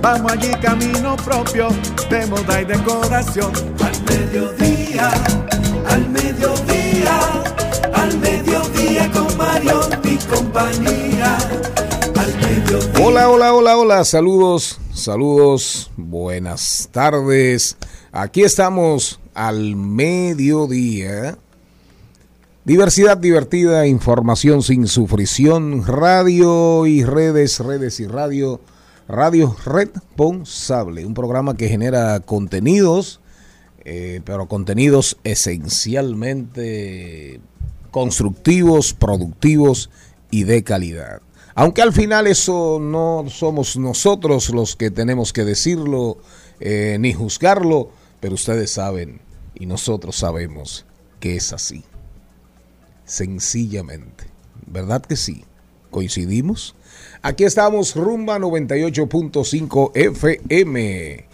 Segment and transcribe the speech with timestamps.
[0.00, 1.68] Vamos allí camino propio
[2.10, 3.52] de moda y decoración.
[3.82, 5.10] Al mediodía,
[5.88, 7.20] al mediodía,
[7.92, 11.36] al mediodía con Mario mi compañía.
[12.16, 13.06] Al mediodía.
[13.06, 17.76] Hola, hola, hola, hola, saludos, saludos, buenas tardes.
[18.12, 21.38] Aquí estamos al mediodía.
[22.64, 28.58] Diversidad divertida, información sin sufrición, radio y redes, redes y radio,
[29.08, 33.20] radio responsable, un programa que genera contenidos,
[33.84, 37.40] eh, pero contenidos esencialmente
[37.90, 39.90] constructivos, productivos
[40.30, 41.20] y de calidad.
[41.54, 46.18] Aunque al final eso no somos nosotros los que tenemos que decirlo
[46.60, 49.20] eh, ni juzgarlo, pero ustedes saben
[49.54, 50.86] y nosotros sabemos
[51.20, 51.84] que es así
[53.04, 54.24] sencillamente.
[54.66, 55.44] ¿Verdad que sí?
[55.90, 56.74] ¿Coincidimos?
[57.26, 61.24] Aquí estamos, Rumba 98.5 FM.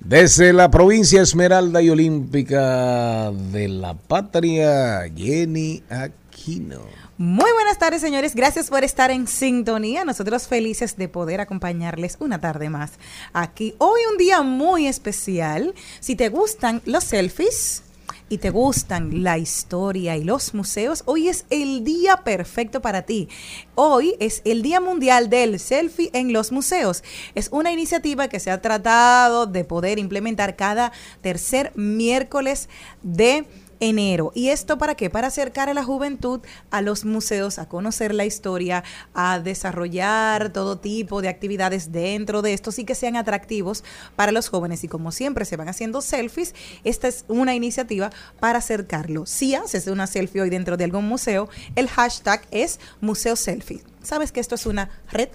[0.00, 6.80] Desde la provincia Esmeralda y Olímpica de la Patria, Jenny Aquino.
[7.18, 8.34] Muy buenas tardes, señores.
[8.34, 10.04] Gracias por estar en sintonía.
[10.04, 12.92] Nosotros felices de poder acompañarles una tarde más
[13.32, 13.74] aquí.
[13.78, 15.72] Hoy un día muy especial.
[16.00, 17.84] Si te gustan los selfies,
[18.32, 23.28] y te gustan la historia y los museos, hoy es el día perfecto para ti.
[23.74, 27.04] Hoy es el Día Mundial del Selfie en los Museos.
[27.34, 32.70] Es una iniciativa que se ha tratado de poder implementar cada tercer miércoles
[33.02, 33.44] de
[33.82, 34.30] enero.
[34.34, 35.10] ¿Y esto para qué?
[35.10, 40.78] Para acercar a la juventud a los museos, a conocer la historia, a desarrollar todo
[40.78, 43.82] tipo de actividades dentro de estos y que sean atractivos
[44.14, 44.84] para los jóvenes.
[44.84, 46.54] Y como siempre se van haciendo selfies,
[46.84, 49.26] esta es una iniciativa para acercarlo.
[49.26, 53.82] Si haces una selfie hoy dentro de algún museo, el hashtag es Museo Selfie.
[54.02, 55.28] ¿Sabes que esto es una red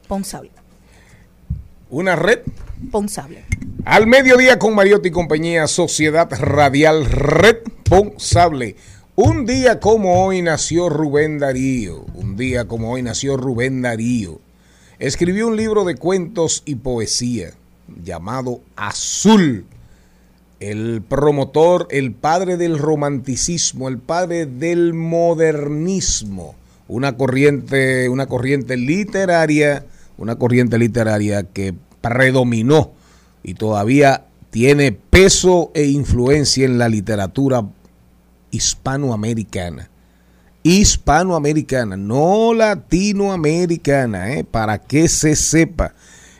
[0.00, 0.67] responsable?
[1.90, 2.40] Una red
[2.82, 3.44] responsable.
[3.86, 8.76] Al mediodía con Mariotti y compañía, Sociedad Radial Responsable.
[9.16, 12.04] Un día como hoy nació Rubén Darío.
[12.14, 14.38] Un día como hoy nació Rubén Darío.
[14.98, 17.54] Escribió un libro de cuentos y poesía
[18.04, 19.64] llamado Azul.
[20.60, 26.54] El promotor, el padre del romanticismo, el padre del modernismo.
[26.86, 29.86] Una corriente, una corriente literaria,
[30.18, 31.74] una corriente literaria que
[32.08, 32.92] predominó
[33.42, 37.64] y todavía tiene peso e influencia en la literatura
[38.50, 39.90] hispanoamericana.
[40.62, 44.44] Hispanoamericana, no latinoamericana, ¿eh?
[44.44, 45.94] para que se sepa.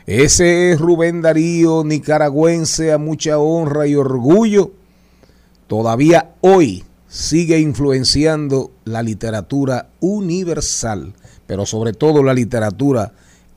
[0.05, 4.71] Ese es Rubén Darío, nicaragüense a mucha honra y orgullo.
[5.67, 11.13] Todavía hoy sigue influenciando la literatura universal,
[11.45, 13.13] pero sobre todo la literatura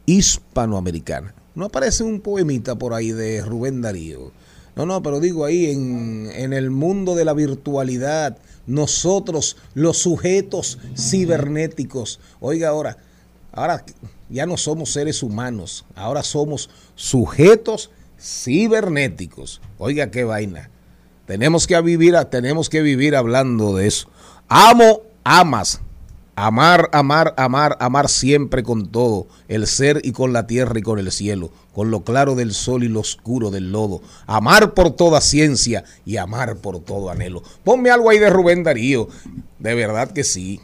[0.07, 1.35] hispanoamericana.
[1.55, 4.33] No aparece un poemita por ahí de Rubén Darío.
[4.75, 10.79] No, no, pero digo ahí en, en el mundo de la virtualidad, nosotros, los sujetos
[10.97, 12.97] cibernéticos, oiga ahora,
[13.53, 13.85] ahora
[14.31, 17.91] ya no somos seres humanos, ahora somos sujetos
[18.23, 19.61] cibernéticos.
[19.79, 20.71] Oiga qué vaina.
[21.27, 24.09] Tenemos que vivir, tenemos que vivir hablando de eso.
[24.49, 25.81] Amo, amas.
[26.35, 30.99] Amar, amar, amar, amar siempre con todo, el ser y con la tierra y con
[30.99, 34.01] el cielo, con lo claro del sol y lo oscuro del lodo.
[34.27, 37.43] Amar por toda ciencia y amar por todo anhelo.
[37.65, 39.09] Ponme algo ahí de Rubén Darío.
[39.59, 40.63] De verdad que sí.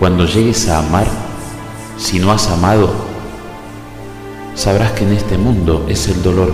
[0.00, 1.06] Cuando llegues a amar,
[1.96, 3.15] si no has amado,
[4.56, 6.52] sabrás que en este mundo es el dolor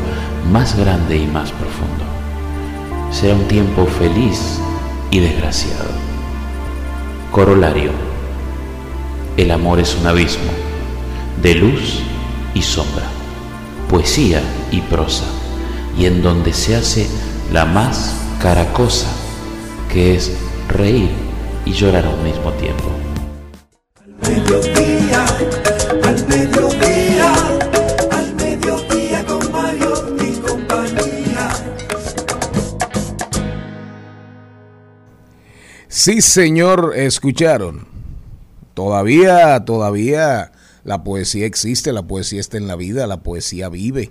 [0.50, 2.04] más grande y más profundo.
[3.10, 4.58] Será un tiempo feliz
[5.10, 5.88] y desgraciado.
[7.30, 7.92] Corolario.
[9.38, 10.52] El amor es un abismo
[11.42, 12.00] de luz
[12.52, 13.06] y sombra,
[13.88, 15.24] poesía y prosa,
[15.98, 17.08] y en donde se hace
[17.50, 19.08] la más cara cosa,
[19.90, 20.32] que es
[20.68, 21.10] reír
[21.64, 22.92] y llorar al mismo tiempo
[24.32, 25.24] mediodía,
[26.04, 27.01] al mediodía,
[36.04, 37.86] Sí, señor, escucharon.
[38.74, 40.50] Todavía, todavía
[40.82, 44.10] la poesía existe, la poesía está en la vida, la poesía vive.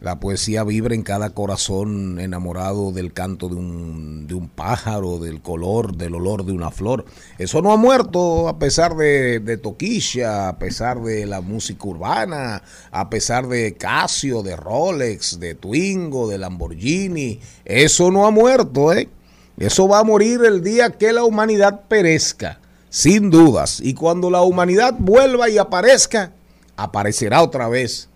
[0.00, 5.42] La poesía vibra en cada corazón enamorado del canto de un, de un, pájaro, del
[5.42, 7.04] color, del olor de una flor.
[7.36, 12.62] Eso no ha muerto a pesar de, de, Toquilla, a pesar de la música urbana,
[12.90, 17.40] a pesar de Casio, de Rolex, de Twingo, de Lamborghini.
[17.66, 19.10] Eso no ha muerto, ¿eh?
[19.56, 22.60] Eso va a morir el día que la humanidad perezca,
[22.90, 23.80] sin dudas.
[23.82, 26.32] Y cuando la humanidad vuelva y aparezca,
[26.76, 28.08] aparecerá otra vez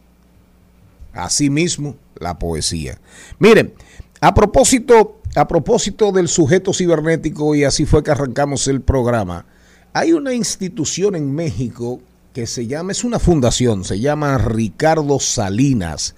[1.12, 2.98] Asimismo, la poesía.
[3.38, 3.74] Miren,
[4.20, 9.46] a propósito, a propósito del sujeto cibernético, y así fue que arrancamos el programa,
[9.92, 12.00] hay una institución en México
[12.32, 16.14] que se llama, es una fundación, se llama Ricardo Salinas.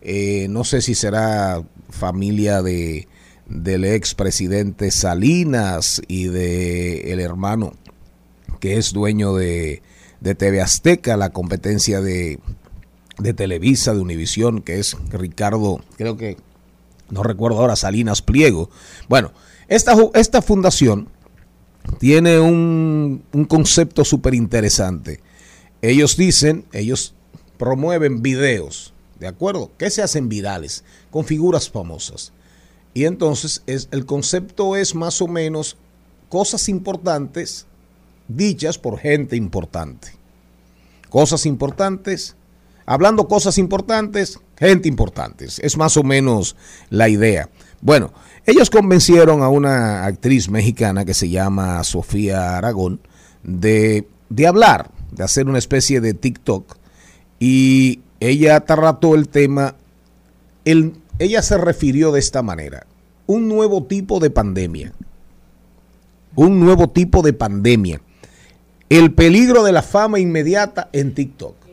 [0.00, 3.08] Eh, no sé si será familia de
[3.46, 7.74] del expresidente Salinas y de el hermano
[8.60, 9.82] que es dueño de,
[10.20, 12.40] de TV Azteca, la competencia de,
[13.18, 16.36] de Televisa, de Univisión, que es Ricardo, creo que,
[17.10, 18.70] no recuerdo ahora, Salinas Pliego.
[19.08, 19.32] Bueno,
[19.68, 21.08] esta, esta fundación
[21.98, 25.20] tiene un, un concepto súper interesante.
[25.82, 27.14] Ellos dicen, ellos
[27.58, 29.70] promueven videos, ¿de acuerdo?
[29.78, 32.32] Que se hacen virales, con figuras famosas.
[32.96, 35.76] Y entonces es, el concepto es más o menos
[36.30, 37.66] cosas importantes
[38.26, 40.08] dichas por gente importante.
[41.10, 42.36] Cosas importantes
[42.86, 45.58] hablando cosas importantes, gente importantes.
[45.58, 46.56] Es más o menos
[46.88, 47.50] la idea.
[47.82, 48.14] Bueno,
[48.46, 53.00] ellos convencieron a una actriz mexicana que se llama Sofía Aragón
[53.42, 56.78] de, de hablar, de hacer una especie de TikTok.
[57.38, 59.74] Y ella trató el tema,
[60.64, 62.86] el, ella se refirió de esta manera,
[63.26, 64.92] un nuevo tipo de pandemia.
[66.34, 68.00] Un nuevo tipo de pandemia.
[68.88, 71.66] El peligro de la fama inmediata en TikTok.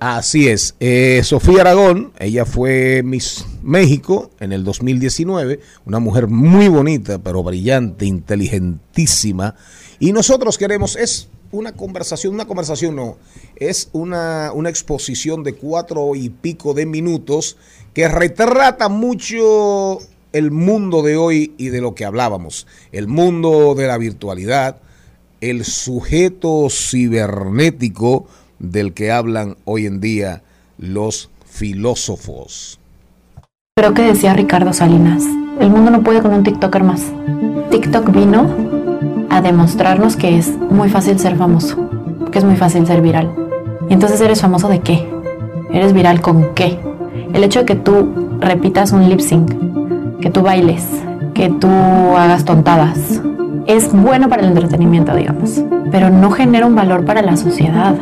[0.00, 0.76] Así es.
[0.78, 7.42] Eh, Sofía Aragón, ella fue Miss México en el 2019, una mujer muy bonita, pero
[7.42, 9.56] brillante, inteligentísima.
[9.98, 13.16] Y nosotros queremos, es una conversación, una conversación no,
[13.56, 17.56] es una, una exposición de cuatro y pico de minutos
[17.94, 19.98] que retrata mucho
[20.32, 24.76] el mundo de hoy y de lo que hablábamos, el mundo de la virtualidad,
[25.40, 28.26] el sujeto cibernético,
[28.58, 30.42] del que hablan hoy en día
[30.78, 32.78] los filósofos.
[33.74, 35.22] Pero que decía Ricardo Salinas,
[35.60, 37.02] el mundo no puede con un TikToker más.
[37.70, 38.77] TikTok vino
[39.30, 41.76] a demostrarnos que es muy fácil ser famoso,
[42.30, 43.30] que es muy fácil ser viral.
[43.88, 45.08] Y entonces eres famoso de qué?
[45.70, 46.78] ¿Eres viral con qué?
[47.32, 49.52] El hecho de que tú repitas un lip sync,
[50.20, 50.86] que tú bailes,
[51.34, 51.68] que tú
[52.16, 53.20] hagas tontadas,
[53.66, 57.94] es bueno para el entretenimiento, digamos, pero no genera un valor para la sociedad.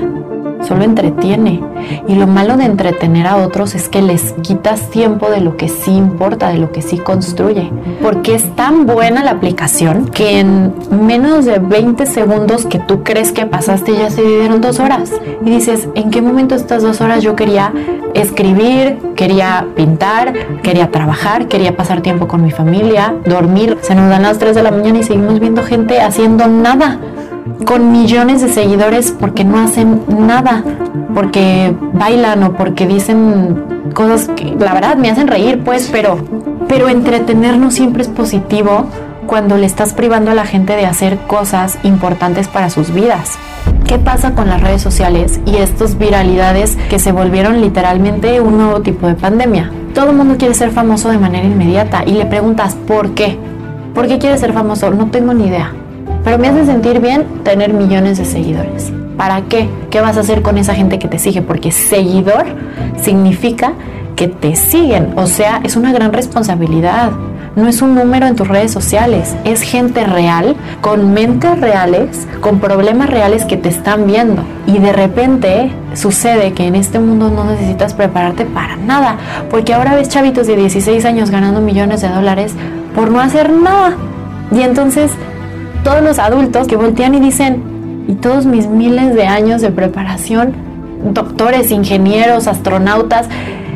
[0.66, 1.62] Solo entretiene.
[2.08, 5.68] Y lo malo de entretener a otros es que les quitas tiempo de lo que
[5.68, 7.70] sí importa, de lo que sí construye.
[8.02, 13.30] Porque es tan buena la aplicación que en menos de 20 segundos que tú crees
[13.30, 15.12] que pasaste ya se vivieron dos horas.
[15.44, 17.72] Y dices, ¿en qué momento estas dos horas yo quería
[18.14, 20.32] escribir, quería pintar,
[20.62, 23.78] quería trabajar, quería pasar tiempo con mi familia, dormir?
[23.82, 26.98] Se nos dan las 3 de la mañana y seguimos viendo gente haciendo nada
[27.64, 30.62] con millones de seguidores porque no hacen nada,
[31.14, 36.18] porque bailan o porque dicen cosas que la verdad me hacen reír, pues, pero,
[36.68, 38.86] pero entretenernos siempre es positivo
[39.26, 43.38] cuando le estás privando a la gente de hacer cosas importantes para sus vidas.
[43.86, 48.80] ¿Qué pasa con las redes sociales y estas viralidades que se volvieron literalmente un nuevo
[48.80, 49.70] tipo de pandemia?
[49.94, 53.38] Todo el mundo quiere ser famoso de manera inmediata y le preguntas ¿por qué?
[53.94, 54.90] ¿Por qué quieres ser famoso?
[54.90, 55.72] No tengo ni idea.
[56.26, 58.92] Pero me hace sentir bien tener millones de seguidores.
[59.16, 59.68] ¿Para qué?
[59.90, 61.40] ¿Qué vas a hacer con esa gente que te sigue?
[61.40, 62.46] Porque seguidor
[63.00, 63.74] significa
[64.16, 65.12] que te siguen.
[65.14, 67.12] O sea, es una gran responsabilidad.
[67.54, 72.58] No es un número en tus redes sociales, es gente real, con mentes reales, con
[72.58, 74.42] problemas reales que te están viendo.
[74.66, 79.16] Y de repente sucede que en este mundo no necesitas prepararte para nada,
[79.48, 82.52] porque ahora ves chavitos de 16 años ganando millones de dólares
[82.96, 83.94] por no hacer nada.
[84.50, 85.12] Y entonces
[85.86, 90.52] todos los adultos que voltean y dicen, y todos mis miles de años de preparación,
[91.12, 93.28] doctores, ingenieros, astronautas,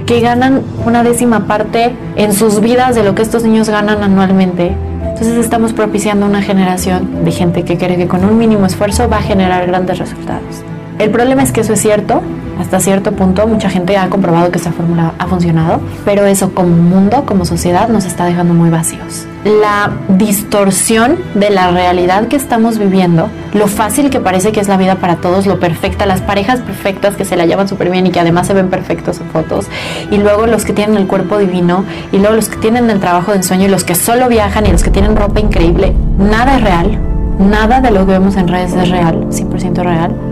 [0.06, 4.72] que ganan una décima parte en sus vidas de lo que estos niños ganan anualmente.
[5.04, 9.18] Entonces estamos propiciando una generación de gente que cree que con un mínimo esfuerzo va
[9.18, 10.64] a generar grandes resultados.
[11.00, 12.20] El problema es que eso es cierto,
[12.58, 16.76] hasta cierto punto mucha gente ha comprobado que esta fórmula ha funcionado, pero eso como
[16.76, 19.24] mundo, como sociedad, nos está dejando muy vacíos.
[19.46, 24.76] La distorsión de la realidad que estamos viviendo, lo fácil que parece que es la
[24.76, 28.10] vida para todos, lo perfecta, las parejas perfectas que se la llevan súper bien y
[28.10, 29.68] que además se ven perfectos en fotos,
[30.10, 33.30] y luego los que tienen el cuerpo divino, y luego los que tienen el trabajo
[33.30, 36.62] de ensueño, y los que solo viajan, y los que tienen ropa increíble, nada es
[36.62, 36.98] real,
[37.38, 40.29] nada de lo que vemos en redes es real, 100% real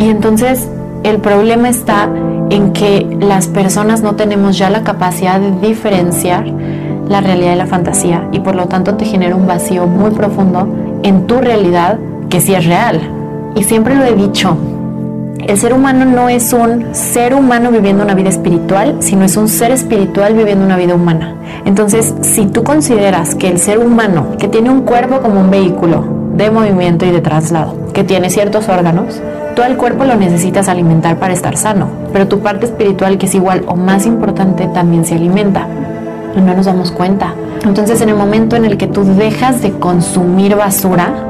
[0.00, 0.66] y entonces
[1.02, 2.08] el problema está
[2.48, 6.46] en que las personas no tenemos ya la capacidad de diferenciar
[7.06, 10.66] la realidad y la fantasía y por lo tanto te genera un vacío muy profundo
[11.02, 11.98] en tu realidad
[12.30, 12.98] que sí es real.
[13.54, 14.56] Y siempre lo he dicho,
[15.46, 19.48] el ser humano no es un ser humano viviendo una vida espiritual, sino es un
[19.48, 21.34] ser espiritual viviendo una vida humana.
[21.66, 26.04] Entonces, si tú consideras que el ser humano, que tiene un cuerpo como un vehículo
[26.36, 29.20] de movimiento y de traslado, que tiene ciertos órganos,
[29.54, 33.34] Tú al cuerpo lo necesitas alimentar para estar sano, pero tu parte espiritual, que es
[33.34, 35.66] igual o más importante, también se alimenta.
[36.36, 37.34] No nos damos cuenta.
[37.64, 41.29] Entonces, en el momento en el que tú dejas de consumir basura,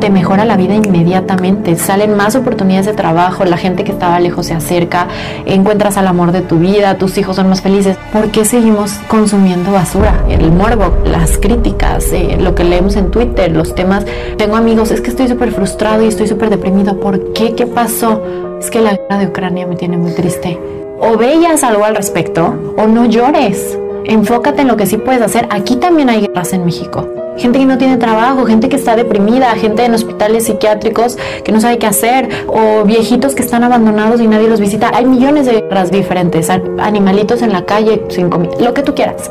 [0.00, 4.46] te mejora la vida inmediatamente, salen más oportunidades de trabajo, la gente que estaba lejos
[4.46, 5.08] se acerca,
[5.46, 7.96] encuentras al amor de tu vida, tus hijos son más felices.
[8.12, 10.24] ¿Por qué seguimos consumiendo basura?
[10.28, 14.04] El morbo, las críticas, eh, lo que leemos en Twitter, los temas.
[14.36, 16.98] Tengo amigos, es que estoy súper frustrado y estoy súper deprimido.
[17.00, 17.54] ¿Por qué?
[17.54, 18.22] ¿Qué pasó?
[18.60, 20.58] Es que la guerra de Ucrania me tiene muy triste.
[21.00, 23.78] O veas algo al respecto o no llores.
[24.04, 25.46] Enfócate en lo que sí puedes hacer.
[25.50, 27.06] Aquí también hay guerras en México
[27.38, 31.60] gente que no tiene trabajo, gente que está deprimida, gente en hospitales psiquiátricos que no
[31.60, 34.90] sabe qué hacer, o viejitos que están abandonados y nadie los visita.
[34.92, 39.30] Hay millones de guerras diferentes, animalitos en la calle sin comida, lo que tú quieras.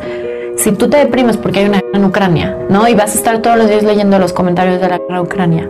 [0.57, 2.87] Si tú te deprimes porque hay una guerra en Ucrania, ¿no?
[2.87, 5.69] Y vas a estar todos los días leyendo los comentarios de la guerra en Ucrania,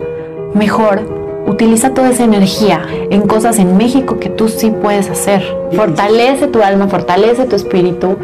[0.54, 5.42] mejor utiliza toda esa energía en cosas en México que tú sí puedes hacer.
[5.72, 8.16] Fortalece tu alma, fortalece tu espíritu.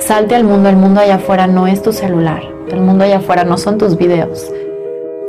[0.00, 3.44] Salte al mundo, el mundo allá afuera no es tu celular el mundo allá afuera
[3.44, 4.50] no son tus videos.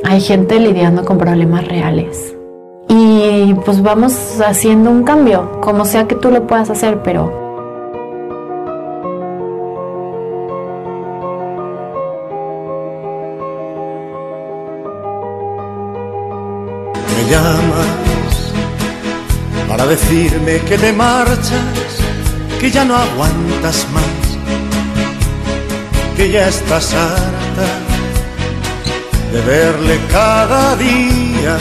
[0.04, 2.36] Hay gente lidiando con problemas reales.
[2.88, 4.13] Y pues vamos
[4.46, 7.40] haciendo un cambio, como sea que tú lo puedas hacer, pero
[17.16, 18.54] Me llamas
[19.70, 21.54] para decirme que te marchas,
[22.60, 24.31] que ya no aguantas más
[26.15, 27.68] que ya estás harta
[29.32, 31.58] de verle cada día,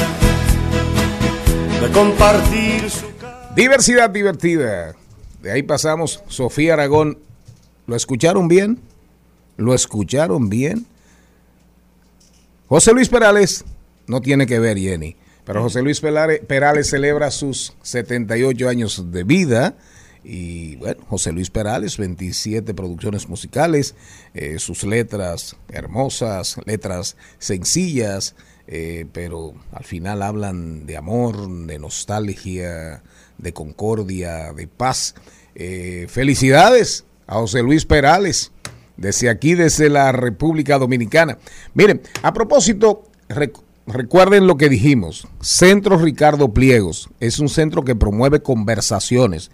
[1.81, 3.07] de compartir su...
[3.55, 4.95] Diversidad divertida.
[5.43, 7.19] De ahí pasamos Sofía Aragón.
[7.87, 8.81] ¿Lo escucharon bien?
[9.57, 10.87] ¿Lo escucharon bien?
[12.69, 13.65] José Luis Perales
[14.07, 15.17] no tiene que ver, Jenny.
[15.45, 19.75] Pero José Luis Perales celebra sus 78 años de vida
[20.23, 23.95] Y bueno, José Luis Perales, 27 producciones musicales,
[24.35, 28.35] eh, sus letras hermosas, letras sencillas,
[28.67, 33.03] eh, pero al final hablan de amor, de nostalgia,
[33.39, 35.15] de concordia, de paz.
[35.55, 38.53] Eh, felicidades a José Luis Perales,
[38.97, 41.39] desde aquí, desde la República Dominicana.
[41.73, 43.05] Miren, a propósito,
[43.87, 49.51] recuerden lo que dijimos, Centro Ricardo Pliegos es un centro que promueve conversaciones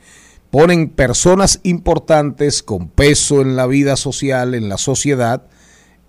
[0.57, 5.43] ponen personas importantes con peso en la vida social, en la sociedad,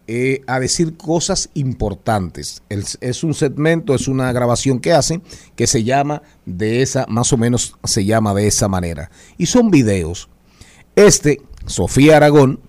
[0.08, 2.64] eh, a decir cosas importantes.
[2.70, 5.22] es un segmento, es una grabación que hacen
[5.58, 9.12] que se llama de esa, más o menos se llama de esa manera.
[9.38, 10.30] Y son videos.
[10.96, 12.62] Este, Sofía Aragón,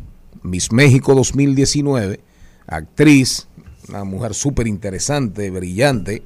[0.43, 2.19] Miss México 2019,
[2.67, 3.47] actriz,
[3.89, 6.25] una mujer súper interesante, brillante.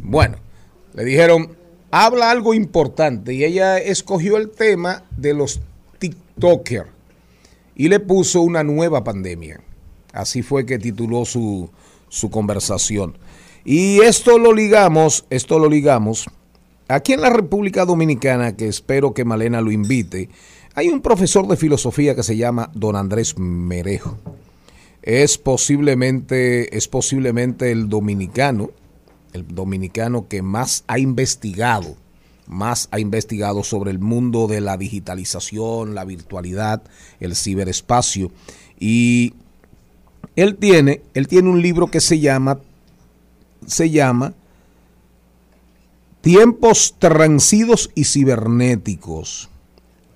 [0.00, 0.36] Bueno,
[0.94, 1.56] le dijeron,
[1.92, 5.60] habla algo importante y ella escogió el tema de los
[5.98, 6.88] TikTokers
[7.76, 9.60] y le puso una nueva pandemia.
[10.12, 11.70] Así fue que tituló su,
[12.08, 13.16] su conversación.
[13.64, 16.26] Y esto lo ligamos, esto lo ligamos.
[16.88, 20.30] Aquí en la República Dominicana, que espero que Malena lo invite,
[20.74, 24.16] hay un profesor de filosofía que se llama Don Andrés Merejo.
[25.02, 28.70] Es posiblemente, es posiblemente el dominicano
[29.32, 31.96] el dominicano que más ha investigado,
[32.46, 36.82] más ha investigado sobre el mundo de la digitalización, la virtualidad,
[37.20, 38.30] el ciberespacio.
[38.78, 39.34] Y
[40.36, 42.58] él tiene, él tiene un libro que se llama,
[43.66, 44.34] se llama
[46.22, 49.50] Tiempos transidos y cibernéticos.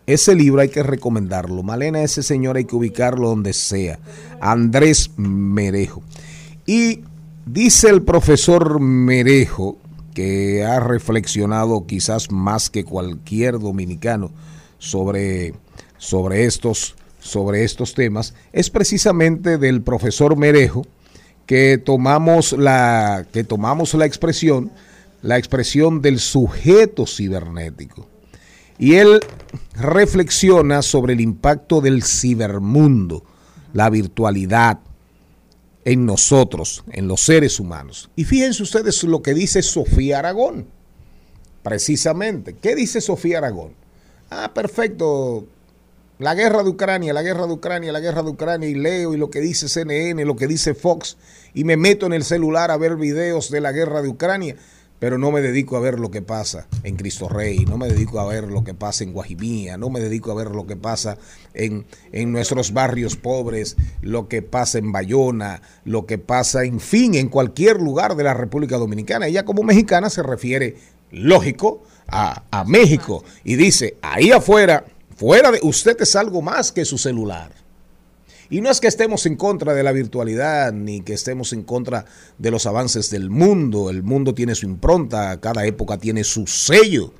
[0.06, 1.64] Ese libro hay que recomendarlo.
[1.64, 3.98] Malena, ese señor hay que ubicarlo donde sea.
[4.40, 6.04] Andrés Merejo.
[6.64, 7.00] Y
[7.46, 9.78] Dice el profesor Merejo,
[10.14, 14.32] que ha reflexionado quizás más que cualquier dominicano
[14.78, 15.54] sobre,
[15.96, 20.82] sobre, estos, sobre estos temas, es precisamente del profesor Merejo
[21.46, 24.72] que tomamos la, que tomamos la expresión,
[25.22, 28.08] la expresión del sujeto cibernético.
[28.76, 29.20] Y él
[29.76, 33.22] reflexiona sobre el impacto del cibermundo,
[33.72, 34.80] la virtualidad,
[35.86, 38.10] en nosotros, en los seres humanos.
[38.16, 40.66] Y fíjense ustedes lo que dice Sofía Aragón,
[41.62, 42.56] precisamente.
[42.60, 43.70] ¿Qué dice Sofía Aragón?
[44.28, 45.46] Ah, perfecto.
[46.18, 49.16] La guerra de Ucrania, la guerra de Ucrania, la guerra de Ucrania, y leo y
[49.16, 51.18] lo que dice CNN, lo que dice Fox,
[51.54, 54.56] y me meto en el celular a ver videos de la guerra de Ucrania
[54.98, 58.20] pero no me dedico a ver lo que pasa en Cristo Rey, no me dedico
[58.20, 61.18] a ver lo que pasa en Guajimía, no me dedico a ver lo que pasa
[61.54, 67.14] en, en nuestros barrios pobres, lo que pasa en Bayona, lo que pasa, en fin,
[67.14, 69.26] en cualquier lugar de la República Dominicana.
[69.26, 70.76] Ella como mexicana se refiere,
[71.10, 74.84] lógico, a, a México y dice, ahí afuera,
[75.16, 77.65] fuera de usted es algo más que su celular.
[78.48, 82.04] Y no es que estemos en contra de la virtualidad ni que estemos en contra
[82.38, 83.90] de los avances del mundo.
[83.90, 87.12] El mundo tiene su impronta, cada época tiene su sello.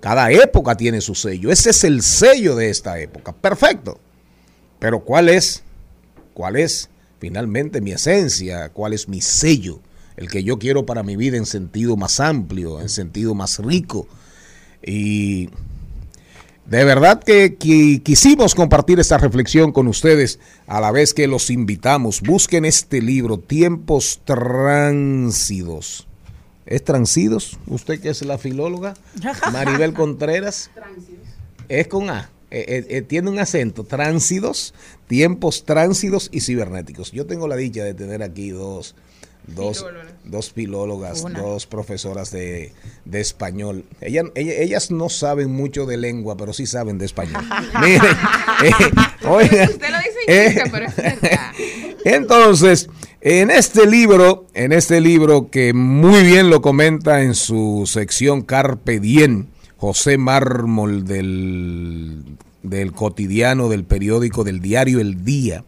[0.00, 1.50] Cada época tiene su sello.
[1.50, 3.32] Ese es el sello de esta época.
[3.32, 3.98] Perfecto.
[4.78, 5.62] Pero ¿cuál es?
[6.34, 8.68] ¿Cuál es finalmente mi esencia?
[8.70, 9.80] ¿Cuál es mi sello?
[10.16, 14.06] El que yo quiero para mi vida en sentido más amplio, en sentido más rico.
[14.82, 15.50] Y
[16.66, 17.56] de verdad que,
[18.02, 22.20] quisimos compartir esta reflexión con ustedes a la vez que los invitamos.
[22.20, 26.08] Busquen este libro, Tiempos Tránsidos.
[26.66, 27.58] ¿Es Transidos?
[27.68, 28.94] ¿Usted que es la filóloga?
[29.52, 30.70] Maribel Contreras.
[31.68, 32.30] Es con A.
[32.50, 33.84] Eh, eh, eh, tiene un acento.
[33.84, 34.74] Tránsidos,
[35.06, 37.12] tiempos tránsidos y cibernéticos.
[37.12, 38.96] Yo tengo la dicha de tener aquí dos
[39.46, 39.84] dos,
[40.24, 42.72] dos filólogas, dos profesoras de,
[43.12, 43.84] español.
[44.00, 47.42] Ellas, ellas, no saben mucho de lengua, pero sí saben de español.
[47.80, 48.16] Miren,
[48.62, 48.72] eh,
[49.22, 51.52] Usted lo dice eh, pero es verdad.
[52.04, 52.88] Entonces,
[53.20, 59.00] en este libro, en este libro que muy bien lo comenta en su sección Carpe
[59.00, 62.24] Diem, José Mármol del,
[62.62, 65.64] del cotidiano, del periódico, del diario El Día,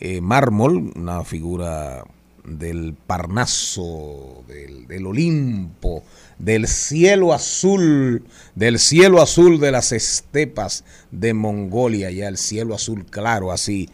[0.00, 2.04] eh, Mármol, una figura
[2.44, 6.02] del Parnaso, del, Olimpo,
[6.38, 8.24] del cielo azul,
[8.54, 13.88] del cielo azul de las estepas de Mongolia, ya el cielo azul claro, así,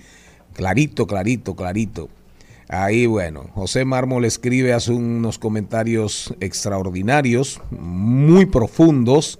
[0.54, 2.08] clarito, clarito, clarito.
[2.70, 9.38] Ahí, bueno, José Mármol escribe, hace unos comentarios extraordinarios, muy profundos,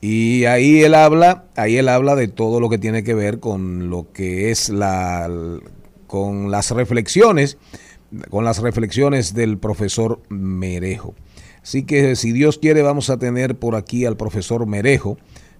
[0.00, 3.90] y ahí él habla, ahí él habla de todo lo que tiene que ver con
[3.90, 5.28] lo que es la,
[6.06, 7.58] con las reflexiones
[8.30, 11.14] con las reflexiones del profesor Merejo.
[11.62, 15.18] Así que si Dios quiere vamos a tener por aquí al profesor Merejo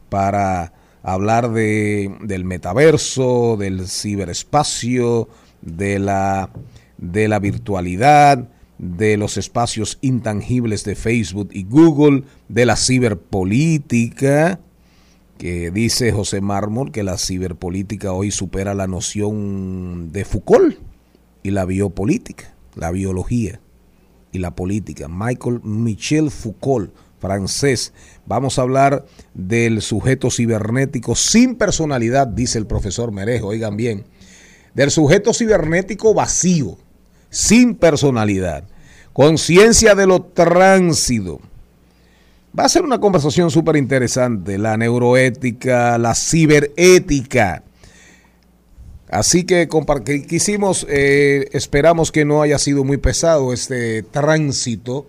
[0.08, 5.28] para hablar de, del metaverso, del ciberespacio,
[5.60, 6.50] de la,
[6.96, 14.60] de la virtualidad, de los espacios intangibles de Facebook y Google, de la ciberpolítica,
[15.36, 20.87] que dice José Mármol que la ciberpolítica hoy supera la noción de Foucault
[21.48, 23.60] y la biopolítica, la biología
[24.32, 25.08] y la política.
[25.08, 27.92] Michael Michel Foucault, francés.
[28.26, 34.04] Vamos a hablar del sujeto cibernético sin personalidad, dice el profesor Merejo, oigan bien,
[34.74, 36.76] del sujeto cibernético vacío,
[37.30, 38.64] sin personalidad,
[39.12, 41.40] conciencia de lo tránsito.
[42.58, 47.62] Va a ser una conversación súper interesante, la neuroética, la ciberética.
[49.10, 49.68] Así que
[50.28, 55.06] quisimos, eh, esperamos que no haya sido muy pesado este tránsito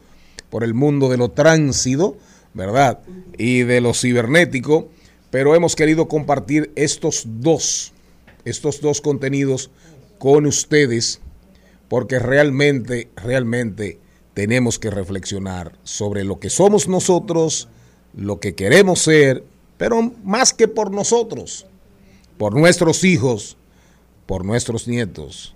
[0.50, 2.18] por el mundo de lo tránsito,
[2.54, 3.00] ¿verdad?
[3.38, 4.90] Y de lo cibernético,
[5.32, 7.92] pero hemos querido compartir estos dos,
[8.46, 9.70] estos dos contenidos
[10.18, 11.20] con ustedes,
[11.90, 14.00] porque realmente, realmente
[14.34, 17.68] tenemos que reflexionar sobre lo que somos nosotros,
[18.16, 19.44] lo que queremos ser,
[19.78, 21.66] pero más que por nosotros,
[22.38, 23.58] por nuestros hijos,
[24.30, 25.56] por nuestros nietos.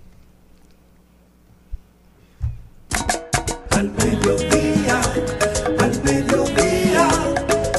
[3.70, 5.02] Al mediodía,
[5.78, 7.08] al mediodía,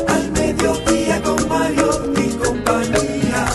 [0.06, 3.46] al mediodía con Mario y compañía.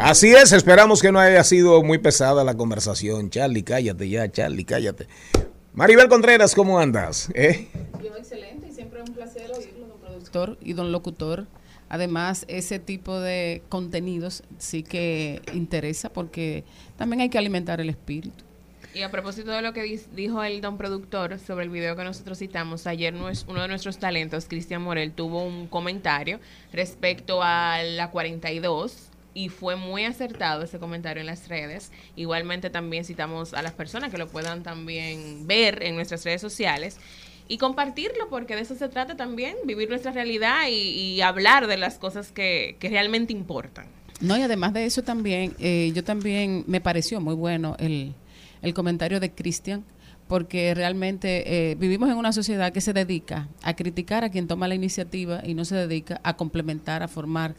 [0.00, 3.30] Así es, esperamos que no haya sido muy pesada la conversación.
[3.30, 5.06] Charlie, cállate ya, Charlie, cállate.
[5.74, 7.30] Maribel Contreras, ¿cómo andas?
[7.34, 7.68] ¿Eh?
[8.02, 11.46] Yo excelente y siempre es un placer oírlo, don productor y don locutor.
[11.94, 16.64] Además, ese tipo de contenidos sí que interesa porque
[16.96, 18.42] también hay que alimentar el espíritu.
[18.92, 22.40] Y a propósito de lo que dijo el don productor sobre el video que nosotros
[22.40, 26.40] citamos, ayer uno de nuestros talentos, Cristian Morel, tuvo un comentario
[26.72, 31.92] respecto a la 42 y fue muy acertado ese comentario en las redes.
[32.16, 36.98] Igualmente también citamos a las personas que lo puedan también ver en nuestras redes sociales
[37.48, 41.76] y compartirlo porque de eso se trata también, vivir nuestra realidad y, y hablar de
[41.76, 43.86] las cosas que, que realmente importan.
[44.20, 48.14] No, y además de eso también, eh, yo también me pareció muy bueno el,
[48.62, 49.84] el comentario de Cristian,
[50.28, 54.68] porque realmente eh, vivimos en una sociedad que se dedica a criticar a quien toma
[54.68, 57.54] la iniciativa y no se dedica a complementar, a formar,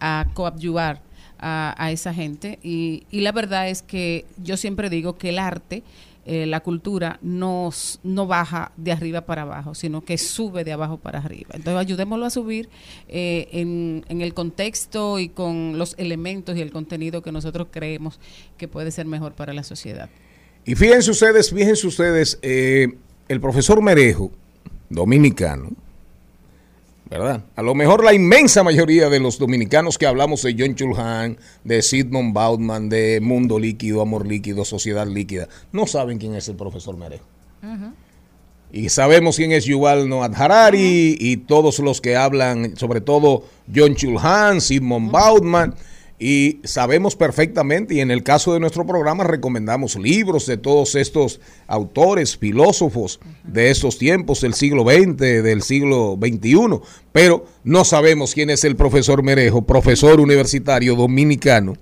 [0.00, 1.00] a coadyuvar
[1.38, 2.58] a, a esa gente.
[2.62, 5.82] Y, y la verdad es que yo siempre digo que el arte,
[6.26, 7.70] eh, la cultura, no,
[8.02, 11.50] no baja de arriba para abajo, sino que sube de abajo para arriba.
[11.54, 12.68] Entonces ayudémoslo a subir
[13.08, 18.20] eh, en, en el contexto y con los elementos y el contenido que nosotros creemos
[18.56, 20.10] que puede ser mejor para la sociedad.
[20.64, 22.88] Y fíjense ustedes, fíjense ustedes, eh,
[23.28, 24.30] el profesor Merejo,
[24.88, 25.70] dominicano,
[27.10, 27.42] ¿verdad?
[27.56, 31.82] A lo mejor la inmensa mayoría de los dominicanos que hablamos de John Chulhan, de
[31.82, 36.96] Sidmond Bautman, de Mundo Líquido, Amor Líquido, Sociedad Líquida, no saben quién es el profesor
[36.96, 37.24] Merejo.
[38.72, 43.42] Y sabemos quién es Yuval Noah Harari y todos los que hablan, sobre todo
[43.74, 45.74] John Chulhan, Simon Bautman,
[46.22, 51.40] y sabemos perfectamente, y en el caso de nuestro programa recomendamos libros de todos estos
[51.66, 56.80] autores, filósofos de estos tiempos, del siglo XX, del siglo XXI,
[57.10, 61.72] pero no sabemos quién es el profesor Merejo, profesor universitario dominicano,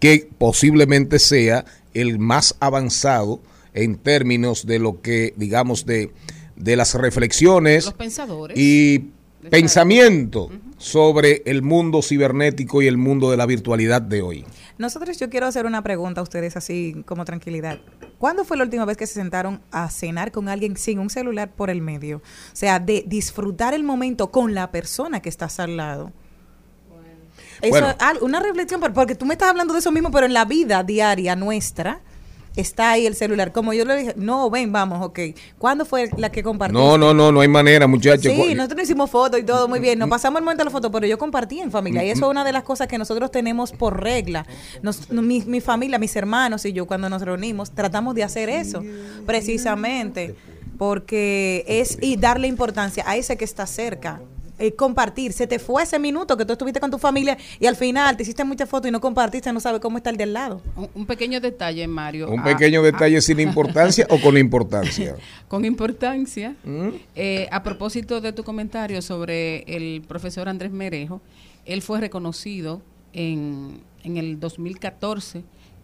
[0.00, 3.42] que posiblemente sea el más avanzado
[3.74, 6.12] en términos de lo que, digamos, de,
[6.56, 8.58] de las reflexiones Los pensadores.
[8.58, 9.10] y
[9.50, 14.44] pensamiento sobre el mundo cibernético y el mundo de la virtualidad de hoy.
[14.78, 17.78] Nosotros yo quiero hacer una pregunta a ustedes así como tranquilidad.
[18.18, 21.50] ¿Cuándo fue la última vez que se sentaron a cenar con alguien sin un celular
[21.52, 22.18] por el medio?
[22.18, 22.20] O
[22.56, 26.12] sea, de disfrutar el momento con la persona que estás al lado.
[27.60, 27.90] Eso Bueno.
[27.90, 30.32] es al- una reflexión, por- porque tú me estás hablando de eso mismo, pero en
[30.32, 32.00] la vida diaria nuestra
[32.56, 33.52] está ahí el celular.
[33.52, 35.18] Como yo le dije, no, ven, vamos, ok.
[35.58, 36.82] ¿Cuándo fue la que compartiste?
[36.82, 38.32] No, no, no, no hay manera, muchachos.
[38.32, 39.98] Sí, nosotros hicimos fotos y todo muy bien.
[39.98, 42.04] Nos pasamos el momento de la foto, pero yo compartí en familia.
[42.04, 44.46] Y eso es una de las cosas que nosotros tenemos por regla.
[44.82, 48.82] Nos- mi, mi familia, mis hermanos y yo, cuando nos reunimos, tratamos de hacer eso.
[49.26, 50.34] Precisamente.
[50.78, 54.20] Porque es y darle importancia a ese que está cerca.
[54.62, 57.74] Eh, compartir, se te fue ese minuto que tú estuviste con tu familia y al
[57.74, 60.32] final te hiciste muchas fotos y no compartiste, no sabes cómo está el de al
[60.32, 60.62] lado.
[60.76, 62.30] Un, un pequeño detalle, Mario.
[62.30, 65.16] Un Ah, pequeño ah, detalle sin importancia o con importancia.
[65.48, 66.88] Con importancia, ¿Mm?
[67.16, 71.20] eh, a propósito de tu comentario sobre el profesor Andrés Merejo,
[71.66, 75.42] él fue reconocido en, en el 2014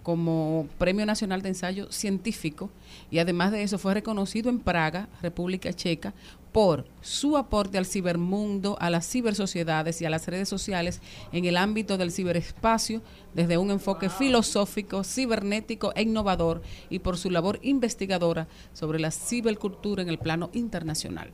[0.09, 2.71] como Premio Nacional de Ensayo Científico
[3.11, 6.14] y además de eso fue reconocido en Praga, República Checa,
[6.52, 11.00] por su aporte al cibermundo, a las cibersociedades y a las redes sociales
[11.32, 13.02] en el ámbito del ciberespacio
[13.34, 20.02] desde un enfoque filosófico, cibernético e innovador y por su labor investigadora sobre la cibercultura
[20.02, 21.30] en el plano internacional.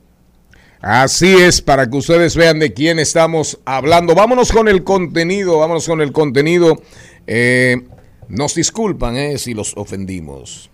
[0.81, 4.13] Así es, para que ustedes vean de quién estamos hablando.
[4.13, 6.81] Vámonos con el contenido, vámonos con el contenido.
[7.25, 7.87] Eh,
[8.27, 10.69] nos disculpan eh, si los ofendimos.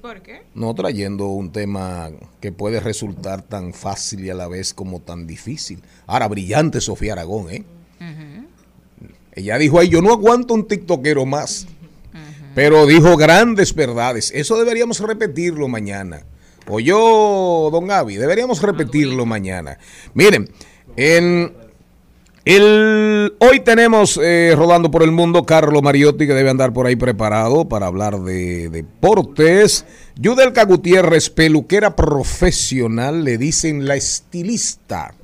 [0.00, 0.44] ¿Y por qué?
[0.54, 2.08] No trayendo un tema
[2.40, 5.82] que puede resultar tan fácil y a la vez como tan difícil.
[6.06, 7.64] Ahora, brillante Sofía Aragón, ¿eh?
[9.34, 11.66] Ella dijo ahí, yo no aguanto un tiktokero más.
[12.54, 14.32] Pero dijo grandes verdades.
[14.34, 16.22] Eso deberíamos repetirlo mañana.
[16.66, 19.76] O yo, don Gaby, deberíamos repetirlo mañana.
[20.14, 20.48] Miren,
[20.96, 21.52] en
[22.44, 26.96] el, hoy tenemos eh, rodando por el mundo Carlos Mariotti, que debe andar por ahí
[26.96, 29.84] preparado para hablar de deportes.
[30.16, 35.14] Yudelka Gutiérrez, peluquera profesional, le dicen la estilista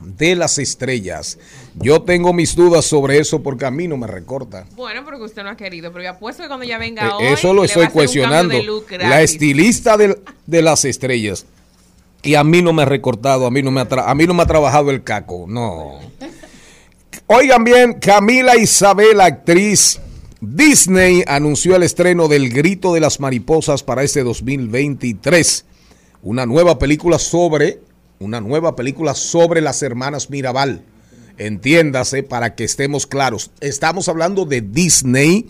[0.00, 1.38] de las estrellas.
[1.74, 4.66] Yo tengo mis dudas sobre eso porque a mí no me recorta.
[4.74, 7.26] Bueno, porque usted no ha querido, pero yo apuesto que cuando ya venga Eh, hoy.
[7.26, 8.54] eso lo estoy cuestionando.
[8.98, 10.16] La estilista de,
[10.62, 11.46] las estrellas.
[12.22, 14.34] Y a mí no me ha recortado, a mí no me ha, a mí no
[14.34, 15.98] me ha trabajado el caco, no.
[17.26, 20.00] Oigan bien, Camila Isabel, actriz.
[20.40, 25.64] Disney anunció el estreno del Grito de las Mariposas para este 2023.
[26.22, 27.80] Una nueva película sobre,
[28.18, 30.82] una nueva película sobre las hermanas Mirabal.
[31.38, 33.50] Entiéndase para que estemos claros.
[33.60, 35.46] Estamos hablando de Disney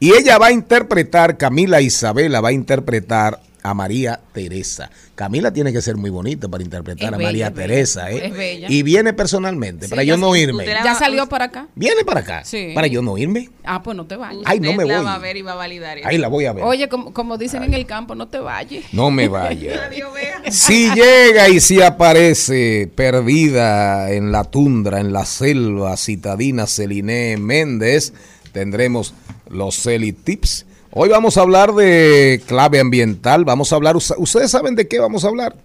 [0.00, 4.90] y ella va a interpretar, Camila Isabela va a interpretar a María Teresa.
[5.14, 7.66] Camila tiene que ser muy bonita para interpretar Es a bella, María es bella.
[7.66, 8.26] Teresa, ¿eh?
[8.26, 8.66] Es bella.
[8.70, 10.66] Y viene personalmente, Sí, para yo no irme.
[10.66, 11.68] la- ¿Ya salió para acá?
[11.74, 12.72] Viene para acá, Sí.
[12.74, 13.48] para yo no irme.
[13.64, 14.42] Ah, pues no te vayas.
[14.44, 15.04] Ay, no me la voy.
[15.06, 16.06] va a ver y va a validar eso.
[16.06, 16.62] Ahí la voy a ver.
[16.62, 18.84] Oye, como, como dicen en el campo, no te vayas.
[18.92, 19.88] No me vaya.
[20.50, 28.12] Si llega y si aparece perdida en la tundra, en la selva citadina Celine Méndez,
[28.52, 29.14] tendremos
[29.48, 30.66] los Celi Tips.
[30.96, 35.24] Hoy vamos a hablar de clave ambiental, vamos a hablar, ustedes saben de qué vamos
[35.24, 35.56] a hablar?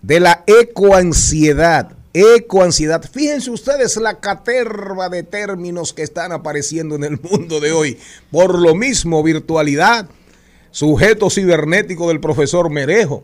[0.00, 1.92] De la ecoansiedad.
[2.14, 3.04] Ecoansiedad.
[3.12, 7.98] Fíjense ustedes la caterva de términos que están apareciendo en el mundo de hoy.
[8.30, 10.08] Por lo mismo, virtualidad,
[10.70, 13.20] sujeto cibernético del profesor Merejo,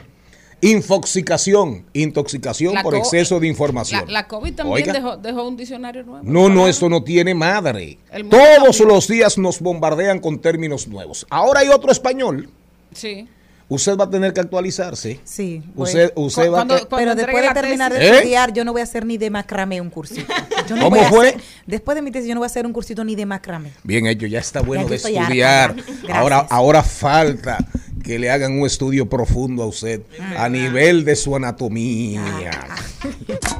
[0.61, 4.05] infoxicación, intoxicación La por exceso de información.
[4.07, 6.25] La, la COVID también dejó, dejó un diccionario nuevo.
[6.25, 7.99] No, no, esto no tiene madre.
[8.31, 11.27] Todos los días nos bombardean con términos nuevos.
[11.31, 12.49] Ahora hay otro español.
[12.93, 13.29] Sí.
[13.69, 15.19] Usted va a tener que actualizarse.
[15.25, 15.61] Sí.
[15.75, 15.89] voy.
[15.89, 18.15] Usted, usted va a cuando Pero después de terminar de ¿Eh?
[18.17, 20.33] estudiar, yo no voy a hacer ni de macramé un cursito.
[20.69, 21.29] Yo no ¿Cómo voy a fue?
[21.31, 23.73] hacer- después de mi tesis, yo no voy a hacer un cursito ni de macramé.
[23.83, 25.75] Bien hecho, ya está bueno Ya de estudiar.
[26.13, 27.59] Ahora, ahora falta
[28.05, 30.01] que le hagan un estudio profundo a usted
[30.37, 32.23] a nivel de su anatomía.
[32.23, 33.56] Al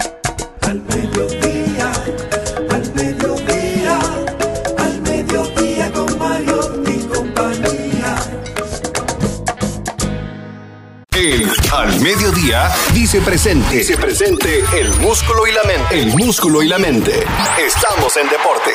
[11.27, 11.43] El
[11.75, 13.79] Al Mediodía dice presente.
[13.79, 15.99] Dice presente el músculo y la mente.
[15.99, 17.11] El músculo y la mente.
[17.59, 18.71] Estamos en deporte.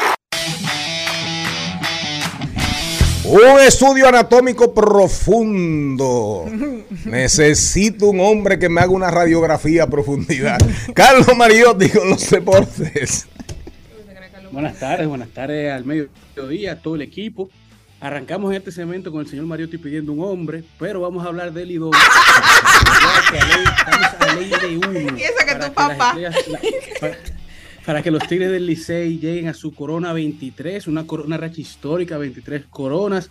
[3.23, 6.43] Un estudio anatómico profundo.
[7.05, 10.59] Necesito un hombre que me haga una radiografía a profundidad.
[10.93, 13.27] Carlos Mariotti con los deportes.
[14.51, 17.49] Buenas tardes, buenas tardes al mediodía, a todo el equipo.
[18.01, 21.69] Arrancamos este segmento con el señor Mariotti pidiendo un hombre, pero vamos a hablar del
[21.69, 21.91] idón.
[23.31, 24.99] Estamos a ley de uno.
[25.17, 26.15] Y que para tu papá.
[26.17, 26.59] las estrellas- la-
[26.99, 27.17] para,
[27.85, 31.61] para que los Tigres del Licey lleguen a su corona 23, una, cor- una racha
[31.61, 33.29] histórica, 23 coronas,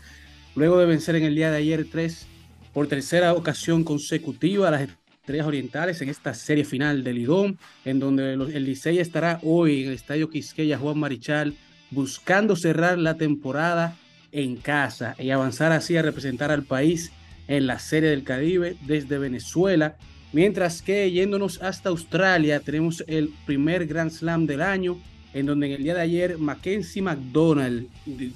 [0.55, 2.27] luego de vencer en el día de ayer tres
[2.73, 4.89] por tercera ocasión consecutiva a las
[5.23, 9.83] Estrellas Orientales en esta serie final del Lidón, en donde los- el Licey estará hoy
[9.83, 11.55] en el Estadio Quisqueya Juan Marichal
[11.91, 13.97] buscando cerrar la temporada
[14.33, 17.13] en casa y avanzar así a representar al país
[17.49, 19.97] en la Serie del Caribe desde Venezuela.
[20.33, 24.99] Mientras que yéndonos hasta Australia tenemos el primer Grand Slam del año,
[25.35, 27.87] en donde en el día de ayer Mackenzie McDonald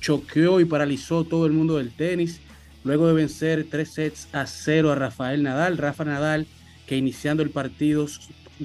[0.01, 2.41] choqueó y paralizó todo el mundo del tenis,
[2.83, 5.79] luego de vencer tres sets a cero a Rafael Nadal.
[5.79, 6.47] Rafa Nadal,
[6.87, 8.21] que iniciando el partido su-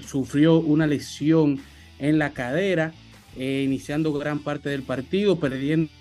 [0.05, 1.59] sufrió una lesión
[1.99, 2.93] en la cadera,
[3.37, 5.91] eh, iniciando gran parte del partido, perdiendo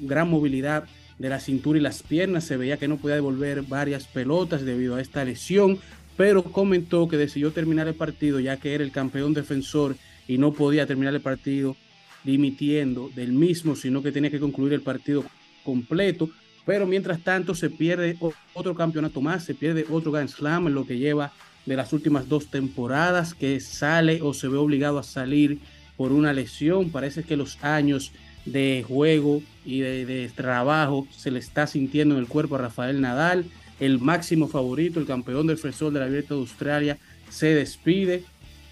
[0.00, 0.84] gran movilidad
[1.18, 2.44] de la cintura y las piernas.
[2.44, 5.78] Se veía que no podía devolver varias pelotas debido a esta lesión,
[6.16, 10.52] pero comentó que decidió terminar el partido ya que era el campeón defensor y no
[10.52, 11.76] podía terminar el partido
[12.24, 15.24] dimitiendo del mismo, sino que tenía que concluir el partido
[15.64, 16.30] completo,
[16.66, 18.18] pero mientras tanto se pierde
[18.52, 21.32] otro campeonato más, se pierde otro Grand Slam en lo que lleva
[21.64, 25.58] de las últimas dos temporadas, que sale o se ve obligado a salir
[25.96, 26.90] por una lesión.
[26.90, 28.12] Parece que los años
[28.52, 33.44] de juego y de, trabajo se le está sintiendo en el cuerpo a Rafael Nadal,
[33.80, 38.24] el máximo favorito, el campeón del fresol de la Abierta de Australia, se despide.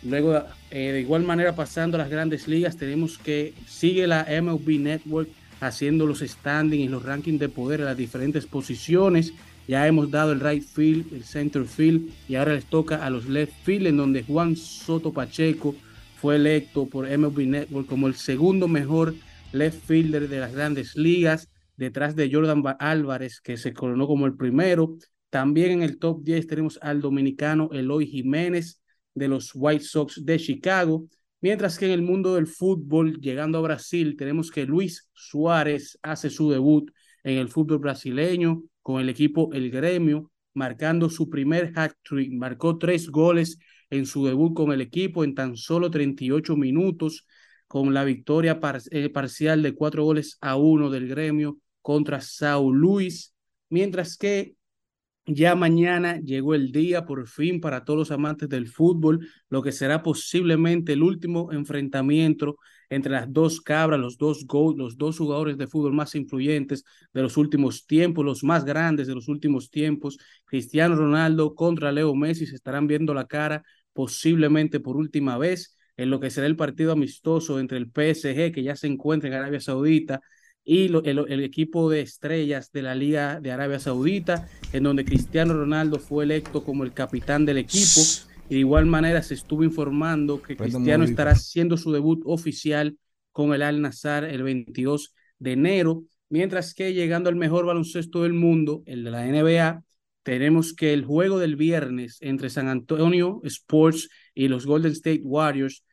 [0.03, 5.29] Luego, eh, de igual manera, pasando las grandes ligas, tenemos que sigue la MLB Network
[5.61, 9.33] haciendo los standings y los rankings de poder en las diferentes posiciones.
[9.69, 13.27] Ya hemos dado el right field, el center field y ahora les toca a los
[13.27, 15.75] left field en donde Juan Soto Pacheco
[16.21, 19.15] fue electo por MLB Network como el segundo mejor
[19.59, 24.37] left fielder de las grandes ligas, detrás de Jordan Álvarez que se coronó como el
[24.37, 24.97] primero.
[25.31, 28.83] También en el top 10 tenemos al dominicano Eloy Jiménez
[29.15, 31.07] de los White Sox de Chicago.
[31.41, 36.31] Mientras que en el mundo del fútbol, llegando a Brasil, tenemos que Luis Suárez hace
[36.31, 36.91] su debut
[37.25, 42.33] en el fútbol brasileño con el equipo El Gremio, marcando su primer hat-trick.
[42.33, 43.59] Marcó tres goles
[43.91, 47.27] en su debut con el equipo en tan solo 38 minutos,
[47.67, 53.35] con la victoria eh, parcial de cuatro goles a uno del Gremio contra Sao Luis.
[53.69, 54.57] Mientras que
[55.27, 59.73] ya mañana llegó el día por fin para todos los amantes del fútbol, lo que
[59.73, 65.67] será posiblemente el último enfrentamiento entre las dos cabras, los dos los dos jugadores de
[65.67, 70.95] fútbol más influyentes de los últimos tiempos, los más grandes de los últimos tiempos, Cristiano
[70.95, 76.21] Ronaldo contra Leo Messi, se estarán viendo la cara posiblemente por última vez en lo
[76.21, 80.21] que será el partido amistoso entre el PSG, que ya se encuentra en Arabia Saudita,
[80.69, 86.01] y el, equipo de estrellas de la Liga de Arabia Saudita, en donde Cristiano Ronaldo
[86.01, 88.01] fue electo como el capitán del equipo.
[88.49, 92.99] Y de igual manera se estuvo informando que Cristiano estará haciendo su debut oficial
[93.31, 98.33] con el Al Nazar el 22 de enero, mientras que llegando al mejor baloncesto del
[98.33, 99.85] mundo, el de la NBA,
[100.25, 105.85] tenemos que el juego del viernes entre San Antonio Sports y los Golden State Warriors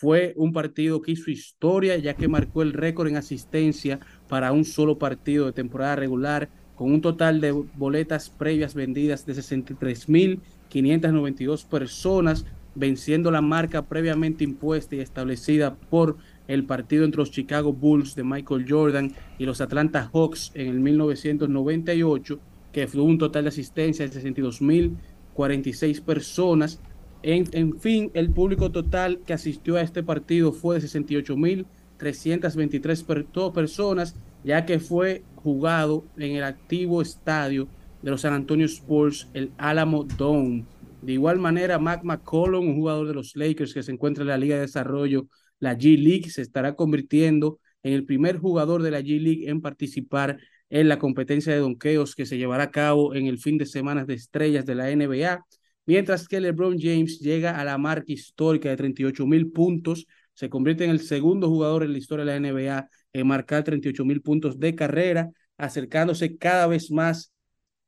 [0.00, 4.64] fue un partido que hizo historia, ya que marcó el récord en asistencia para un
[4.64, 12.46] solo partido de temporada regular, con un total de boletas previas vendidas de 63.592 personas,
[12.76, 18.22] venciendo la marca previamente impuesta y establecida por el partido entre los Chicago Bulls de
[18.22, 22.38] Michael Jordan y los Atlanta Hawks en el 1998,
[22.70, 26.80] que fue un total de asistencia de 62.046 personas
[27.22, 34.64] en, fin, el público total que asistió a este partido fue de 68.323 personas, ya
[34.64, 37.68] que fue jugado en el activo estadio
[38.02, 40.64] de los San Antonio Spurs, el Alamo Dome.
[41.02, 44.38] De igual manera, Mac McCollum, un jugador de los Lakers que se encuentra en la
[44.38, 45.26] Liga de Desarrollo,
[45.58, 49.60] la G League, se estará convirtiendo en el primer jugador de la G League en
[49.60, 50.38] participar
[50.70, 54.04] en la competencia de donkeos que se llevará a cabo en el fin de semana
[54.04, 55.44] de estrellas de la NBA
[55.88, 60.84] mientras que LeBron James llega a la marca histórica de 38 mil puntos, se convierte
[60.84, 64.60] en el segundo jugador en la historia de la NBA en marcar 38 mil puntos
[64.60, 67.32] de carrera, acercándose cada vez más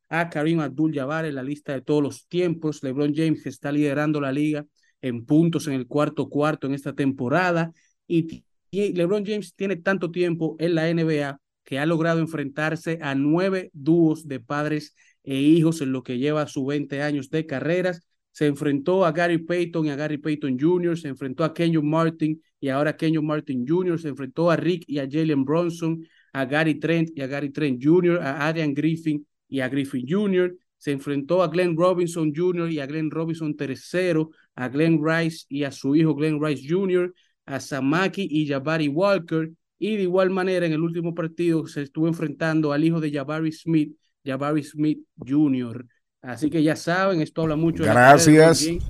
[0.09, 2.83] a Karim Abdul-Jabbar en la lista de todos los tiempos.
[2.83, 4.65] LeBron James está liderando la liga
[5.03, 7.71] en puntos en el cuarto cuarto en esta temporada
[8.09, 13.69] y, LeBron James tiene tanto tiempo en la NBA que ha logrado enfrentarse a nueve
[13.75, 18.03] dúos de padres e hijos en lo que lleva sus 20 años de carreras.
[18.33, 22.41] Se enfrentó a Gary Payton y a Gary Payton Jr., se enfrentó a Kenyon Martin
[22.61, 26.77] y ahora Kenyon Martin Jr., se enfrentó a Rick y a Jalen Bronson, a Gary
[26.77, 31.43] Trent y a Gary Trent Jr., a Adrian Griffin y a Griffin Jr., se enfrentó
[31.43, 32.71] a Glenn Robinson Jr.
[32.71, 37.13] y a Glenn Robinson III, a Glenn Rice y a su hijo Glenn Rice Jr.,
[37.45, 42.09] a Samaki y Jabari Walker, y de igual manera en el último partido se estuvo
[42.09, 45.87] enfrentando al hijo de Jabari Smith Jabari Smith Jr.
[46.23, 48.65] Así que ya saben, esto habla mucho Gracias.
[48.65, 48.81] de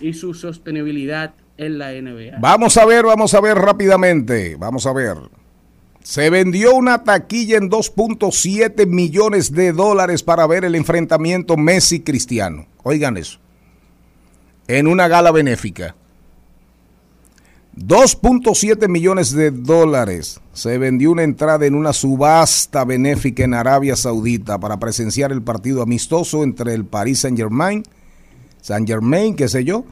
[0.00, 2.38] y su sostenibilidad en la NBA.
[2.40, 4.56] Vamos a ver, vamos a ver rápidamente.
[4.56, 5.16] Vamos a ver.
[6.02, 12.66] Se vendió una taquilla en 2.7 millones de dólares para ver el enfrentamiento Messi-Cristiano.
[12.82, 13.38] Oigan eso.
[14.68, 15.94] En una gala benéfica.
[17.76, 24.60] 2.7 millones de dólares se vendió una entrada en una subasta benéfica en Arabia Saudita
[24.60, 27.82] para presenciar el partido amistoso entre el Paris Saint Germain,
[28.60, 29.84] Saint Germain, qué sé yo,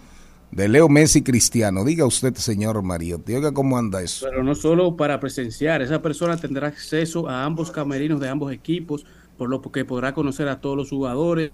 [0.53, 1.85] de Leo Messi Cristiano.
[1.85, 4.27] Diga usted, señor Mario, diga cómo anda eso.
[4.31, 9.05] Pero no solo para presenciar, esa persona tendrá acceso a ambos camerinos de ambos equipos,
[9.37, 11.51] por lo que podrá conocer a todos los jugadores,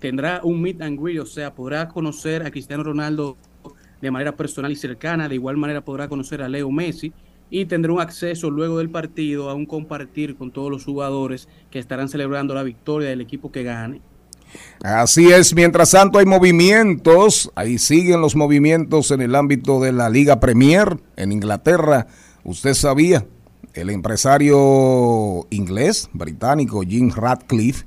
[0.00, 3.36] tendrá un meet and greet, o sea, podrá conocer a Cristiano Ronaldo
[4.02, 5.28] de manera personal y cercana.
[5.28, 7.12] De igual manera podrá conocer a Leo Messi.
[7.48, 11.78] y tendrá un acceso luego del partido a un compartir con todos los jugadores que
[11.78, 14.00] estarán celebrando la victoria del equipo que gane.
[14.82, 20.08] Así es, mientras tanto hay movimientos, ahí siguen los movimientos en el ámbito de la
[20.08, 22.06] Liga Premier en Inglaterra.
[22.42, 23.26] Usted sabía,
[23.74, 27.84] el empresario inglés, británico, Jim Radcliffe,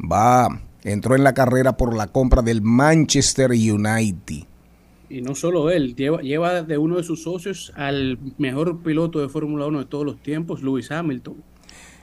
[0.00, 0.48] va,
[0.82, 4.49] entró en la carrera por la compra del Manchester United.
[5.10, 9.28] Y no solo él, lleva, lleva de uno de sus socios al mejor piloto de
[9.28, 11.34] Fórmula 1 de todos los tiempos, Lewis Hamilton.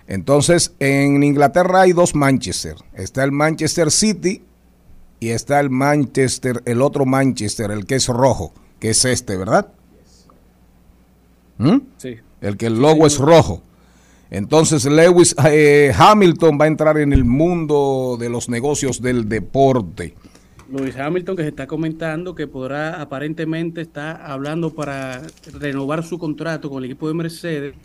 [0.08, 2.76] Entonces, en Inglaterra hay dos Manchester.
[2.93, 4.41] Está el Manchester City
[5.20, 9.68] y está el Manchester, el otro Manchester, el que es rojo, que es este, ¿verdad?
[11.58, 11.78] ¿Mm?
[11.97, 12.18] Sí.
[12.41, 13.62] El que el logo es rojo.
[14.30, 20.16] Entonces Lewis eh, Hamilton va a entrar en el mundo de los negocios del deporte.
[20.70, 25.22] Lewis Hamilton que se está comentando que podrá aparentemente está hablando para
[25.59, 27.76] renovar su contrato con el equipo de Mercedes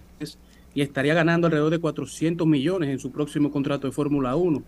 [0.74, 4.62] y estaría ganando alrededor de 400 millones en su próximo contrato de Fórmula 1,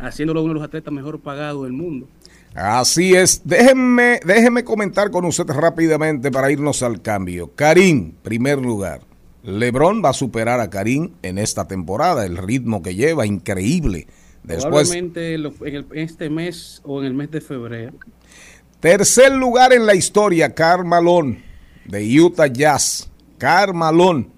[0.00, 2.08] haciéndolo uno de los atletas mejor pagados del mundo.
[2.54, 3.42] Así es.
[3.44, 7.52] Déjenme, déjenme comentar con usted rápidamente para irnos al cambio.
[7.54, 9.02] Karim, primer lugar.
[9.44, 12.26] Lebron va a superar a Karim en esta temporada.
[12.26, 14.08] El ritmo que lleva, increíble.
[14.48, 17.92] Después, Probablemente en, el- en este mes o en el mes de febrero.
[18.80, 21.42] tercer lugar en la historia, Carmalón,
[21.84, 23.08] de Utah Jazz.
[23.38, 24.30] Carmalón.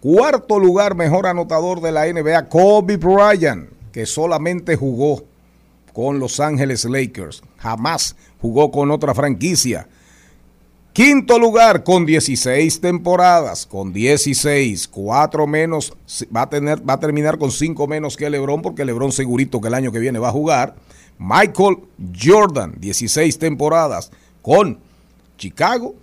[0.00, 5.24] Cuarto lugar, mejor anotador de la NBA, Kobe Bryant, que solamente jugó
[5.92, 7.42] con Los Ángeles Lakers.
[7.56, 9.88] Jamás jugó con otra franquicia.
[10.94, 15.92] Quinto lugar con 16 temporadas, con 16, 4 menos,
[16.34, 19.66] va a, tener, va a terminar con 5 menos que Lebron, porque Lebron segurito que
[19.66, 20.76] el año que viene va a jugar.
[21.18, 21.78] Michael
[22.16, 24.78] Jordan, 16 temporadas, con
[25.36, 25.96] Chicago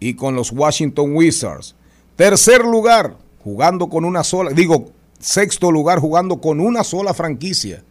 [0.00, 1.74] y con los Washington Wizards.
[2.16, 7.84] Tercer lugar, jugando con una sola, digo, sexto lugar, jugando con una sola franquicia.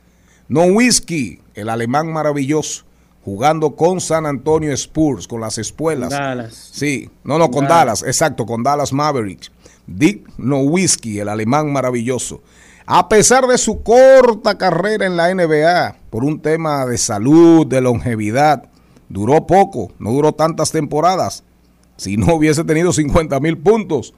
[0.47, 2.86] No Whisky, el alemán maravilloso,
[3.27, 6.11] jugando con San Antonio Spurs, con las espuelas.
[6.11, 6.69] Dallas.
[6.71, 7.99] Sí, no, no, con Dallas.
[7.99, 9.51] Dallas, exacto, con Dallas Mavericks.
[9.85, 12.41] Dick Nowitzki, el alemán maravilloso.
[12.85, 17.81] A pesar de su corta carrera en la NBA, por un tema de salud, de
[17.81, 18.69] longevidad,
[19.09, 21.43] duró poco, no duró tantas temporadas.
[21.97, 24.13] Si no hubiese tenido 50 mil puntos.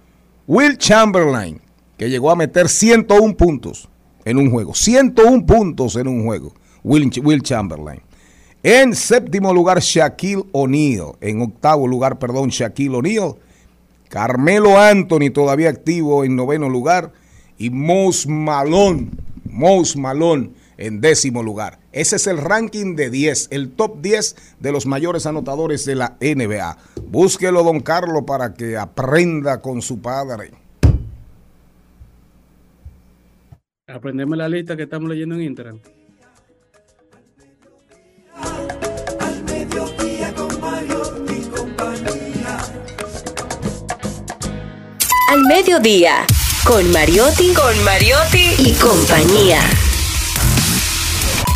[0.46, 1.60] Will Chamberlain,
[1.98, 3.90] que llegó a meter 101 puntos
[4.24, 4.76] en un juego.
[4.76, 6.54] 101 puntos en un juego.
[6.84, 8.04] Will, Will Chamberlain.
[8.64, 11.14] En séptimo lugar, Shaquille O'Neal.
[11.22, 13.36] En octavo lugar, perdón, Shaquille O'Neal.
[14.10, 17.14] Carmelo Anthony, todavía activo en noveno lugar.
[17.58, 19.10] Y Mous Malone,
[19.46, 21.80] Mous Malone en décimo lugar.
[21.92, 26.18] Ese es el ranking de 10, el top 10 de los mayores anotadores de la
[26.22, 26.78] NBA.
[27.08, 30.52] Búsquelo, don Carlos, para que aprenda con su padre.
[33.88, 35.80] Aprendeme la lista que estamos leyendo en Instagram.
[45.40, 46.26] Al mediodía,
[46.66, 49.62] con Mariotti, con Mariotti y compañía.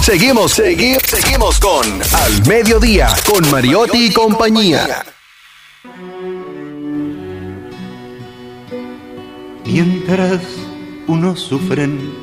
[0.01, 5.03] Seguimos, seguimos, seguimos con Al Mediodía, con Mariotti y compañía.
[9.65, 10.39] Mientras
[11.07, 12.13] unos sufren,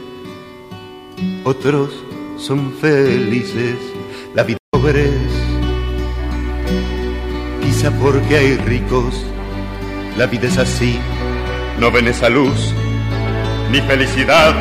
[1.44, 1.90] otros
[2.38, 3.76] son felices.
[4.34, 5.10] La vida es pobres,
[7.62, 9.26] quizá porque hay ricos.
[10.16, 10.98] La vida es así,
[11.78, 12.74] no ven esa luz,
[13.70, 14.54] ni felicidad.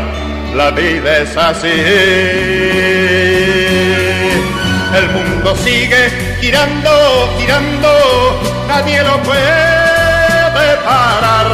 [0.55, 1.67] La vida es así.
[4.95, 6.09] El mundo sigue
[6.41, 6.89] girando,
[7.37, 7.89] girando,
[8.67, 11.47] nadie lo puede parar.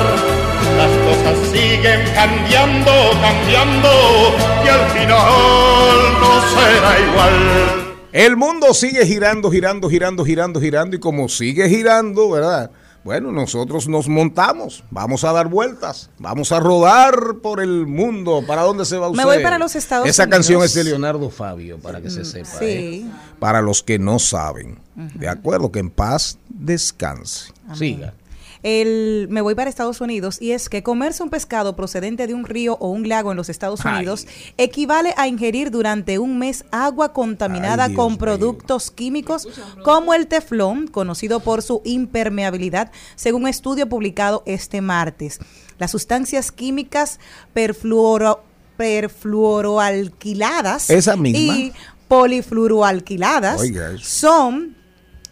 [0.78, 2.92] Las cosas siguen cambiando,
[3.22, 7.96] cambiando, y al final no será igual.
[8.14, 12.72] El mundo sigue girando, girando, girando, girando, girando y como sigue girando, ¿verdad?
[13.06, 18.44] Bueno, nosotros nos montamos, vamos a dar vueltas, vamos a rodar por el mundo.
[18.48, 19.24] ¿Para dónde se va usted?
[19.24, 20.36] Me voy para los Estados Esa Unidos.
[20.36, 22.58] canción es de Leonardo Fabio, para que se sepa.
[22.58, 22.66] Sí.
[22.66, 23.06] ¿eh?
[23.38, 24.80] Para los que no saben.
[24.96, 27.54] De acuerdo, que en paz descanse.
[27.76, 28.16] Siga.
[28.68, 32.46] El, me voy para Estados Unidos y es que comerse un pescado procedente de un
[32.46, 33.98] río o un lago en los Estados Ay.
[33.98, 34.26] Unidos
[34.58, 39.48] equivale a ingerir durante un mes agua contaminada Ay, con productos químicos
[39.84, 45.38] como el teflón, conocido por su impermeabilidad, según un estudio publicado este martes.
[45.78, 47.20] Las sustancias químicas
[47.54, 48.44] perfluoro,
[48.78, 51.56] perfluoroalquiladas Esa misma.
[51.56, 51.72] y
[52.08, 54.04] polifluoroalquiladas Oiga eso.
[54.04, 54.76] son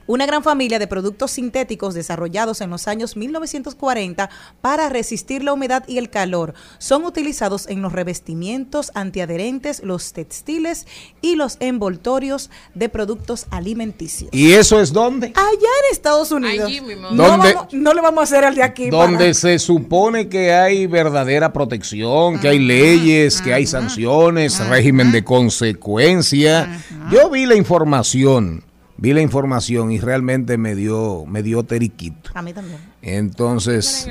[0.07, 4.29] una gran familia de productos sintéticos desarrollados en los años 1940
[4.61, 6.53] para resistir la humedad y el calor.
[6.77, 10.85] Son utilizados en los revestimientos antiadherentes, los textiles
[11.21, 14.29] y los envoltorios de productos alimenticios.
[14.33, 15.27] ¿Y eso es dónde?
[15.35, 16.67] Allá en Estados Unidos.
[16.67, 16.81] Allí.
[16.81, 17.53] No, ¿Dónde?
[17.53, 18.89] vamos- no le vamos a hacer al de aquí.
[18.89, 25.11] Donde para- se supone que hay verdadera protección, que hay leyes, que hay sanciones, régimen
[25.11, 26.79] de consecuencia.
[27.11, 28.63] Yo vi la información,
[28.97, 32.31] vi la información y realmente me dio, me dio teriquito.
[32.33, 32.79] A mí también.
[33.01, 34.07] Entonces,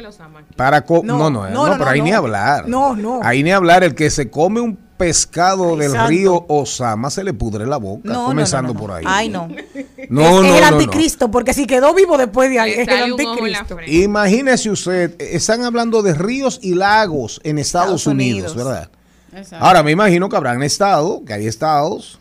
[0.56, 2.68] para co- No, no, no, no, no, no, pero ahí no, ni hablar.
[2.68, 3.20] No, no.
[3.22, 7.66] Ahí ni hablar, el que se come un pescado del río Osama se le pudre
[7.66, 8.86] la boca, comenzando no, no, no.
[8.86, 9.04] por ahí.
[9.06, 9.48] Ay, no.
[9.48, 9.70] No, es,
[10.10, 10.66] no, es el no, no.
[10.66, 13.78] anticristo, porque si quedó vivo después de ahí, es el anticristo.
[13.86, 18.56] Imagínese usted, eh, están hablando de ríos y lagos en Estados, Estados Unidos, Unidos.
[18.56, 18.90] ¿verdad?
[19.34, 19.64] Exacto.
[19.64, 22.18] Ahora me imagino que habrán estado, que hay estados,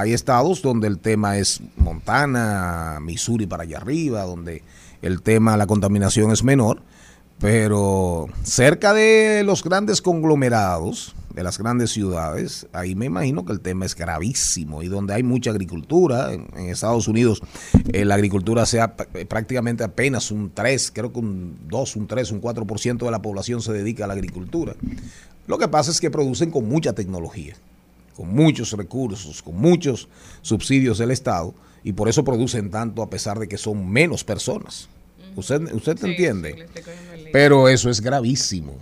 [0.00, 4.62] hay estados donde el tema es Montana, Missouri para allá arriba, donde
[5.02, 6.82] el tema, la contaminación es menor,
[7.38, 13.60] pero cerca de los grandes conglomerados, de las grandes ciudades, ahí me imagino que el
[13.60, 17.40] tema es gravísimo y donde hay mucha agricultura, en, Estados Unidos
[17.92, 22.32] eh, la agricultura sea p- prácticamente apenas un 3, creo que un 2, un 3,
[22.32, 24.74] un 4% de la población se dedica a la agricultura.
[25.46, 27.54] Lo que pasa es que producen con mucha tecnología,
[28.18, 30.08] con muchos recursos, con muchos
[30.42, 31.54] subsidios del Estado
[31.84, 34.88] y por eso producen tanto a pesar de que son menos personas.
[35.36, 36.66] ¿Usted, usted Sí, entiende?
[36.74, 36.82] sí.
[37.32, 38.74] Pero eso es gravísimo.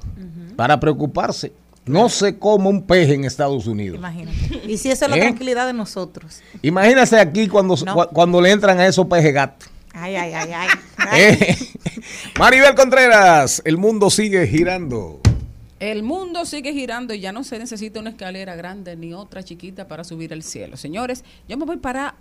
[0.57, 1.53] Para preocuparse.
[1.85, 3.99] No se come un peje en Estados Unidos.
[3.99, 4.63] Imagínate.
[4.67, 5.21] Y si eso es la ¿Eh?
[5.21, 6.41] tranquilidad de nosotros.
[6.63, 7.95] Imagínese aquí cuando, No.
[7.95, 9.69] cu- cuando le entran a esos peje gatos.
[9.93, 10.69] Ay, ay, ay, ay.
[10.97, 11.21] Ay.
[11.23, 11.57] ¿Eh?
[12.39, 15.21] Maribel Contreras, el mundo sigue girando.
[15.79, 19.87] El mundo sigue girando y ya no se necesita una escalera grande ni otra chiquita
[19.87, 20.79] para subir al cielo.
[20.79, 22.15] Señores, yo me voy para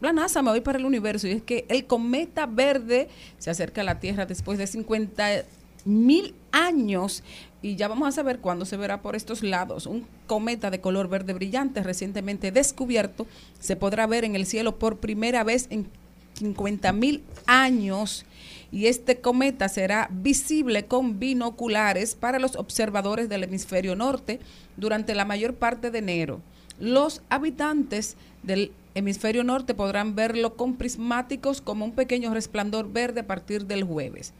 [0.00, 3.80] la NASA, me voy para el universo y es que el cometa verde se acerca
[3.80, 5.44] a la Tierra después de 50
[5.86, 7.22] mil años
[7.62, 9.86] y ya vamos a saber cuándo se verá por estos lados.
[9.86, 13.26] Un cometa de color verde brillante recientemente descubierto
[13.58, 15.88] se podrá ver en el cielo por primera vez en
[16.34, 18.26] 50 mil años
[18.70, 24.40] y este cometa será visible con binoculares para los observadores del hemisferio norte
[24.76, 26.40] durante la mayor parte de enero.
[26.78, 33.26] Los habitantes del hemisferio norte podrán verlo con prismáticos como un pequeño resplandor verde a
[33.26, 34.32] partir del jueves.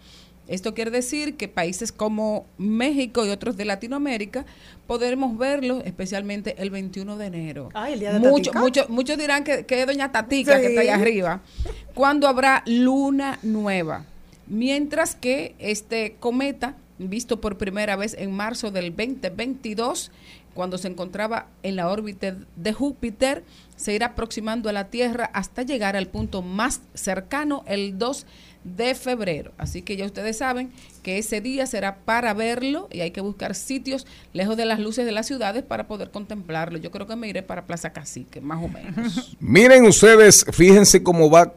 [0.47, 4.47] Esto quiere decir que países como México y otros de Latinoamérica
[4.87, 7.69] podremos verlo, especialmente el 21 de enero.
[7.75, 8.61] Ay, el día de Mucho- Tatica.
[8.61, 11.43] mucho- muchos dirán que, que es Doña Tatica que está ahí arriba.
[11.95, 14.07] Cuando habrá luna nueva.
[14.49, 20.11] Mientras que este cometa, visto por primera vez en marzo del 2022,
[20.55, 23.45] cuando se encontraba en la órbita de Júpiter,
[23.77, 28.27] se irá aproximando a la Tierra hasta llegar al punto más cercano el 2
[28.65, 29.53] de febrero.
[29.57, 30.73] Así que ya ustedes saben
[31.03, 35.07] que ese día será para verlo y hay que buscar sitios lejos de las luces
[35.07, 36.79] de las ciudades para poder contemplarlo.
[36.79, 39.37] Yo creo que me iré para Plaza Cacique, más o menos.
[39.41, 41.55] Miren ustedes, fíjense cómo va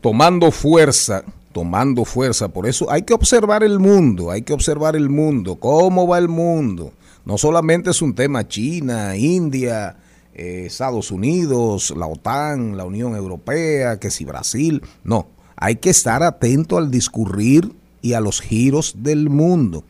[0.00, 2.48] tomando fuerza, tomando fuerza.
[2.48, 6.28] Por eso hay que observar el mundo, hay que observar el mundo, cómo va el
[6.28, 6.92] mundo.
[7.24, 9.96] No solamente es un tema China, India,
[10.34, 14.82] eh, Estados Unidos, la OTAN, la Unión Europea, que si Brasil.
[15.04, 15.26] No,
[15.56, 19.84] hay que estar atento al discurrir y a los giros del mundo.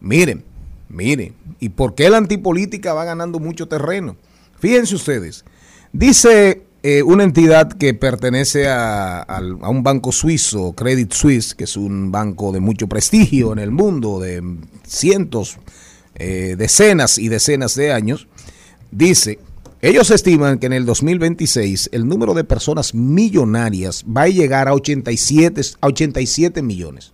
[0.00, 0.44] Miren,
[0.88, 4.16] miren, ¿y por qué la antipolítica va ganando mucho terreno?
[4.58, 5.44] Fíjense ustedes,
[5.92, 11.76] dice eh, una entidad que pertenece a, a un banco suizo, Credit Suisse, que es
[11.76, 14.42] un banco de mucho prestigio en el mundo, de
[14.84, 15.58] cientos,
[16.16, 18.26] eh, decenas y decenas de años,
[18.90, 19.38] dice,
[19.80, 24.74] ellos estiman que en el 2026 el número de personas millonarias va a llegar a
[24.74, 27.12] 87, a 87 millones.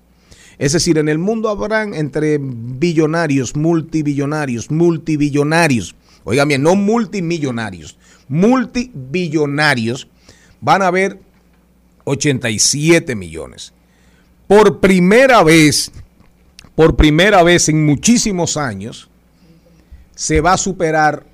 [0.59, 5.95] Es decir, en el mundo habrán entre billonarios, multibillonarios, multibillonarios.
[6.25, 7.98] Oigan bien, no multimillonarios,
[8.29, 10.09] multibillonarios.
[10.61, 11.21] Van a haber
[12.05, 13.73] 87 millones.
[14.47, 15.93] Por primera vez,
[16.75, 19.09] por primera vez en muchísimos años,
[20.15, 21.27] se va a superar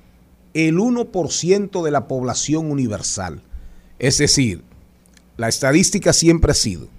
[0.53, 3.41] el 1% de la población universal.
[3.99, 4.63] Es decir,
[5.37, 6.89] la estadística siempre ha sido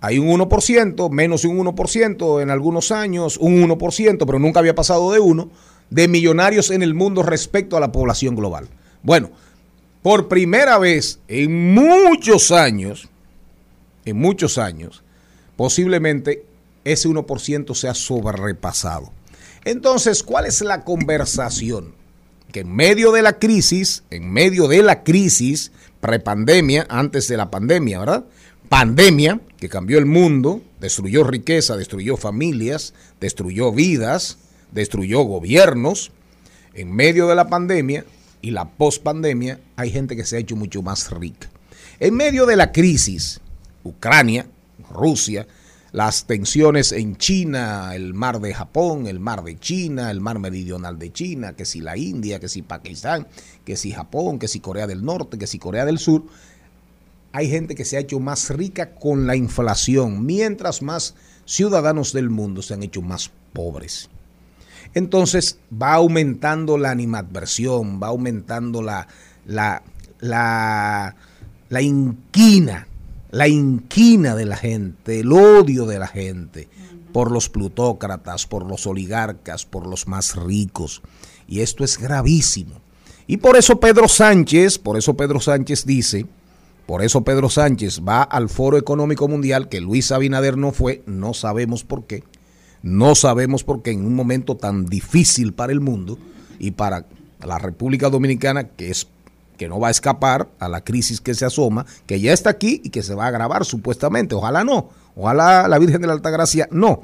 [0.00, 4.74] hay un 1%, menos de un 1% en algunos años, un 1%, pero nunca había
[4.74, 5.50] pasado de 1,
[5.90, 8.68] de millonarios en el mundo respecto a la población global.
[9.02, 9.30] Bueno,
[10.02, 13.08] por primera vez en muchos años,
[14.04, 15.02] en muchos años,
[15.56, 16.44] posiblemente
[16.84, 19.12] ese 1% sea sobrepasado.
[19.64, 21.98] Entonces, ¿cuál es la conversación?
[22.52, 27.50] que en medio de la crisis, en medio de la crisis, prepandemia, antes de la
[27.50, 28.24] pandemia, ¿verdad?
[28.68, 34.38] Pandemia, que cambió el mundo, destruyó riqueza, destruyó familias, destruyó vidas,
[34.72, 36.10] destruyó gobiernos.
[36.74, 38.04] En medio de la pandemia
[38.40, 41.48] y la pospandemia, hay gente que se ha hecho mucho más rica.
[42.00, 43.40] En medio de la crisis,
[43.82, 44.46] Ucrania,
[44.90, 45.46] Rusia,
[45.92, 50.98] las tensiones en China, el mar de Japón, el mar de China, el mar meridional
[50.98, 53.26] de China, que si la India, que si Pakistán,
[53.64, 56.24] que si Japón, que si Corea del Norte, que si Corea del Sur,
[57.32, 61.14] hay gente que se ha hecho más rica con la inflación, mientras más
[61.44, 64.10] ciudadanos del mundo se han hecho más pobres.
[64.94, 69.06] Entonces va aumentando la animadversión, va aumentando la,
[69.46, 69.82] la,
[70.20, 71.14] la,
[71.68, 72.88] la inquina
[73.30, 76.68] la inquina de la gente, el odio de la gente
[77.12, 81.02] por los plutócratas, por los oligarcas, por los más ricos.
[81.46, 82.80] Y esto es gravísimo.
[83.26, 86.26] Y por eso Pedro Sánchez, por eso Pedro Sánchez dice,
[86.86, 91.34] por eso Pedro Sánchez va al Foro Económico Mundial, que Luis Abinader no fue, no
[91.34, 92.24] sabemos por qué.
[92.82, 96.18] No sabemos por qué en un momento tan difícil para el mundo
[96.58, 97.06] y para
[97.44, 99.08] la República Dominicana, que es
[99.56, 102.80] que no va a escapar a la crisis que se asoma, que ya está aquí
[102.84, 104.34] y que se va a agravar supuestamente.
[104.34, 107.02] Ojalá no, ojalá la Virgen de la Altagracia no.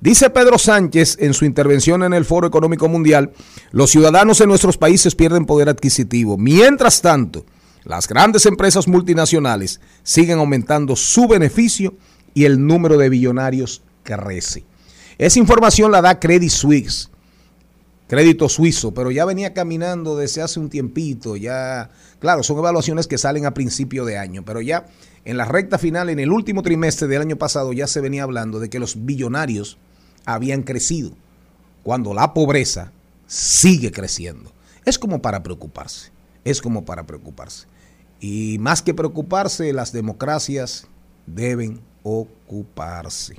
[0.00, 3.30] Dice Pedro Sánchez en su intervención en el Foro Económico Mundial,
[3.70, 6.36] los ciudadanos en nuestros países pierden poder adquisitivo.
[6.36, 7.46] Mientras tanto,
[7.84, 11.94] las grandes empresas multinacionales siguen aumentando su beneficio
[12.34, 14.64] y el número de billonarios crece.
[15.22, 17.08] Esa información la da Credit Suisse
[18.08, 23.16] crédito suizo, pero ya venía caminando desde hace un tiempito, ya, claro, son evaluaciones que
[23.16, 24.84] salen a principio de año, pero ya
[25.24, 28.60] en la recta final, en el último trimestre del año pasado, ya se venía hablando
[28.60, 29.78] de que los billonarios
[30.26, 31.12] habían crecido,
[31.84, 32.92] cuando la pobreza
[33.26, 34.52] sigue creciendo.
[34.84, 36.10] Es como para preocuparse,
[36.44, 37.66] es como para preocuparse.
[38.20, 40.86] Y más que preocuparse, las democracias
[41.26, 43.36] deben ocuparse.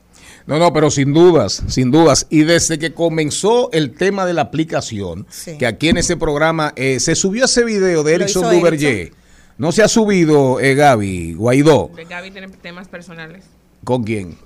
[0.46, 2.26] No, no, pero sin dudas, sin dudas.
[2.30, 5.58] Y desde que comenzó el tema de la aplicación, Sí.
[5.58, 9.12] que aquí en ese programa eh, se subió ese video de Erickson Duverger.
[9.56, 11.90] No se ha subido, eh, Gaby, Guaidó.
[11.94, 13.44] De Gaby tiene temas personales.
[13.84, 14.36] ¿Con quién?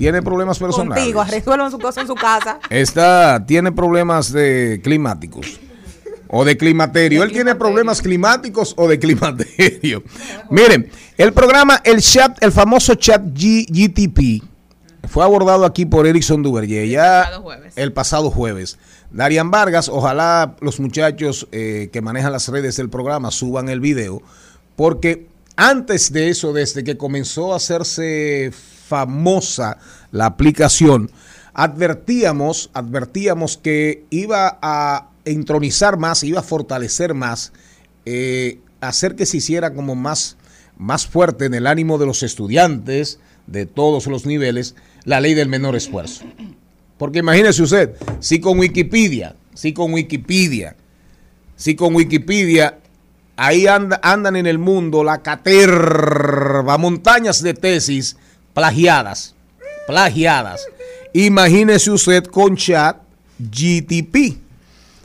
[0.00, 0.96] ¿Tiene problemas personales?
[0.96, 2.58] Contigo, resuelvan su cosa en su casa.
[2.70, 5.60] Está, tiene problemas de climáticos.
[6.26, 7.22] O de climaterio.
[7.22, 10.02] Él tiene problemas climáticos o de climaterio.
[10.50, 14.42] Miren, el programa, el chat, el famoso chat G- GTP,
[15.06, 16.88] fue abordado aquí por Erickson Duverger.
[16.88, 18.78] Ya pasado el pasado jueves.
[19.10, 24.22] Darian Vargas, ojalá los muchachos eh, que manejan las redes del programa suban el video,
[24.76, 25.26] porque
[25.56, 28.50] antes de eso, desde que comenzó a hacerse
[28.90, 29.78] famosa
[30.10, 31.12] la aplicación,
[31.54, 37.52] advertíamos, advertíamos que iba a entronizar más, iba a fortalecer más,
[38.04, 40.36] eh, hacer que se hiciera como más,
[40.76, 44.74] más fuerte en el ánimo de los estudiantes de todos los niveles
[45.04, 46.24] la ley del menor esfuerzo.
[46.98, 50.74] Porque imagínese usted, si con Wikipedia, si con Wikipedia,
[51.54, 52.78] si con Wikipedia,
[53.36, 58.16] ahí anda- andan en el mundo la caterva, montañas de tesis
[58.60, 59.34] plagiadas,
[59.86, 60.66] plagiadas.
[61.14, 62.98] Imagínese usted con chat
[63.38, 64.36] GTP.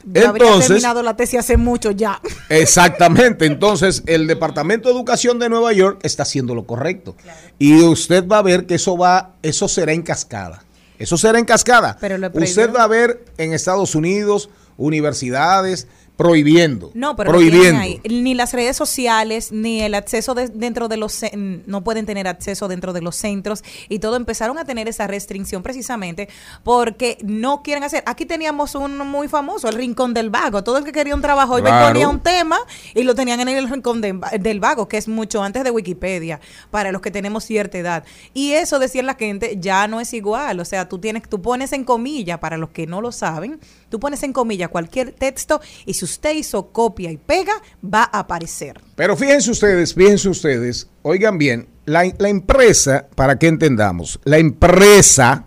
[0.08, 2.20] Habría Entonces, terminado la tesis hace mucho ya.
[2.50, 7.16] Exactamente, entonces el Departamento de Educación de Nueva York está haciendo lo correcto.
[7.58, 10.62] Y usted va a ver que eso va, eso será en cascada.
[10.98, 11.96] Eso será en cascada.
[11.98, 16.90] Pero lo usted va a ver en Estados Unidos universidades prohibiendo.
[16.94, 17.80] No, pero prohibiendo.
[17.80, 18.00] ahí.
[18.08, 22.68] ni las redes sociales, ni el acceso de- dentro de los, no pueden tener acceso
[22.68, 26.28] dentro de los centros y todo empezaron a tener esa restricción precisamente
[26.64, 28.02] porque no quieren hacer.
[28.06, 30.64] Aquí teníamos un muy famoso, el Rincón del Vago.
[30.64, 31.88] Todo el que quería un trabajo iba y Claro.
[31.88, 32.58] ponía un tema
[32.94, 36.40] y lo tenían en el Rincón de- del Vago, que es mucho antes de Wikipedia,
[36.70, 38.04] para los que tenemos cierta edad.
[38.32, 40.60] Y eso decía la gente, ya no es igual.
[40.60, 44.00] O sea, tú tienes, tú pones en comilla, para los que no lo saben, tú
[44.00, 48.80] pones en comilla cualquier texto y si usted hizo copia y pega, va a aparecer.
[48.94, 55.46] Pero fíjense ustedes, fíjense ustedes, oigan bien, la, la empresa, para que entendamos, la empresa,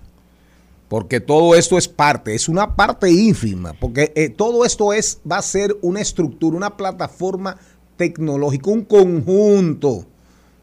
[0.87, 5.37] porque todo esto es parte, es una parte ínfima, porque eh, todo esto es, va
[5.37, 7.57] a ser una estructura, una plataforma
[7.95, 10.05] tecnológica, un conjunto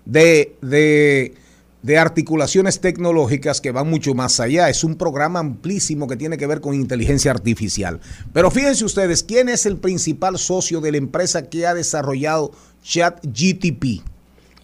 [0.05, 1.35] de, de,
[1.83, 4.69] de articulaciones tecnológicas que van mucho más allá.
[4.69, 8.01] Es un programa amplísimo que tiene que ver con inteligencia artificial.
[8.33, 12.53] Pero fíjense ustedes, ¿quién es el principal socio de la empresa que ha desarrollado
[12.83, 14.03] ChatGTP?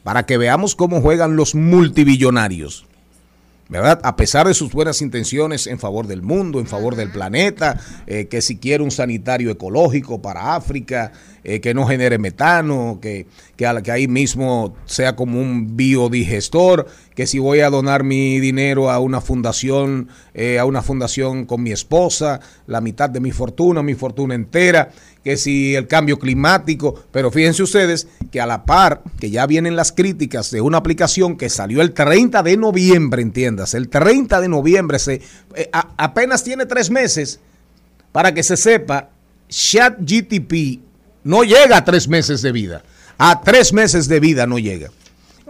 [0.03, 2.87] Para que veamos cómo juegan los multibillonarios.
[3.73, 4.01] ¿verdad?
[4.03, 8.27] A pesar de sus buenas intenciones en favor del mundo, en favor del planeta, eh,
[8.27, 11.13] que si quiere un sanitario ecológico para África,
[11.45, 13.27] eh, que no genere metano, que,
[13.57, 16.87] que, ahí mismo sea como un biodigestor,
[17.17, 21.63] que si voy a donar mi dinero a una fundación, eh, a una fundación con
[21.63, 24.91] mi esposa, la mitad de mi fortuna, mi fortuna entera,
[25.25, 29.75] que si el cambio climático, pero fíjense ustedes que a la par, que ya vienen
[29.75, 34.49] las críticas de una aplicación que salió el 30 de noviembre, entiendas, el 30 de
[34.49, 35.23] noviembre, se,
[35.57, 37.41] eh, apenas tiene tres meses
[38.13, 39.11] para que se sepa,
[39.49, 40.92] ChatGTP
[41.25, 42.83] no llega a tres meses de vida,
[43.19, 44.91] a tres meses de vida no llega.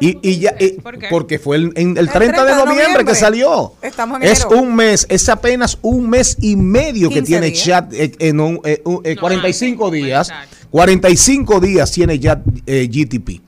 [0.00, 1.06] Y, y ya, ¿Por qué?
[1.10, 3.74] porque fue el, en el 30, de noviembre, que salió.
[3.82, 4.60] Estamos en Es enero.
[4.62, 7.64] un mes, es apenas un mes y medio que 15 tiene días.
[7.64, 10.28] chat eh, en un, eh, un- eh, No, 45 no, días.
[10.30, 10.56] exacto.
[10.70, 13.42] 45 días tiene ya eh, GTP.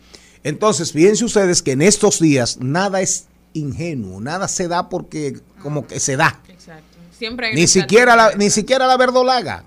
[0.45, 5.87] Entonces, fíjense ustedes que en estos días nada es ingenuo, nada se da porque como
[5.87, 6.41] que se da.
[6.49, 6.85] Exacto.
[7.18, 9.64] Siempre hay Ni una siquiera la, ni siquiera la verdolaga.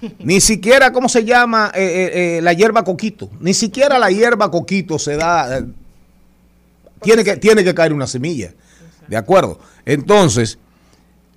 [0.18, 1.70] Ni siquiera, ¿cómo se llama?
[1.74, 3.30] Eh, eh, eh, la hierba coquito.
[3.40, 5.58] Ni siquiera la hierba coquito se da.
[5.58, 5.64] eh,
[7.02, 8.52] tiene, que, tiene que caer una semilla.
[9.08, 9.58] ¿De acuerdo?
[9.86, 10.58] Entonces,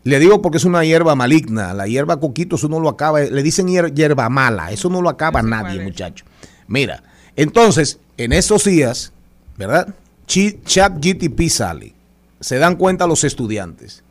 [0.03, 1.73] le digo porque es una hierba maligna.
[1.73, 3.21] La hierba coquito, eso no lo acaba.
[3.21, 4.71] Le dicen hier- hierba mala.
[4.71, 6.25] Eso no lo acaba No sé nadie, muchacho.
[6.67, 7.03] Mira,
[7.35, 9.11] entonces, en estos días,
[9.57, 9.93] ¿verdad?
[10.27, 11.93] Chat GTP sale.
[12.39, 14.03] Se dan cuenta los estudiantes.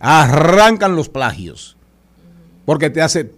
[0.00, 1.76] Arrancan los plagios.
[2.64, 3.30] Porque te hace.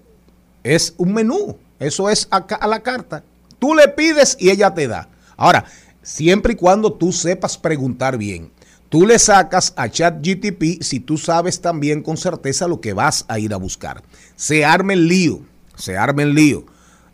[0.66, 1.56] Es un menú.
[1.78, 3.22] Eso es a, a la carta.
[3.60, 5.08] Tú le pides y ella te da.
[5.36, 5.64] Ahora,
[6.02, 8.50] siempre y cuando tú sepas preguntar bien.
[8.88, 13.38] Tú le sacas a ChatGTP si tú sabes también con certeza lo que vas a
[13.38, 14.02] ir a buscar.
[14.34, 15.40] Se arme el lío.
[15.76, 16.64] Se arme el lío.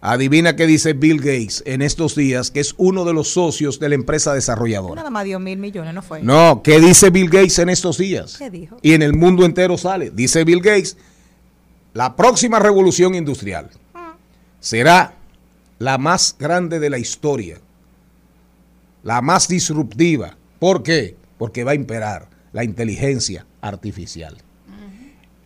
[0.01, 3.89] Adivina qué dice Bill Gates en estos días, que es uno de los socios de
[3.89, 4.97] la empresa desarrolladora.
[4.97, 6.23] Nada más dio mil millones, no fue.
[6.23, 8.37] No, ¿qué dice Bill Gates en estos días?
[8.37, 8.79] ¿Qué dijo?
[8.83, 10.11] Y en el mundo entero sale.
[10.11, 10.97] Dice Bill Gates,
[11.95, 13.71] la próxima revolución industrial
[14.61, 15.15] será
[15.79, 17.59] la más grande de la historia,
[19.03, 20.37] la más disruptiva.
[20.59, 21.17] ¿Por qué?
[21.39, 24.37] Porque va a imperar la inteligencia artificial.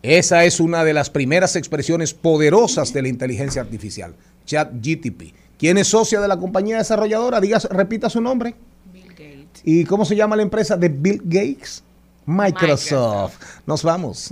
[0.03, 5.33] Esa es una de las primeras expresiones poderosas de la inteligencia artificial, ChatGTP.
[5.57, 7.41] ¿Quién es socia de la compañía desarrolladora?
[7.41, 8.55] Diga, repita su nombre.
[8.93, 9.61] Bill Gates.
[9.63, 11.83] ¿Y cómo se llama la empresa de Bill Gates?
[12.25, 13.35] Microsoft.
[13.65, 14.29] Nos vamos.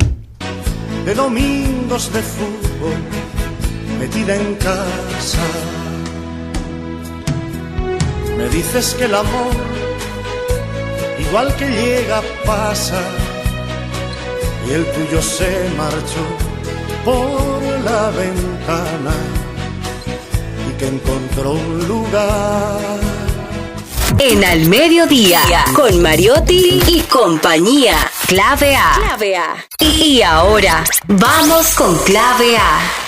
[1.05, 2.99] De domingos de fútbol
[3.99, 5.45] metida en casa.
[8.37, 9.55] Me dices que el amor,
[11.19, 13.01] igual que llega, pasa,
[14.67, 16.25] y el tuyo se marchó
[17.05, 19.15] por la ventana
[20.67, 23.14] y que encontró un lugar.
[24.19, 25.41] En Al Mediodía,
[25.75, 27.95] con Mariotti y compañía.
[28.27, 28.93] Clave A.
[28.95, 29.65] Clave A.
[29.79, 33.04] Y ahora, vamos con Clave A.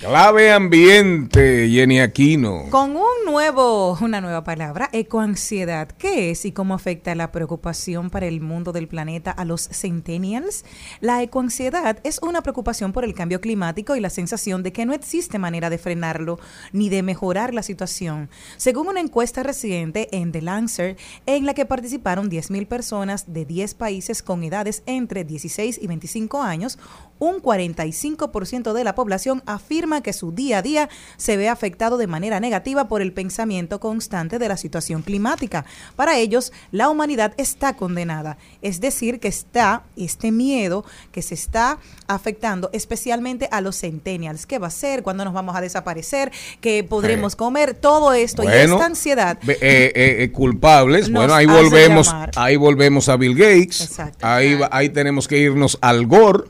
[0.00, 2.66] Clave ambiente, Jenny Aquino.
[2.70, 5.88] Con un nuevo, una nueva palabra, ecoansiedad.
[5.88, 10.64] ¿Qué es y cómo afecta la preocupación para el mundo del planeta a los centennials?
[11.00, 14.92] La ecoansiedad es una preocupación por el cambio climático y la sensación de que no
[14.92, 16.38] existe manera de frenarlo
[16.70, 18.30] ni de mejorar la situación.
[18.56, 20.96] Según una encuesta reciente en The Lancet,
[21.26, 26.40] en la que participaron 10.000 personas de 10 países con edades entre 16 y 25
[26.40, 26.78] años,
[27.18, 31.96] un 45% de la población afirma afirma que su día a día se ve afectado
[31.96, 35.64] de manera negativa por el pensamiento constante de la situación climática.
[35.96, 41.78] Para ellos, la humanidad está condenada, es decir, que está este miedo que se está
[42.06, 44.46] afectando especialmente a los centennials.
[44.46, 45.02] ¿Qué va a ser?
[45.02, 46.32] ¿Cuándo nos vamos a desaparecer?
[46.60, 47.74] ¿Qué podremos comer?
[47.74, 49.38] Todo esto y Bueno, esta ansiedad.
[49.48, 51.08] Eh, eh, eh, culpables.
[51.08, 52.30] Nos bueno, ahí volvemos, llamar.
[52.36, 53.80] ahí volvemos a Bill Gates.
[53.80, 54.26] Exacto.
[54.26, 56.44] Ahí, ahí tenemos que irnos al Gore,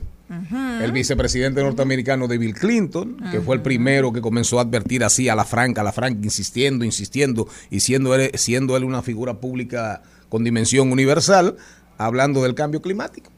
[0.84, 5.28] el vicepresidente norteamericano de Bill Clinton, que fue el primero que comenzó a advertir así
[5.28, 9.40] a la franca, a la franca, insistiendo, insistiendo, y siendo él, siendo él una figura
[9.40, 11.56] pública con dimensión universal,
[11.96, 13.30] hablando del cambio climático.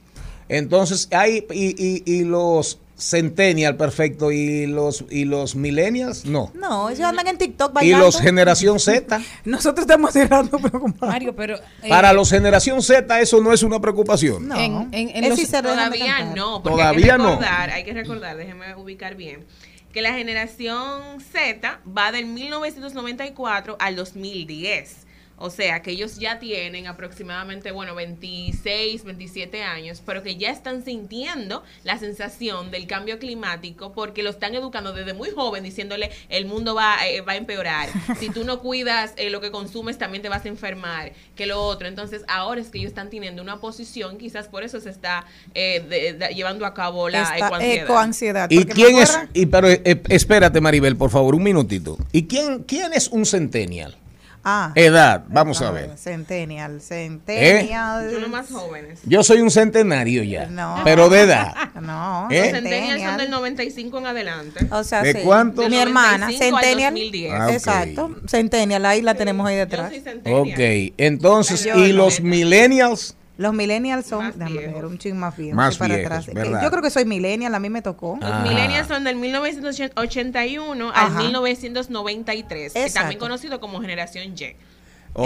[0.48, 6.90] Entonces, hay, y, y- y los centennial perfecto y los y los millennials no No,
[6.90, 8.04] ellos andan en TikTok y bailando.
[8.06, 11.12] los generación Z Nosotros estamos cerrando preocupados.
[11.14, 11.56] Mario, pero...
[11.82, 14.46] eh, Para los generación Z eso no es una preocupación.
[14.48, 14.56] No.
[14.58, 17.28] En- en- en los- Todavía no, Todavía hay que no.
[17.30, 19.44] recordar, hay que recordar, déjeme ubicar bien,
[19.92, 25.06] que la generación Z va del 1994 al 2010.
[25.42, 30.84] O sea, que ellos ya tienen aproximadamente, bueno, 26, 27 años, pero que ya están
[30.84, 36.44] sintiendo la sensación del cambio climático porque lo están educando desde muy joven, diciéndole el
[36.46, 37.88] mundo va, eh, va a empeorar.
[38.18, 41.60] Si tú no cuidas eh, lo que consumes, también te vas a enfermar, que lo
[41.62, 41.88] otro.
[41.88, 45.24] Entonces, ahora es que ellos están teniendo una posición, quizás por eso se está
[45.54, 47.84] eh, de- de- llevando a cabo la ecoansiedad.
[47.84, 48.50] ecoansiedad.
[48.50, 49.18] ¿Y quién es?
[49.32, 49.80] Y pero eh,
[50.10, 51.96] espérate Maribel, por favor, un minutito.
[52.12, 53.96] ¿Y quién quién es un centennial?
[54.42, 54.72] Ah.
[54.74, 55.90] Edad, vamos a ver.
[55.98, 58.10] Centennial, centennial.
[58.10, 59.00] Son los más jóvenes.
[59.04, 60.80] Yo soy un centenario ya, No.
[60.84, 61.54] pero de edad.
[61.80, 62.40] No, ¿Eh?
[62.40, 64.66] Los centennials son del 95 en adelante.
[64.70, 65.18] O sea, ¿De sí.
[65.24, 65.66] cuánto?
[65.68, 66.92] Mi hermana, 95 al Centennial.
[66.94, 67.32] 2010.
[67.32, 67.52] Ah.
[67.52, 68.16] Exacto.
[68.28, 69.90] Centennial, ahí la tenemos ahí Yo detrás.
[69.90, 70.52] soy centennial.
[70.52, 73.16] Ok, entonces, Yo ¿y los millennials?
[73.40, 74.74] Los millennials son, Más déjame viejos.
[74.74, 75.56] ver, un ching más viejos.
[75.56, 76.34] Más para viejos, atrás.
[76.34, 76.62] ¿verdad?
[76.62, 78.18] Yo creo que soy millennial, a mí me tocó.
[78.20, 78.44] Los Ah.
[78.46, 81.06] millennials son del 1981 Ajá.
[81.18, 83.00] al 1993, que Exacto.
[83.00, 84.56] también conocido como generación Y.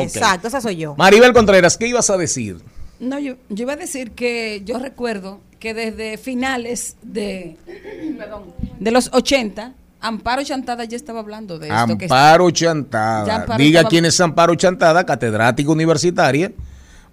[0.01, 0.95] Exacto, esa soy yo.
[0.97, 2.59] Maribel Contreras, ¿qué ibas a decir?
[3.01, 7.57] No, yo, yo iba a decir que yo recuerdo que desde finales de,
[8.19, 8.45] perdón,
[8.79, 11.99] de los 80, Amparo Chantada ya estaba hablando de esto.
[11.99, 13.37] que Amparo Chantada.
[13.37, 16.53] Amparo Diga estaba- quién es Amparo Chantada, catedrática universitaria,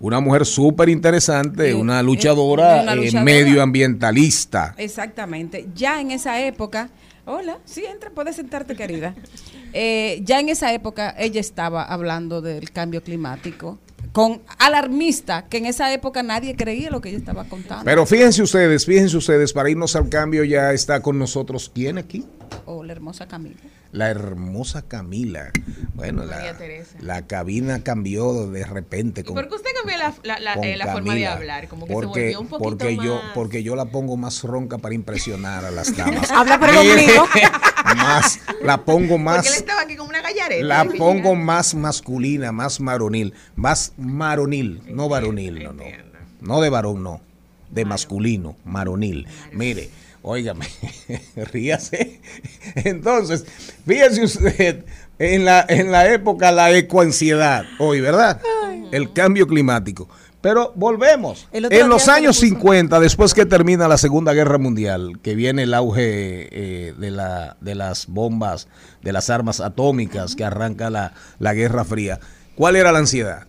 [0.02, 3.24] una mujer súper interesante, Eh, una luchadora, una eh, luchadora.
[3.24, 4.76] medioambientalista.
[4.78, 5.68] Exactamente.
[5.76, 6.89] Ya en esa época,
[7.26, 9.16] hola, sí, entra, puedes sentarte, querida.
[9.74, 13.80] Eh, ya en esa época ella estaba hablando del cambio climático
[14.12, 17.86] con alarmista, que en esa época nadie creía lo que ella estaba contando.
[17.86, 22.26] Pero fíjense ustedes, fíjense ustedes, para irnos al cambio ya está con nosotros, ¿quién aquí?
[22.66, 23.56] Oh, la hermosa Camila.
[23.91, 25.52] La hermosa Camila.
[25.95, 26.97] Bueno, María la, Teresa.
[27.02, 29.22] la cabina cambió de repente.
[29.22, 31.68] ¿Y con- por qué usted cambió la, la- eh, la forma de hablar?
[31.68, 33.32] Como que porque, se volvió un poquito porque yo más...
[33.34, 37.26] porque yo la pongo más ronca para impresionar a las damas Habla por el ombligo.
[37.95, 40.64] más la pongo Porque él más estaba aquí como una gallareta.
[40.66, 45.84] la pongo más masculina más maronil más maronil no varonil no no
[46.39, 47.22] no de varón no
[47.70, 49.89] de masculino maronil mire
[50.22, 50.67] óigame
[51.51, 52.19] ríase.
[52.76, 53.45] Entonces
[53.86, 54.86] fíjese usted
[55.19, 58.41] en la en la época la ecoansiedad hoy verdad
[58.91, 60.07] el cambio climático.
[60.41, 61.47] Pero volvemos.
[61.51, 65.63] En los años le puso- 50, después que termina la Segunda Guerra Mundial, que viene
[65.63, 66.01] el auge
[66.51, 68.67] eh, de, la, de las bombas,
[69.03, 72.19] de las armas atómicas, que arranca la, la Guerra Fría,
[72.55, 73.45] ¿cuál era la ansiedad?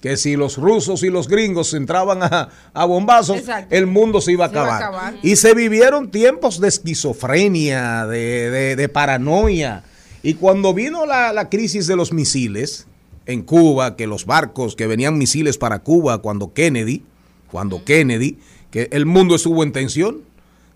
[0.00, 3.74] Que si los rusos y los gringos entraban a, a bombazos, Exacto.
[3.74, 5.14] el mundo se iba a Se iba a acabar.
[5.22, 9.82] Y se vivieron tiempos de esquizofrenia, de, de- de paranoia.
[10.22, 12.86] Y cuando vino la, la crisis de los misiles
[13.26, 17.02] en Cuba, que los barcos que venían misiles para Cuba, cuando Kennedy,
[17.50, 18.38] cuando Kennedy,
[18.70, 20.22] que el mundo estuvo en tensión,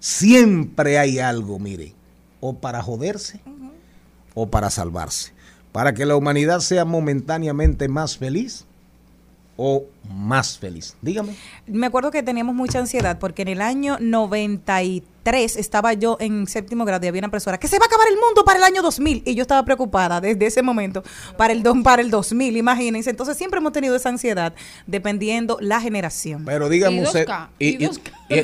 [0.00, 1.94] siempre hay algo, mire,
[2.40, 3.40] o para joderse
[4.34, 5.32] o para salvarse.
[5.70, 8.64] Para que la humanidad sea momentáneamente más feliz
[9.56, 10.94] o más feliz.
[11.02, 11.34] Dígame.
[11.66, 16.84] Me acuerdo que teníamos mucha ansiedad porque en el año 93 estaba yo en séptimo
[16.84, 18.82] grado y había una profesora que se va a acabar el mundo para el año
[18.82, 21.02] 2000 y yo estaba preocupada desde ese momento
[21.36, 23.10] para el, don- para el 2000, imagínense.
[23.10, 24.52] Entonces siempre hemos tenido esa ansiedad
[24.86, 26.44] dependiendo la generación.
[26.44, 27.26] Pero dígame usted.
[27.26, 28.00] 2K, y- y y- 2K.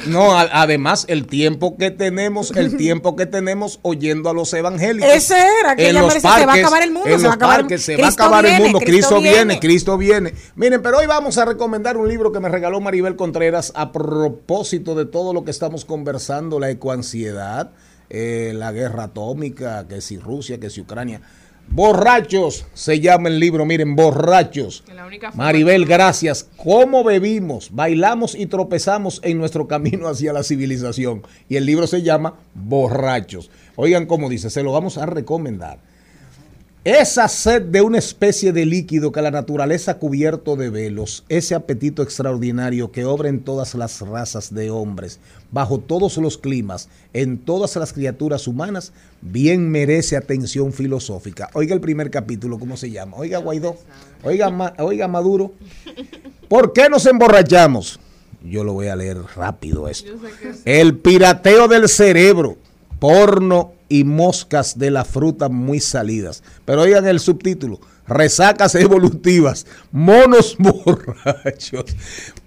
[0.07, 4.53] y- no, a- además, el tiempo que tenemos, el tiempo que tenemos oyendo a los
[4.55, 5.11] evangélicos.
[5.11, 7.27] Ese era, que en ella los decía, se va a parques, acabar el mundo, se
[7.27, 8.79] va a acabar el- parques, se va a Cristo acabar el viene, mundo.
[8.79, 9.61] Cristo Cristo viene, viene.
[9.61, 10.35] Cristo viene.
[10.55, 14.95] Miren, pero hoy vamos a recomendar un libro que me regaló Maribel Contreras a propósito
[14.95, 17.71] de todo lo que estamos conversando, la ecoansiedad,
[18.11, 21.23] eh, la guerra atómica, que si Rusia, que si Ucrania.
[21.71, 24.85] Borrachos se llama el libro, miren, borrachos.
[25.35, 26.49] Maribel, gracias.
[26.57, 31.23] ¿Cómo bebimos, bailamos y tropezamos en nuestro camino hacia la civilización?
[31.49, 33.51] Y el libro se llama Borrachos.
[33.77, 35.79] Oigan cómo dice, se lo vamos a recomendar.
[36.89, 41.55] Esa sed de una especie de líquido que la naturaleza ha cubierto de velos, ese
[41.55, 45.21] apetito extraordinario que obra en todas las razas de hombres,
[45.53, 51.51] bajo todos los climas, en todas las criaturas humanas, bien merece atención filosófica.
[51.53, 53.19] Oiga el primer capítulo, ¿cómo se llama?
[53.19, 53.77] Oiga Guaidó,
[54.25, 55.53] oiga, Ma- oiga Maduro.
[56.49, 58.01] ¿Por qué nos emborrachamos?
[58.43, 60.13] Yo lo voy a leer rápido esto.
[60.65, 62.57] El pirateo del cerebro,
[62.99, 66.43] porno y moscas de la fruta muy salidas.
[66.65, 71.85] Pero oigan el subtítulo, resacas evolutivas, monos borrachos.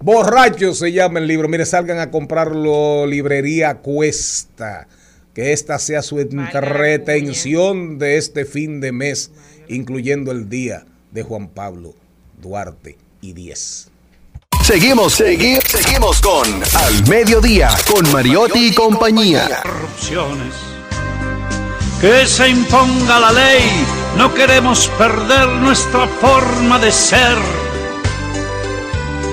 [0.00, 1.48] Borrachos se llama el libro.
[1.48, 4.88] Mire, salgan a comprarlo, librería Cuesta.
[5.34, 9.30] Que esta sea su retención de este fin de mes,
[9.66, 11.94] incluyendo el día de Juan Pablo
[12.42, 13.91] Duarte y 10.
[14.62, 19.60] Seguimos, seguimos, seguimos con Al Mediodía, con Mariotti y compañía.
[22.00, 23.84] Que se imponga la ley,
[24.16, 27.36] no queremos perder nuestra forma de ser.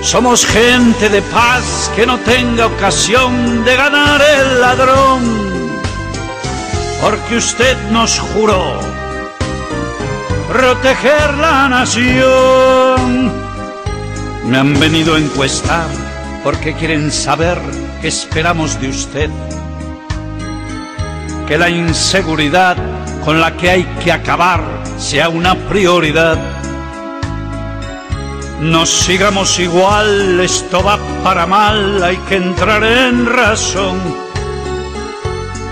[0.01, 5.81] Somos gente de paz que no tenga ocasión de ganar el ladrón.
[7.01, 8.79] Porque usted nos juró
[10.49, 13.38] proteger la nación.
[14.45, 15.87] Me han venido a encuestar
[16.43, 17.59] porque quieren saber
[18.01, 19.29] qué esperamos de usted.
[21.47, 22.77] Que la inseguridad
[23.23, 24.61] con la que hay que acabar
[24.97, 26.37] sea una prioridad.
[28.61, 33.97] No sigamos igual, esto va para mal, hay que entrar en razón.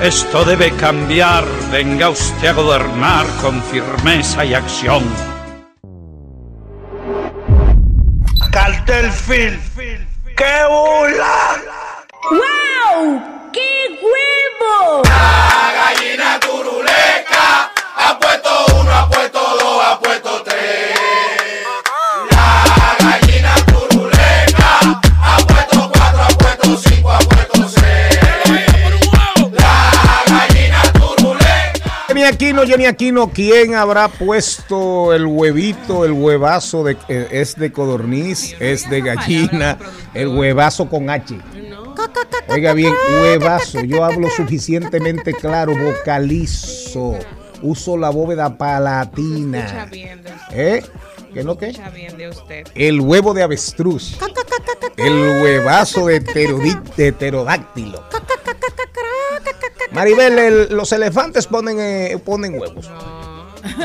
[0.02, 5.04] Esto debe cambiar, venga usted a gobernar con firmeza y acción.
[9.08, 10.06] Cartel Film.
[10.36, 11.37] ¡Qué burla!
[32.38, 38.56] Aquino, Jenny Aquino, ¿quién habrá puesto el huevito, el huevazo de, eh, es de codorniz,
[38.60, 39.80] es de gallina,
[40.14, 41.36] el huevazo con H?
[42.48, 47.18] Oiga bien, huevazo, yo hablo suficientemente claro, vocalizo,
[47.64, 49.90] uso la bóveda palatina.
[50.52, 50.84] ¿Eh?
[51.34, 51.76] ¿Qué es lo que?
[52.76, 54.16] El huevo de avestruz,
[54.96, 58.04] el huevazo de, de pterodáctilo.
[59.98, 62.90] Maribel, el- los elefantes ponen, eh, ponen huevos.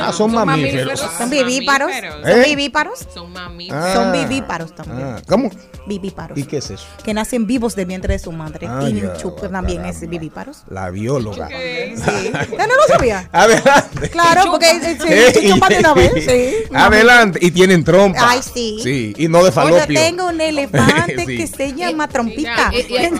[0.00, 1.00] Ah, son, mamíferos.
[1.18, 1.90] Son vivíparos.
[1.92, 2.10] ¿Eh?
[2.24, 2.98] Son vivíparos.
[3.12, 3.48] Son Ah.
[3.48, 3.92] mamíferos.
[3.92, 5.08] Son vivíparos también.
[5.16, 5.50] Ah, ¿Cómo?
[5.86, 6.38] Vivíparos.
[6.38, 6.84] ¿Y qué es eso?
[7.04, 8.66] Que nacen vivos del vientre de su madre.
[8.68, 9.14] Ah, y ya,
[9.50, 9.88] también caramba.
[9.88, 10.62] es vivíparos.
[10.68, 11.48] La bióloga.
[11.48, 12.30] Sí.
[12.32, 13.28] ¿Usted no lo sabía?
[13.32, 14.10] Adelante.
[14.10, 16.12] Claro, porque eh, Eh, se y- chupan de una vez.
[16.24, 16.54] Sí.
[16.74, 17.38] Adelante.
[17.42, 18.20] Y tienen trompa.
[18.30, 18.78] Ay, sí.
[18.82, 20.00] Sí, y no de Oye, falopio.
[20.00, 21.36] tengo un elefante Sí.
[21.36, 22.70] que se llama trompita.
[22.72, 23.10] Eh, eh,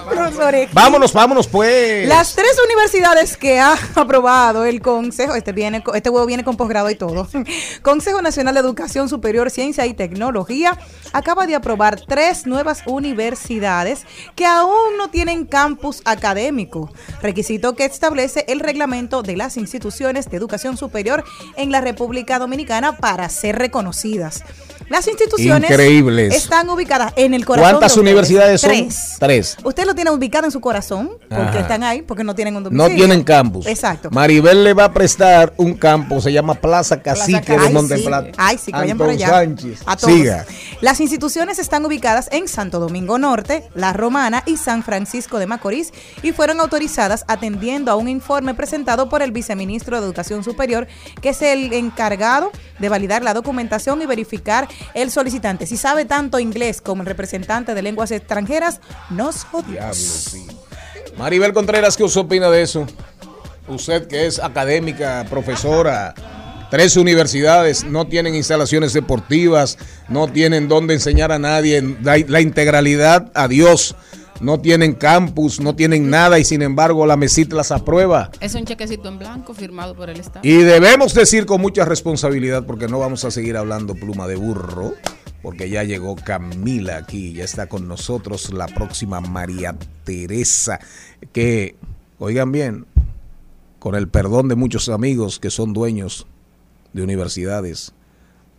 [0.43, 0.75] orejas.
[0.75, 2.07] Vámonos, vámonos pues.
[2.09, 6.91] Las tres universidades que ha aprobado el Consejo, este viene, este huevo viene con posgrado
[6.91, 7.29] y todo.
[7.83, 10.79] Consejo Nacional de Educación Superior, Ciencia y Tecnología
[11.13, 16.91] acaba de aprobar tres nuevas universidades que aún no tienen campus académico,
[17.21, 21.25] requisito que establece el reglamento de las instituciones de educación superior
[21.57, 24.45] en la República Dominicana para ser reconocidas.
[24.93, 26.34] Las instituciones Increíbles.
[26.34, 27.70] están ubicadas en el corazón.
[27.70, 28.12] ¿Cuántas de ustedes.
[28.12, 28.70] universidades son?
[28.70, 29.16] Tres.
[29.18, 29.57] Tres.
[29.64, 31.61] Usted lo tiene ubicado en su corazón, porque Ajá.
[31.61, 32.97] están ahí, porque no tienen un No domicilio.
[33.07, 33.66] tienen campus.
[33.66, 34.11] Exacto.
[34.11, 38.26] Maribel le va a prestar un campo, se llama Plaza Cacique de Monteplata.
[38.28, 38.32] sí.
[38.36, 39.28] Ay, sí, que vayan por allá.
[39.28, 39.80] Sánchez.
[39.86, 40.12] A todos.
[40.14, 40.45] Siga.
[40.82, 45.90] Las instituciones están ubicadas en Santo Domingo Norte, La Romana y San Francisco de Macorís
[46.22, 50.86] y fueron autorizadas atendiendo a un informe presentado por el viceministro de Educación Superior,
[51.22, 55.66] que es el encargado de validar la documentación y verificar el solicitante.
[55.66, 58.80] Si sabe tanto inglés como el representante de lenguas extranjeras,
[59.11, 60.37] nos jodimos.
[61.16, 62.87] Maribel Contreras, ¿qué usted opina de eso?
[63.68, 66.14] Usted que es académica, profesora,
[66.70, 69.78] tres universidades, no tienen instalaciones deportivas,
[70.09, 73.95] no tienen dónde enseñar a nadie, la, la integralidad a Dios,
[74.43, 78.30] no tienen campus, no tienen nada y sin embargo la MESIT las aprueba.
[78.40, 80.40] Es un chequecito en blanco firmado por el Estado.
[80.43, 84.95] Y debemos decir con mucha responsabilidad, porque no vamos a seguir hablando pluma de burro,
[85.43, 90.80] porque ya llegó Camila aquí, ya está con nosotros la próxima María Teresa,
[91.32, 91.76] que,
[92.18, 92.86] oigan bien,
[93.78, 96.26] con el perdón de muchos amigos que son dueños
[96.93, 97.93] de universidades.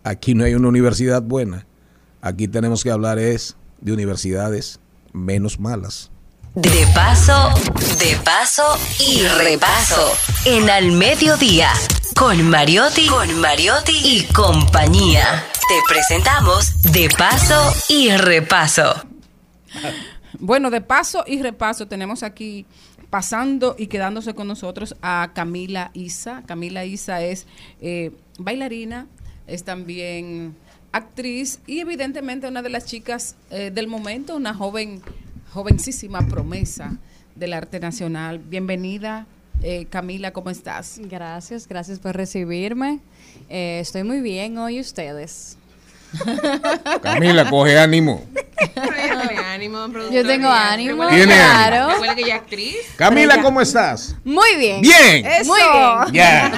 [0.05, 1.65] Aquí no hay una universidad buena.
[2.21, 4.79] Aquí tenemos que hablar es de universidades
[5.14, 6.11] menos malas.
[6.55, 7.49] De paso,
[7.99, 10.11] de paso y repaso.
[10.45, 11.72] En Al Mediodía,
[12.16, 15.45] con Mariotti, con Mariotti y compañía.
[15.68, 18.93] Te presentamos De paso y repaso.
[20.39, 22.68] Bueno, de paso y repaso tenemos aquí
[23.09, 26.43] pasando y quedándose con nosotros a Camila Isa.
[26.45, 27.47] Camila Isa es
[27.82, 29.07] eh, bailarina,
[29.47, 30.55] es también
[30.94, 35.02] actriz y evidentemente una de las chicas eh, del momento, una joven,
[35.52, 36.98] jovencísima promesa
[37.36, 38.39] del arte nacional.
[38.39, 39.26] Bienvenida.
[39.62, 41.00] eh, Camila, ¿cómo estás?
[41.10, 43.00] Gracias, gracias por recibirme.
[43.50, 45.58] Eh, estoy muy bien hoy ustedes.
[47.01, 48.24] Camila, coge ánimo.
[50.11, 52.01] Yo tengo ánimo, Tiene claro.
[52.16, 52.76] Que actriz.
[52.95, 54.16] Camila, ¿cómo estás?
[54.24, 54.82] Muy bien.
[54.82, 55.26] Bien.
[55.26, 55.51] Eso.
[55.51, 56.51] Muy bien.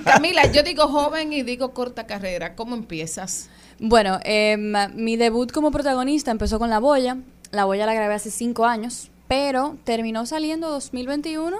[0.04, 2.54] Camila, yo digo joven y digo corta carrera.
[2.54, 3.48] ¿Cómo empiezas?
[3.78, 7.18] Bueno, em, mi debut como protagonista empezó con La Boya.
[7.50, 11.56] La Boya la grabé hace cinco años, pero terminó saliendo 2021.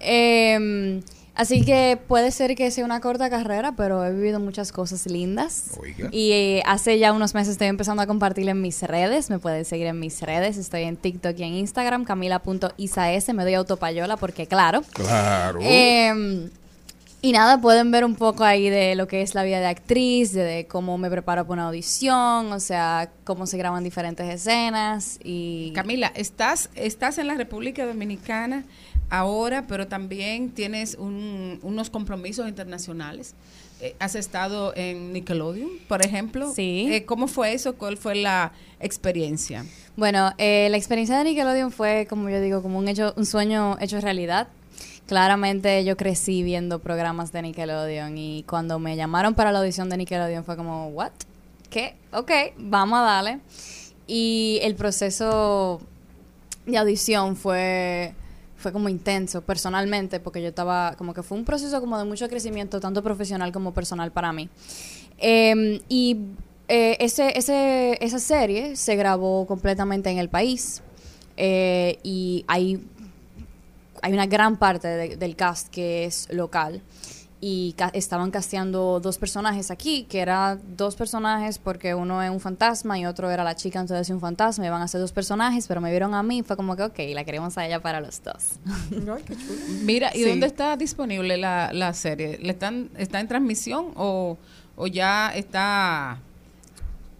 [0.00, 1.02] Em,
[1.34, 5.78] así que puede ser que sea una corta carrera, pero he vivido muchas cosas lindas.
[5.80, 6.08] Oiga.
[6.12, 9.30] Y eh, hace ya unos meses estoy empezando a compartir en mis redes.
[9.30, 10.56] Me pueden seguir en mis redes.
[10.56, 13.34] Estoy en TikTok y en Instagram, camila.isas.
[13.34, 14.82] Me doy autopayola porque, claro.
[14.92, 15.60] Claro.
[15.62, 16.50] Em,
[17.24, 20.32] y nada, pueden ver un poco ahí de lo que es la vida de actriz,
[20.32, 25.20] de, de cómo me preparo para una audición, o sea, cómo se graban diferentes escenas
[25.22, 25.70] y...
[25.72, 28.64] Camila, estás, estás en la República Dominicana
[29.12, 33.34] ahora, pero también tienes un- unos compromisos internacionales.
[33.82, 36.50] Eh, has estado en Nickelodeon, por ejemplo.
[36.54, 36.88] Sí.
[36.90, 37.74] Eh, ¿Cómo fue eso?
[37.74, 39.64] ¿Cuál fue la experiencia?
[39.96, 43.76] Bueno, eh, la experiencia de Nickelodeon fue, como yo digo, como un, hecho, un sueño
[43.80, 44.48] hecho realidad.
[45.06, 49.96] Claramente yo crecí viendo programas de Nickelodeon y cuando me llamaron para la audición de
[49.98, 51.10] Nickelodeon fue como, ¿what?
[51.68, 51.96] ¿Qué?
[52.12, 53.40] Ok, vamos a darle.
[54.06, 55.80] Y el proceso
[56.66, 58.14] de audición fue
[58.62, 62.28] fue como intenso personalmente porque yo estaba como que fue un proceso como de mucho
[62.28, 64.48] crecimiento tanto profesional como personal para mí.
[65.18, 66.16] Eh, y
[66.68, 70.80] eh, ese, ese, esa serie se grabó completamente en el país
[71.36, 72.82] eh, y hay
[74.04, 76.80] hay una gran parte de- del cast que es local
[77.44, 82.38] y ca- estaban casteando dos personajes aquí, que eran dos personajes porque uno es un
[82.38, 85.80] fantasma y otro era la chica entonces un fantasma, iban a ser dos personajes, pero
[85.80, 88.22] me vieron a mí y fue como que ok, la queremos a ella para los
[88.22, 88.60] dos.
[89.82, 90.28] Mira, ¿y Sí.
[90.28, 92.38] dónde está disponible la, la serie?
[92.40, 94.38] ¿Le están, ¿Está en transmisión o,
[94.76, 96.20] o ya está...?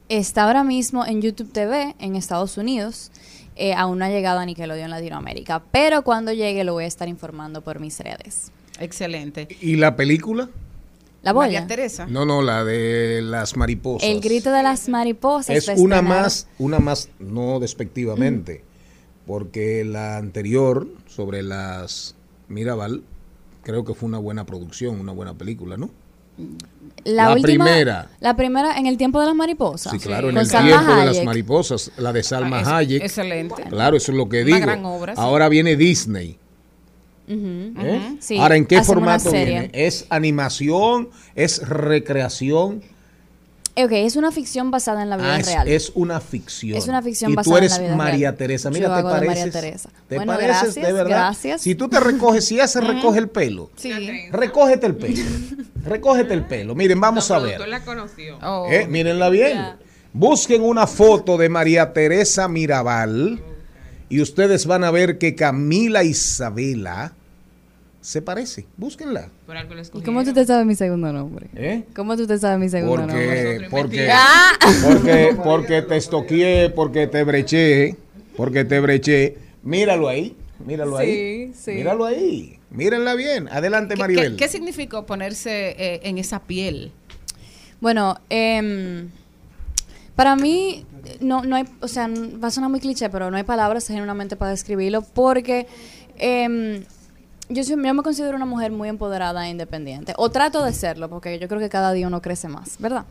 [0.09, 3.11] Está ahora mismo en YouTube TV en Estados Unidos.
[3.57, 7.09] Eh, aún no ha llegado a Nickelodeon Latinoamérica, pero cuando llegue lo voy a estar
[7.09, 8.53] informando por mis redes.
[8.83, 9.49] Excelente.
[9.61, 10.49] ¿Y la película?
[11.23, 11.61] La boya.
[11.61, 12.07] María Teresa.
[12.07, 14.09] No, no, la de las mariposas.
[14.09, 15.51] El grito de las mariposas.
[15.57, 18.65] es una más, una más, no despectivamente,
[19.27, 22.17] porque la anterior sobre las
[22.49, 23.03] Mirabal,
[23.63, 25.91] creo que fue una buena producción, una buena película, ¿no?
[27.05, 28.11] La, La última- primera.
[28.21, 29.93] La primera en el tiempo de las mariposas.
[29.93, 32.69] Sí, claro, en Con el Salma tiempo de las mariposas, la de Salma Ah, es-
[32.69, 33.03] Hayek.
[33.05, 33.63] excelente.
[33.69, 34.61] Claro, eso es lo que Una digo.
[34.67, 35.21] gran obra, sí.
[35.23, 36.39] Ahora viene Disney.
[37.29, 37.73] Ujú.
[37.81, 38.17] ¿eh?
[38.21, 39.71] Sí, Ahora, ¿en qué hacen una formato viene?
[39.73, 41.09] ¿Es animación?
[41.35, 42.83] ¿Es recreación?
[43.75, 45.67] Ok, es una ficción basada en la vida Ah, es, real.
[45.69, 46.77] es una ficción.
[46.77, 48.37] Es una ficción y basada tú eres en la vida María real.
[48.37, 48.69] Teresa.
[48.69, 49.37] Yo Mira, ¿te hago de pareces?
[49.39, 49.89] María Teresa.
[50.09, 51.09] ¿Te Bueno, pareces gracias, de verdad?
[51.09, 51.61] gracias.
[51.63, 53.91] Si tú te recoges, si se recoge el pelo, Sí.
[54.31, 55.23] recógete el pelo.
[55.87, 56.75] recógete el pelo.
[56.75, 57.67] Miren, vamos a ver.
[57.67, 58.39] la conoció.
[58.43, 58.67] Oh.
[58.71, 59.59] Eh, mírenla bien.
[60.13, 63.41] Busquen una foto de María Teresa Mirabal
[64.13, 67.15] y ustedes van a ver que Camila Isabela
[68.01, 68.67] se parece.
[68.77, 69.29] Búsquenla.
[69.47, 71.47] Por algo ¿Y cómo tú te sabes mi segundo nombre?
[71.55, 71.85] ¿Eh?
[71.95, 73.69] ¿Cómo tú te sabes mi segundo Porque, nombre?
[73.71, 74.53] porque, Ah.
[74.83, 77.97] porque, porque te estoqueé, porque te breché,
[78.37, 79.39] porque te breché.
[79.63, 80.37] Míralo ahí,
[80.67, 81.53] míralo ahí.
[81.55, 81.71] Sí, sí.
[81.73, 82.59] Míralo ahí.
[82.71, 83.49] Mírenla bien.
[83.49, 84.31] Adelante, ¿Qué, Maribel.
[84.33, 86.91] qué- qué significó ponerse eh, en esa piel?
[87.81, 89.09] Bueno, em,
[90.17, 90.85] para mí,
[91.21, 94.37] no, no hay, o sea, va a sonar muy cliché, pero no hay palabras genuinamente
[94.37, 95.67] para describirlo porque
[96.19, 96.85] em,
[97.49, 100.15] yo, soy- yo me considero una mujer muy empoderada e independiente.
[100.17, 103.05] O trato de serlo, porque yo creo que cada día uno crece más, ¿verdad?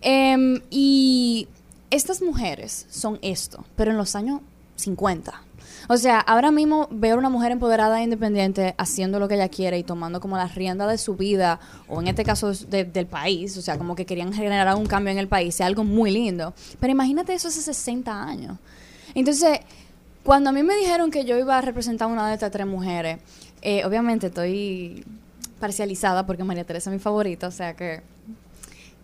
[0.00, 1.48] Em, y
[1.90, 4.40] estas mujeres son esto, pero en los años
[4.76, 5.42] 50.
[5.88, 9.48] O sea, ahora mismo veo a una mujer empoderada e independiente haciendo lo que ella
[9.48, 11.58] quiere y tomando como la rienda de su vida,
[11.88, 15.12] o en este caso de- del país, o sea, como que querían generar un cambio
[15.12, 16.54] en el país, es algo muy lindo.
[16.80, 18.56] Pero imagínate eso hace 60 años.
[19.14, 19.60] Entonces,
[20.24, 22.66] cuando a mí me dijeron que yo iba a representar a una de estas tres
[22.66, 23.18] mujeres,
[23.60, 25.04] eh, obviamente estoy
[25.60, 28.02] parcializada porque María Teresa es mi favorita, o sea que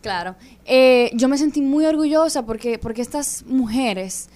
[0.01, 0.37] Claro.
[0.65, 4.29] Eh, yo me sentí muy orgullosa porque, porque estas mujeres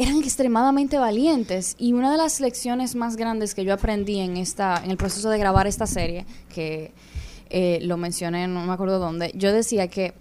[0.00, 1.76] eran extremadamente valientes.
[1.78, 5.28] Y una de las lecciones más grandes que yo aprendí en esta en el proceso
[5.28, 6.92] de grabar esta serie que
[7.50, 10.14] eh, lo mencioné no me acuerdo dónde yo decía que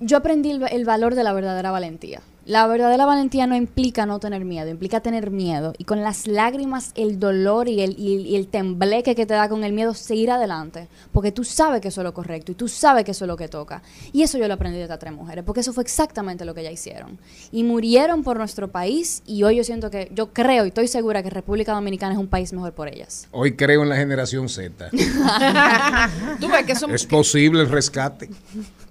[0.00, 4.20] yo aprendí el, el valor de la verdadera valentía la verdadera valentía no implica no
[4.20, 5.74] tener miedo, implica tener miedo.
[5.76, 9.34] Y con las lágrimas, el dolor y el, y el, y el tembleque que te
[9.34, 10.88] da con el miedo, seguir adelante.
[11.12, 13.36] Porque tú sabes que eso es lo correcto y tú sabes que eso es lo
[13.36, 13.82] que toca.
[14.14, 16.62] Y eso yo lo aprendí de estas tres mujeres, porque eso fue exactamente lo que
[16.62, 17.18] ellas hicieron.
[17.52, 21.22] Y murieron por nuestro país y hoy yo siento que, yo creo y estoy segura
[21.22, 23.28] que República Dominicana es un país mejor por ellas.
[23.30, 24.88] Hoy creo en la generación Z.
[26.40, 26.94] Tú ves que son...
[26.94, 28.30] Es posible el rescate.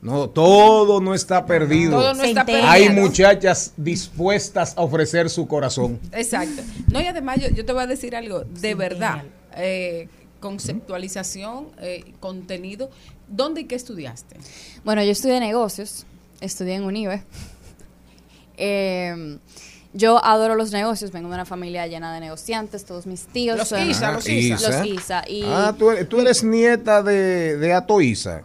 [0.08, 2.00] No, todo no está perdido.
[2.00, 2.68] Todo no está perdido.
[2.68, 6.00] Hay muchachas dispuestas a ofrecer su corazón.
[6.14, 6.62] Exacto.
[6.92, 9.24] No, y además yo, yo te voy a decir algo, de verdad,
[9.56, 10.08] eh,
[10.40, 12.90] conceptualización, eh, contenido,
[13.28, 14.38] ¿dónde y qué estudiaste?
[14.86, 16.06] Bueno, yo estudié negocios,
[16.42, 17.22] estudié en UNIBE.
[18.60, 19.38] Eh,
[19.94, 23.68] yo adoro los negocios, vengo de una familia llena de negociantes, todos mis tíos Los
[23.70, 24.70] son Isa, los Isa.
[24.80, 28.42] Los Isa, y Ah, tú, eres- tú eres nieta de, de Ato Isa.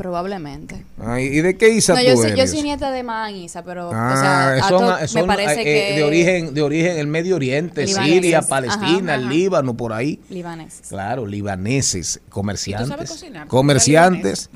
[0.00, 0.82] Probablemente.
[0.98, 3.62] Ay, ¿Y de qué Isa No, tú yo, soy, yo soy nieta de Maán Isa,
[3.62, 4.18] pero Ah, o
[4.58, 7.84] sea, son, Ato son, me parece eh, que de origen de origen el Medio Oriente,
[7.84, 8.14] Libaneses.
[8.14, 9.30] Siria, Palestina, Ajá, el ajá.
[9.34, 10.18] Líbano, por ahí.
[10.30, 10.88] libaneses.
[10.88, 12.88] Claro, libaneses, comerciantes.
[12.88, 13.46] sabes cocinar?
[13.46, 14.48] Comerciantes.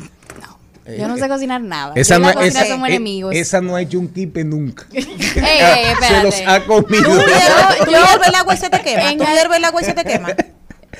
[0.99, 1.93] Yo no sé cocinar nada.
[1.95, 3.35] Esa no, esa- somos eh, enemigos.
[3.35, 4.85] esa no ha hecho un kipe nunca.
[4.93, 5.05] Ey,
[5.37, 7.05] ey, Se los ha comido.
[7.05, 9.11] Tú hierves- el agua y se te quema.
[9.13, 10.29] En Tú el- hierves el agua y se te quema.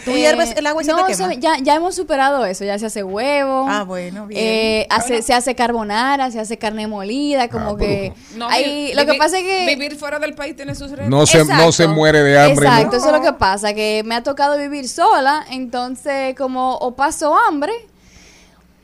[0.05, 1.29] Tú Eh, hierves el agua y se no, te quema.
[1.31, 2.65] se- ya, ya hemos superado eso.
[2.65, 3.67] Ya se hace huevo.
[3.69, 4.41] Ah, bueno, bien.
[4.43, 8.13] Eh, hace- se hace carbonara, se hace carne molida, como Ah, que...
[8.37, 9.67] No, hay- lo que vivir- pasa es que...
[9.67, 11.09] Vivir fuera del país tiene sus retos.
[11.09, 12.69] No se, no se muere de hambre.
[12.69, 12.75] ¿no?
[12.75, 16.95] Exacto, eso es lo que pasa, que me ha tocado vivir sola, entonces como o
[16.95, 17.73] paso hambre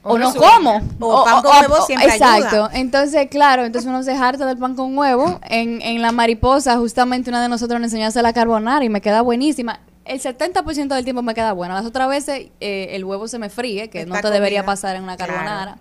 [0.03, 0.81] o, O no como.
[1.01, 2.47] O pan con huevo siempre Exacto.
[2.65, 2.71] ayuda.
[2.73, 5.39] Entonces, claro, entonces uno se harta del pan con huevo.
[5.47, 8.89] En, en la mariposa, justamente una de nosotros nos enseñó a hacer la carbonara y
[8.89, 9.81] me queda buenísima.
[10.05, 11.75] El 70% del tiempo me queda buena.
[11.75, 15.03] Las otras veces eh, el huevo se me fríe, que no te debería pasar en
[15.05, 15.33] una Claro.
[15.35, 15.79] carbonara.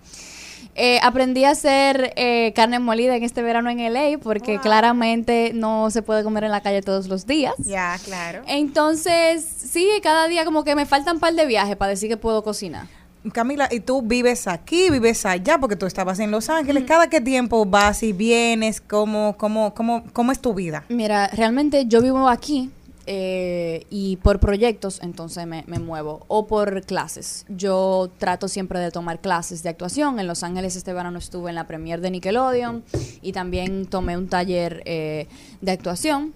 [0.76, 5.90] Eh, aprendí a hacer eh, carne molida en este verano en LA porque claramente no
[5.90, 7.54] se puede comer en la calle todos los días.
[7.58, 8.44] Ya, claro.
[8.48, 12.18] Entonces, sí, cada día como que me faltan un par de viajes para decir que
[12.18, 12.88] puedo cocinar.
[13.34, 16.86] Camila, y tú vives aquí, vives allá, porque tú estabas en Los Ángeles.
[16.88, 18.80] ¿Cada qué tiempo vas y vienes?
[18.80, 20.86] ¿Cómo, cómo, cómo, cómo es tu vida?
[20.88, 22.70] Mira, realmente yo vivo aquí
[23.11, 27.44] eh, y por proyectos entonces me, me muevo o por clases.
[27.49, 30.19] Yo trato siempre de tomar clases de actuación.
[30.19, 32.84] En Los Ángeles este verano estuve en la premier de Nickelodeon
[33.23, 35.27] y también tomé un taller eh,
[35.60, 36.36] de actuación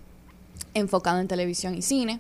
[0.74, 2.20] enfocado en televisión y cine.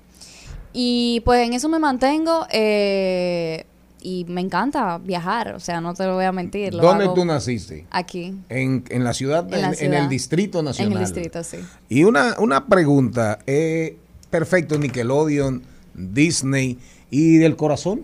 [0.72, 3.66] Y pues en eso me mantengo eh,
[4.04, 6.76] y me encanta viajar, o sea, no te lo voy a mentir.
[6.76, 7.88] lo ¿Dónde tú naciste?
[7.90, 8.36] Aquí.
[8.50, 10.04] En, en la ciudad, En la en, en ciudad.
[10.04, 10.92] el Distrito Nacional.
[10.92, 11.58] En el distrito, sí.
[11.90, 13.98] Y una, una pregunta, eh,
[14.34, 15.62] perfecto, Nickelodeon,
[15.94, 16.80] Disney,
[17.12, 18.02] ¿y del corazón?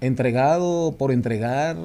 [0.00, 1.76] ¿Entregado por entregar?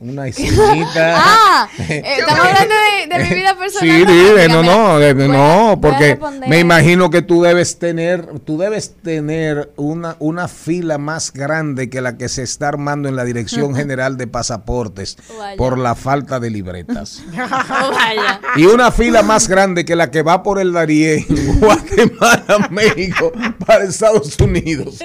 [0.00, 1.14] ¿Una escenita?
[1.16, 3.96] Ah, eh, estamos hablando de, de mi vida personal.
[3.96, 6.18] Sí, no, no, de- no, porque
[6.48, 12.00] me imagino que tú debes tener, tú debes tener una, una fila más grande que
[12.00, 15.56] la que se está armando en la Dirección General de Pasaportes Vaya.
[15.56, 17.22] por la falta de libretas.
[17.32, 18.40] Oh, vaya.
[18.56, 21.24] Y una fila más grande que la que va por el Darién,
[21.60, 23.30] Guatemala, México,
[23.64, 24.98] para Estados Unidos.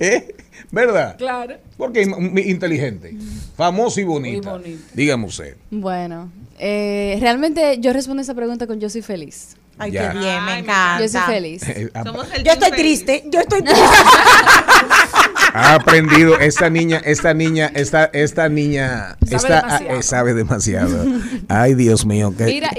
[0.00, 0.34] ¿Eh?
[0.74, 1.16] ¿Verdad?
[1.16, 1.56] Claro.
[1.76, 2.08] Porque es
[2.46, 3.16] inteligente,
[3.56, 4.50] famoso y bonita.
[4.50, 4.84] Muy bonita.
[4.92, 5.56] Dígame usted.
[5.70, 9.56] Bueno, eh, realmente yo respondo esa pregunta con yo soy feliz.
[9.78, 10.12] Ay, Ya.
[10.12, 11.00] qué bien, me encanta.
[11.00, 11.62] Yo soy feliz.
[11.94, 13.04] Ha, Somos el Yo estoy feliz.
[13.04, 13.82] triste, yo estoy triste.
[15.70, 19.98] ha aprendido esta niña, esta niña, esta, esta niña, Sabe esta, demasiado.
[19.98, 21.06] eh, sabe demasiado.
[21.48, 22.70] Ay, Dios mío, que, Mira,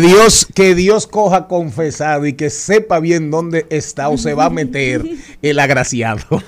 [0.00, 4.50] Dios, que Dios coja confesado y que sepa bien dónde está o se va a
[4.50, 5.02] meter
[5.42, 6.20] el agraciado.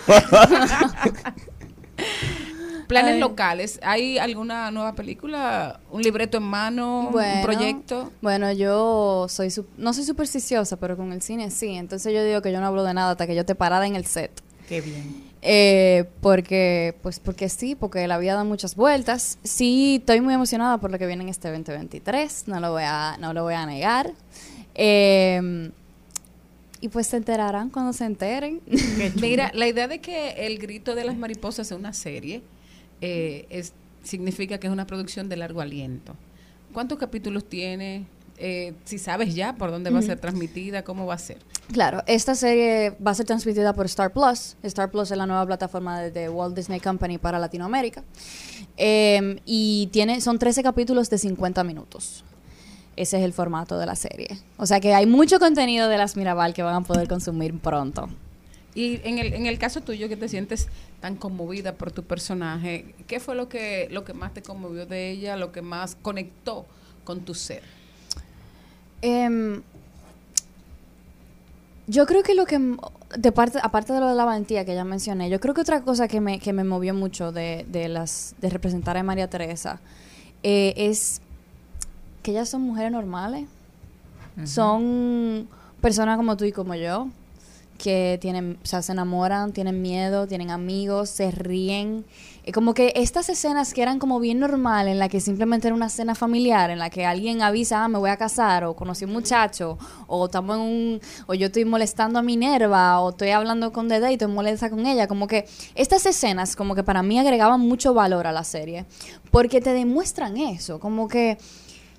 [2.88, 3.20] Planes Ay.
[3.20, 3.78] locales.
[3.84, 5.78] ¿Hay alguna nueva película?
[5.92, 7.10] ¿Un libreto en mano?
[7.14, 8.10] ¿Un proyecto?
[8.20, 11.68] Bueno, yo soy su- no soy supersticiosa, pero con el cine sí.
[11.76, 13.94] Entonces yo digo que yo no hablo de nada hasta que yo esté parada en
[13.94, 14.42] el set.
[14.68, 15.29] Qué bien.
[15.42, 19.38] Eh, porque, pues porque sí, porque la vida da muchas vueltas.
[19.42, 23.16] Sí, estoy muy emocionada por lo que viene en este 2023, no lo voy a,
[23.18, 24.12] no lo voy a negar.
[24.74, 25.70] Eh,
[26.80, 28.60] y pues se enterarán cuando se enteren.
[29.20, 32.42] Mira, la idea de que El grito de las mariposas sea una serie
[33.00, 33.72] eh, es,
[34.02, 36.14] significa que es una producción de largo aliento.
[36.72, 38.06] ¿Cuántos capítulos tiene?
[38.42, 41.36] Eh, si sabes ya por dónde va a ser transmitida, cómo va a ser.
[41.72, 44.56] Claro, esta serie va a ser transmitida por Star Plus.
[44.62, 48.02] Star Plus es la nueva plataforma de, de Walt Disney Company para Latinoamérica.
[48.78, 52.24] Eh, y tiene, son 13 capítulos de 50 minutos.
[52.96, 54.28] Ese es el formato de la serie.
[54.56, 58.08] O sea que hay mucho contenido de las Mirabal que van a poder consumir pronto.
[58.74, 60.68] Y en el, en el caso tuyo que te sientes
[61.00, 65.10] tan conmovida por tu personaje, ¿qué fue lo que, lo que más te conmovió de
[65.10, 66.64] ella, lo que más conectó
[67.04, 67.79] con tu ser?
[69.02, 69.62] Em,
[71.86, 72.76] yo creo que lo que,
[73.16, 75.82] de parte, aparte de lo de la valentía que ya mencioné, yo creo que otra
[75.82, 79.80] cosa que me, que me movió mucho de, de las, de representar a María Teresa
[80.42, 81.20] eh, es
[82.22, 83.46] que ellas son mujeres normales.
[84.44, 85.48] Son
[85.82, 87.08] personas como tú y como yo,
[87.82, 92.04] que tienen, o sea, se enamoran, tienen miedo, tienen amigos, se ríen.
[92.44, 95.74] Eh, como que estas escenas que eran como bien normal, en la que simplemente era
[95.74, 99.06] una cena familiar, en la que alguien avisa, ah, me voy a casar, o conocí
[99.06, 103.72] un muchacho, o estamos en un, o yo estoy molestando a Minerva, o estoy hablando
[103.72, 105.06] con Dede y estoy molesta con ella.
[105.06, 108.84] Como que estas escenas, como que para mí agregaban mucho valor a la serie,
[109.30, 111.38] porque te demuestran eso, como que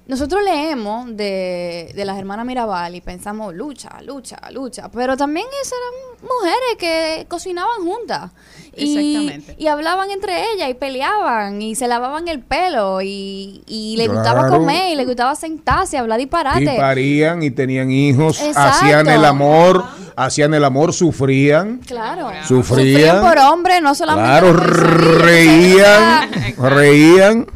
[0.07, 5.73] nosotros leemos de, de las hermanas Mirabal y pensamos lucha, lucha, lucha, pero también esas
[5.73, 8.32] eran mujeres que cocinaban juntas
[8.76, 9.56] y, Exactamente.
[9.57, 14.48] y hablaban entre ellas y peleaban y se lavaban el pelo y, y le gustaba
[14.49, 16.76] comer y le gustaba sentarse y hablar Y disparate.
[16.78, 18.60] parían y tenían hijos, Exacto.
[18.86, 19.86] hacían el amor,
[20.16, 21.80] hacían el amor, sufrían.
[21.80, 22.30] Claro.
[22.48, 23.22] Sufrían.
[23.22, 27.48] por hombre, no solamente Claro, reían, reían.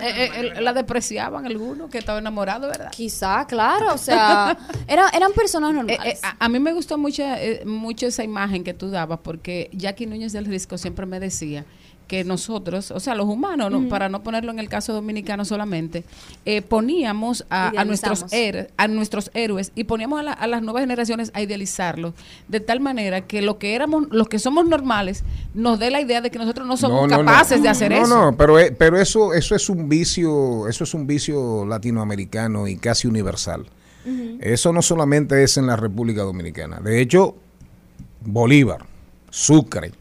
[0.00, 2.90] Eh, eh, el- la despreciaban algunos que estaban enamorados, ¿verdad?
[2.90, 4.56] Quizá, claro, o sea,
[4.86, 6.14] era- eran personas Eh, normales.
[6.14, 9.68] eh, a, a mí me gustó mucho, eh, mucho esa imagen que tú dabas porque
[9.72, 11.64] Jackie Núñez del Risco siempre me decía
[12.08, 13.86] que nosotros, o sea, los humanos, ¿no?
[13.88, 16.04] Para no ponerlo en el caso dominicano solamente,
[16.46, 18.24] eh, poníamos a, a nuestros
[18.76, 22.14] a nuestros héroes y poníamos a, la- a las nuevas generaciones a idealizarlos
[22.48, 25.22] de tal manera que lo que éramos, los que somos normales,
[25.54, 27.30] nos dé la idea de que nosotros no somos No, no, no.
[27.30, 28.06] capaces de hacer no, eso.
[28.08, 32.76] No, pero, eh, pero eso, eso es un vicio, eso es un vicio latinoamericano y
[32.78, 33.66] casi universal.
[34.40, 36.80] Eso no solamente es en la República Dominicana.
[36.80, 37.36] De hecho,
[38.24, 38.86] Bolívar,
[39.28, 39.92] Sucre.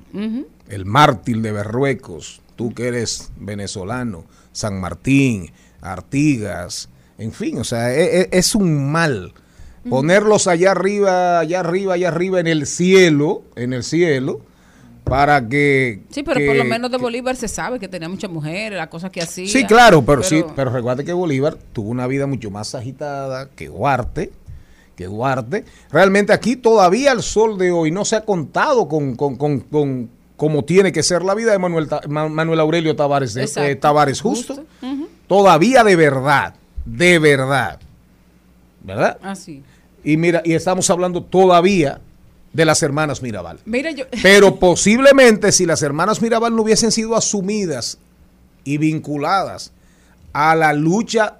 [0.70, 7.94] El mártir de Berruecos, tú que eres venezolano, San Martín, Artigas, en fin, o sea,
[7.94, 9.34] e- e- es, un mal.
[9.90, 14.42] Ponerlos allá arriba, allá arriba, allá arriba en el cielo, en el cielo,
[15.06, 16.02] para que...
[16.10, 18.90] Sí, pero que- por lo menos de Bolívar se sabe que tenía muchas mujeres, las
[18.90, 19.48] cosas que hacía.
[19.48, 23.68] Sí, claro, pero, sí, pero recuerda que Bolívar tuvo una vida mucho más agitada que
[23.70, 24.32] Duarte,
[24.98, 25.64] que Duarte.
[25.92, 30.10] Realmente aquí todavía al sol de hoy no se ha contado con, con, con, con
[30.38, 34.66] cómo tiene que ser la vida de Manuel, Manuel Aurelio Tavares, eh, Tavares Justo.
[35.28, 36.54] Todavía de verdad,
[36.86, 37.80] de verdad.
[38.84, 39.18] ¿Verdad?
[39.22, 39.64] Así.
[40.04, 42.00] Y mira, y estamos hablando todavía
[42.54, 43.60] de las hermanas Mirabal.
[43.66, 44.06] Mira, yo.
[44.24, 47.98] Pero posiblemente si las hermanas Mirabal no hubiesen sido asumidas
[48.64, 49.74] y vinculadas
[50.32, 51.40] a la lucha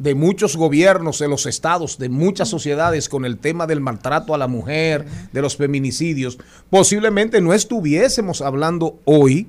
[0.00, 4.38] de muchos gobiernos, de los estados, de muchas sociedades con el tema del maltrato a
[4.38, 6.38] la mujer, de los feminicidios,
[6.70, 9.46] posiblemente no estuviésemos hablando hoy,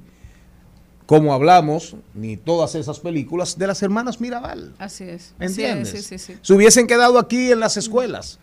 [1.05, 4.73] como hablamos, ni todas esas películas, de las hermanas Mirabal.
[4.77, 5.33] Así es.
[5.39, 5.89] ¿Me Así es, entiendes?
[6.05, 6.37] Sí, sí, sí.
[6.41, 8.37] Se hubiesen quedado aquí en las escuelas,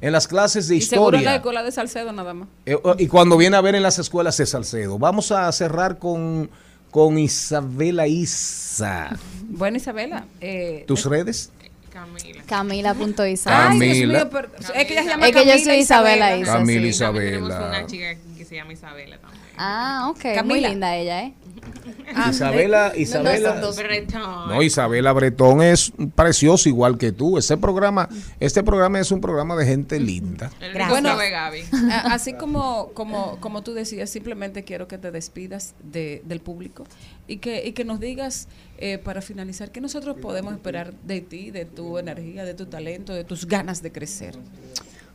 [0.00, 1.36] en las clases de Y seguro en la historia.
[1.36, 2.48] escuela de Salcedo nada más.
[2.64, 4.98] Eh, oh, Y cuando viene a ver en las escuelas de Salcedo.
[4.98, 6.48] Vamos a cerrar con,
[6.90, 9.16] con Isabela Isa.
[9.48, 10.26] Bueno, Isabela.
[10.40, 11.50] Eh, ¿Tus redes?
[11.92, 12.42] Camila.
[12.46, 13.68] Camila.isa.
[13.70, 14.18] Ay, Dios Camila.
[14.18, 16.52] mío, pero- es que ella se llama Es que yo Camila soy Isabela Isa.
[16.52, 16.98] Camila sí.
[16.98, 17.68] También tenemos Isabela.
[17.78, 18.06] una chica
[18.38, 19.42] que se llama Isabela también.
[19.58, 20.24] Ah, ok.
[20.24, 20.68] Muy Camila.
[20.68, 21.34] linda ella, ¿eh?
[22.28, 23.54] Isabela, Isabela.
[24.48, 27.38] No, Isabela Bretón es preciosa igual que tú.
[27.38, 28.08] Este programa,
[28.40, 30.50] este programa es un programa de gente linda.
[30.60, 30.88] Gracias.
[30.88, 31.62] bueno, Gaby.
[32.04, 36.84] así como, como, como tú decías, simplemente quiero que te despidas de- del público
[37.28, 41.50] y que, y que nos digas, eh, para finalizar, qué nosotros podemos esperar de ti,
[41.50, 44.34] de tu energía, de tu talento, de tus ganas de crecer.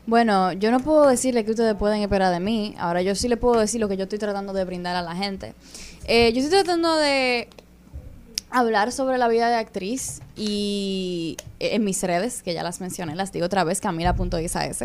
[0.07, 2.75] Bueno, yo no puedo decirle que ustedes pueden esperar de mí.
[2.77, 5.15] Ahora, yo sí le puedo decir lo que yo estoy tratando de brindar a la
[5.15, 5.55] gente.
[6.05, 7.47] Eh, yo estoy tratando de
[8.51, 13.15] hablar sobre la vida de actriz y eh, en mis redes, que ya las mencioné,
[13.15, 14.83] las digo otra vez, camila.isas.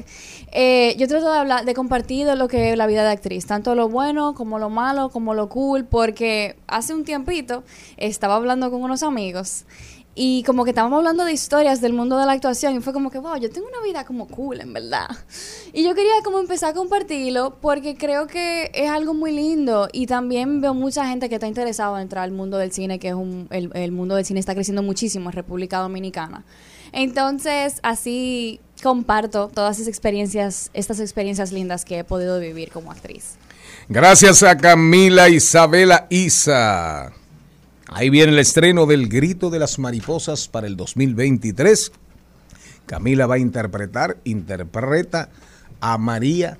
[0.52, 3.74] Eh, yo trato de hablar, de compartir lo que es la vida de actriz, tanto
[3.74, 7.62] lo bueno como lo malo, como lo cool, porque hace un tiempito
[7.98, 9.66] estaba hablando con unos amigos
[10.14, 13.10] y como que estábamos hablando de historias del mundo de la actuación y fue como
[13.10, 15.08] que, wow, yo tengo una vida como cool, en verdad.
[15.72, 20.06] Y yo quería como empezar a compartirlo porque creo que es algo muy lindo y
[20.06, 23.14] también veo mucha gente que está interesada en entrar al mundo del cine, que es
[23.14, 26.44] un, el, el mundo del cine está creciendo muchísimo en República Dominicana.
[26.92, 33.36] Entonces, así comparto todas esas experiencias, estas experiencias lindas que he podido vivir como actriz.
[33.88, 37.12] Gracias a Camila Isabela Isa.
[37.92, 41.90] Ahí viene el estreno del Grito de las Mariposas para el 2023.
[42.86, 45.28] Camila va a interpretar, interpreta
[45.80, 46.56] a María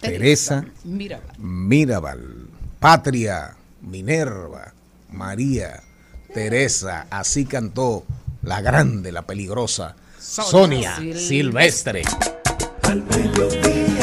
[0.00, 1.20] Teresa Mira.
[1.36, 2.48] Mirabal,
[2.78, 4.72] Patria, Minerva,
[5.12, 5.82] María,
[6.32, 8.04] Teresa, así cantó
[8.42, 12.02] la grande, la peligrosa Sonia, Sonia Silvestre.
[12.84, 13.99] Al mediodía,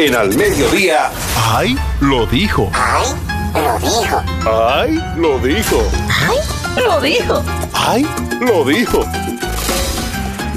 [0.00, 1.10] En al mediodía.
[1.36, 1.76] ¡Ay!
[2.00, 2.70] Lo dijo.
[2.72, 3.08] ¡Ay!
[3.56, 4.22] Lo dijo.
[4.46, 5.00] ¡Ay!
[5.16, 5.82] Lo dijo.
[6.08, 6.86] ¡Ay!
[6.86, 7.42] Lo dijo.
[7.74, 8.06] ¡Ay!
[8.40, 9.04] Lo dijo.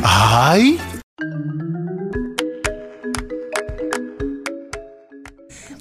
[0.03, 0.79] ¡Ay!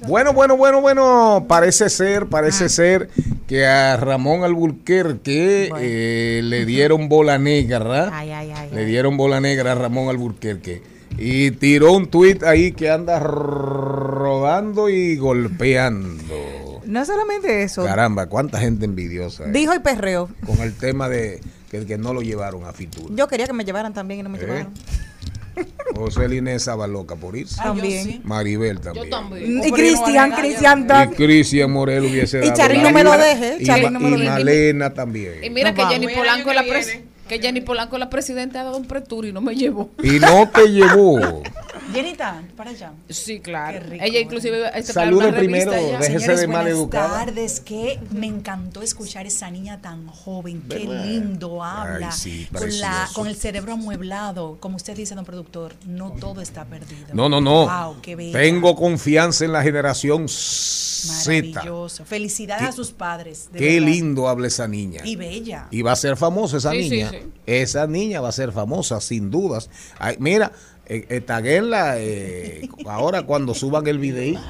[0.08, 3.10] Bueno, bueno, bueno, bueno, parece ser, parece ser
[3.46, 8.70] que a Ramón Alburquerque eh, le dieron bola negra, Ay, ay, ay.
[8.72, 10.82] le dieron bola negra a Ramón Alburquerque
[11.18, 16.80] y tiró un tuit ahí que anda rodando y golpeando.
[16.84, 17.84] No solamente eso.
[17.84, 19.44] Caramba, cuánta gente envidiosa.
[19.44, 20.28] eh, Dijo y perreo.
[20.46, 23.14] Con el tema de que, que no lo llevaron a Fitur.
[23.14, 24.40] Yo quería que me llevaran también y no me ¿Eh?
[24.40, 24.72] llevaron.
[25.94, 27.56] José Inés estaba loca por irse.
[27.58, 28.04] Ah, yo También.
[28.04, 28.20] sí.
[28.24, 29.08] Maribel también.
[29.64, 31.16] Y Cristian, Cristian Y también.
[31.16, 34.00] Cristian Morel hubiese Y dado Charín la no me lo deje, Y, Charín Ma- no
[34.00, 34.30] me lo y deje.
[34.30, 35.44] Malena también.
[35.44, 35.94] Y mira que vamos.
[35.94, 37.04] Jenny el Polanco, la que pres- viene.
[37.30, 39.90] Que Jenny Polanco, la presidenta, ha dado un pretur y no me llevó.
[40.02, 41.20] Y no te llevó.
[41.92, 42.92] Jenita, para allá.
[43.08, 43.78] Sí, claro.
[43.78, 45.98] Qué rico, Ella inclusive este, una primero, ya.
[45.98, 47.24] déjese Señores, de buenas maleducada.
[47.26, 52.78] tardes, que me encantó escuchar esa niña tan joven, qué lindo habla, Ay, sí, con,
[52.80, 57.08] la, con el cerebro amueblado, como usted dice, don productor, no todo está perdido.
[57.12, 57.66] No, no, no.
[57.66, 58.38] Wow, qué bella.
[58.38, 61.48] Tengo confianza en la generación Z.
[61.54, 62.04] Maravilloso.
[62.04, 63.48] Felicidades Qué- a sus padres.
[63.52, 63.86] de Qué verdad.
[63.88, 65.00] lindo habla esa niña.
[65.04, 65.66] Y bella.
[65.70, 67.10] Y va a ser famosa esa Sí, sí, niña.
[67.10, 67.18] sí.
[67.46, 69.70] Esa niña va a ser famosa, sin dudas.
[69.98, 70.52] Ay, mira,
[70.86, 74.40] eh, eh, taguenla, eh, ahora cuando suban el videíto.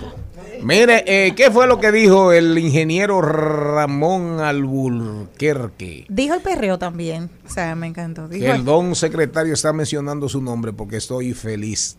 [0.63, 6.07] Mire, eh, ¿qué fue lo que dijo el ingeniero Ramón Alburquerque?
[6.09, 7.31] Dijo el perreo también.
[7.47, 8.29] O sea, me encantó.
[8.29, 11.97] Dijo Que el don secretario está mencionando su nombre porque estoy feliz.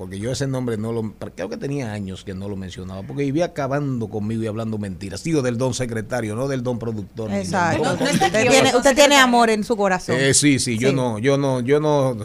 [0.00, 1.12] Porque yo ese nombre no lo.
[1.34, 3.02] Creo que tenía años que no lo mencionaba.
[3.02, 5.22] Porque vivía acabando conmigo y hablando mentiras.
[5.22, 7.30] Digo del don secretario, no del don productor.
[7.30, 7.84] Exacto.
[7.84, 10.16] don usted, tiene, usted tiene amor en su corazón.
[10.18, 10.94] Eh, sí, sí, yo Sí.
[10.96, 12.16] no, yo no, yo no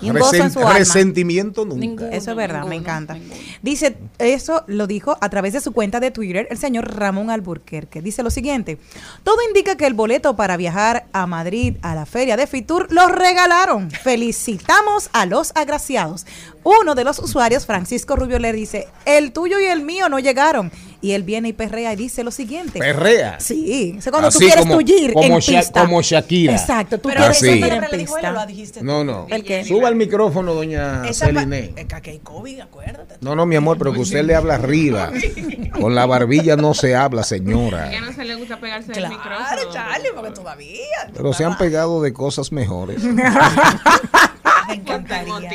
[0.73, 2.07] resentimiento nunca.
[2.11, 3.17] Eso es verdad, me encanta.
[3.61, 8.01] Dice, eso lo dijo a través de su cuenta de Twitter el señor Ramón Alburquerque.
[8.01, 8.77] Dice lo siguiente,
[9.23, 13.07] todo indica que el boleto para viajar a Madrid a la feria de Fitur lo
[13.07, 13.91] regalaron.
[13.91, 16.25] Felicitamos a los agraciados.
[16.63, 20.71] Uno de los usuarios, Francisco Rubio, le dice, el tuyo y el mío no llegaron.
[21.05, 22.79] Y él viene y perrea y dice lo siguiente.
[22.79, 23.39] ¿Perrea?
[23.39, 25.81] Sí, es cuando tú Así quieres como- tullir como en Sha- pista.
[25.81, 26.53] como Shakira.
[26.53, 27.45] Exacto, tú Pero quieres Así.
[27.47, 28.31] tullir ¿Esa en o pista.
[28.31, 29.27] la dijiste No, no.
[29.29, 29.63] ¿El qué?
[29.65, 31.73] Suba el micrófono, doña Celine.
[31.75, 33.17] eh, que hay COVID, acuérdate.
[33.21, 35.11] No, no, mi amor, pero que usted le habla arriba.
[35.79, 37.91] Con la barbilla no se habla, señora.
[37.91, 39.71] Ya no se le gusta pegarse del Claro, micrófono.
[39.73, 41.11] Charlie, porque todavía.
[41.13, 43.01] Pero se han pegado de cosas mejores.
[44.69, 45.49] Me encantaría.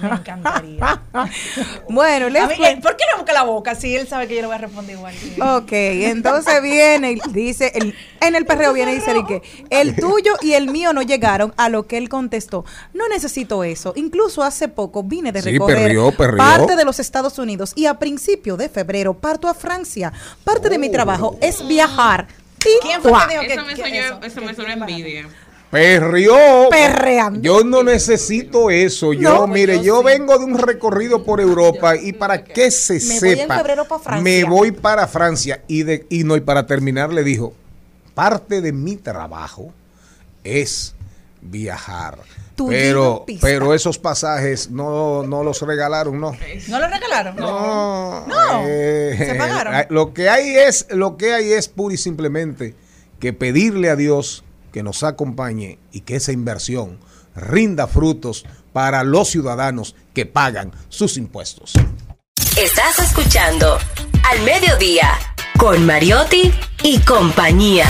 [0.00, 1.02] Me encantaría.
[1.88, 3.74] Bueno, les mí, eh, ¿Por qué no busca la boca?
[3.74, 5.14] Si él sabe que yo le voy a responder igual.
[5.56, 10.34] Ok, entonces viene y dice, el- en el perreo viene y dice que el tuyo
[10.40, 13.92] y el mío no llegaron, a lo que él contestó, no necesito eso.
[13.96, 16.38] Incluso hace poco vine de Sí, recorrer perrió, perrió.
[16.38, 20.12] parte de los Estados Unidos y a principio de febrero parto a Francia.
[20.44, 22.26] Parte de mi trabajo es viajar.
[22.82, 24.20] ¿Quién fue que dijo que, Eso me que soñó, eso?
[24.22, 25.28] eso me envidia.
[25.74, 26.36] Perrió.
[26.70, 27.40] Perreando.
[27.40, 29.12] Yo no necesito eso.
[29.12, 33.20] Yo, No, mire, yo, vengo de un recorrido por Europa y para que se Me
[33.20, 34.22] voy en sepa, febrero pa' Francia.
[34.22, 37.54] me voy para Francia y de y no y para terminar le dijo,
[38.14, 39.72] parte de mi trabajo
[40.44, 40.94] es
[41.40, 42.18] viajar.
[42.68, 46.36] Pero, pero esos pasajes no, no los regalaron, no.
[46.68, 47.34] ¿No lo regalaron?
[47.34, 48.24] No.
[48.28, 48.62] No.
[48.68, 49.74] Eh, ¿Se pagaron?
[49.74, 52.76] eh, Lo que hay es, lo que hay es pura y simplemente
[53.18, 54.43] que pedirle a Dios
[54.74, 56.98] que nos acompañe y que esa inversión
[57.36, 61.74] rinda frutos para los ciudadanos que pagan sus impuestos.
[62.58, 63.78] Estás escuchando
[64.28, 65.12] Al Mediodía
[65.56, 66.52] con Mariotti
[66.82, 67.86] y compañía.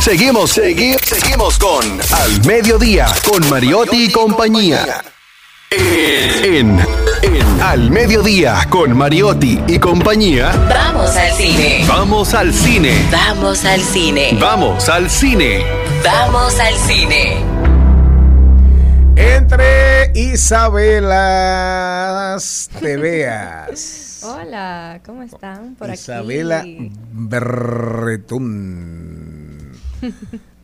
[0.00, 5.04] Seguimos, seguimos, seguimos con Al Mediodía, con Mariotti y compañía.
[5.70, 6.78] En,
[7.22, 10.52] en Al Mediodía, con Mariotti y compañía.
[10.68, 11.84] Vamos al cine.
[11.88, 12.92] Vamos al cine.
[13.10, 14.38] Vamos al cine.
[14.40, 15.64] Vamos al cine.
[16.04, 17.38] Vamos al cine.
[19.16, 21.10] Entre Isabelas
[22.80, 24.20] te veas.
[24.24, 25.74] Hola, ¿cómo están?
[25.74, 26.92] Por Isabela aquí.
[27.12, 28.46] Berretón.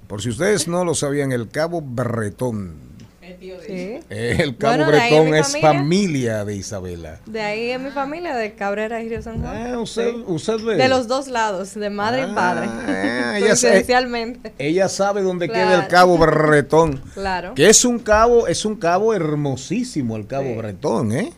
[0.07, 2.92] Por si ustedes no lo sabían, el Cabo Berretón.
[3.41, 4.01] Sí.
[4.11, 6.45] eh, El Cabo Bueno, Bretón es familia.
[6.45, 7.21] de Isabela.
[7.27, 9.75] De ahí es mi familia, de Cabrera y Río San Juan.
[9.75, 10.77] Ah, usted, usted ve.
[10.77, 12.67] De los dos lados, de madre y padre.
[12.69, 14.53] Ah, ella sa- Coincidencialmente.
[14.59, 15.89] Ella sabe dónde queda el.
[15.89, 17.01] Cabo Bretón.
[17.15, 17.55] Claro.
[17.55, 21.33] Que es un cabo, es un cabo hermosísimo el Cabo Bretón, ¿eh?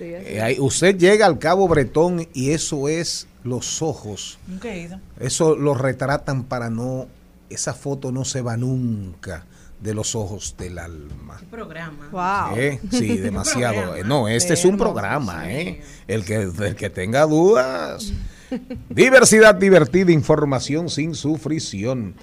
[0.00, 4.38] Eh, usted llega al Cabo Bretón y eso es los ojos.
[4.62, 5.00] Ido.
[5.18, 7.06] Eso lo retratan para no,
[7.50, 9.44] esa foto no se va nunca
[9.80, 11.40] de los ojos del alma.
[11.50, 12.08] programa.
[12.50, 12.58] Wow.
[12.58, 12.80] ¿Eh?
[12.90, 13.74] Sí, demasiado.
[13.82, 14.08] programa.
[14.08, 15.50] No, este es un programa, sí.
[15.50, 15.82] ¿eh?
[16.08, 18.12] El que, el que tenga dudas.
[18.88, 22.14] Diversidad divertida, información sin sufrición.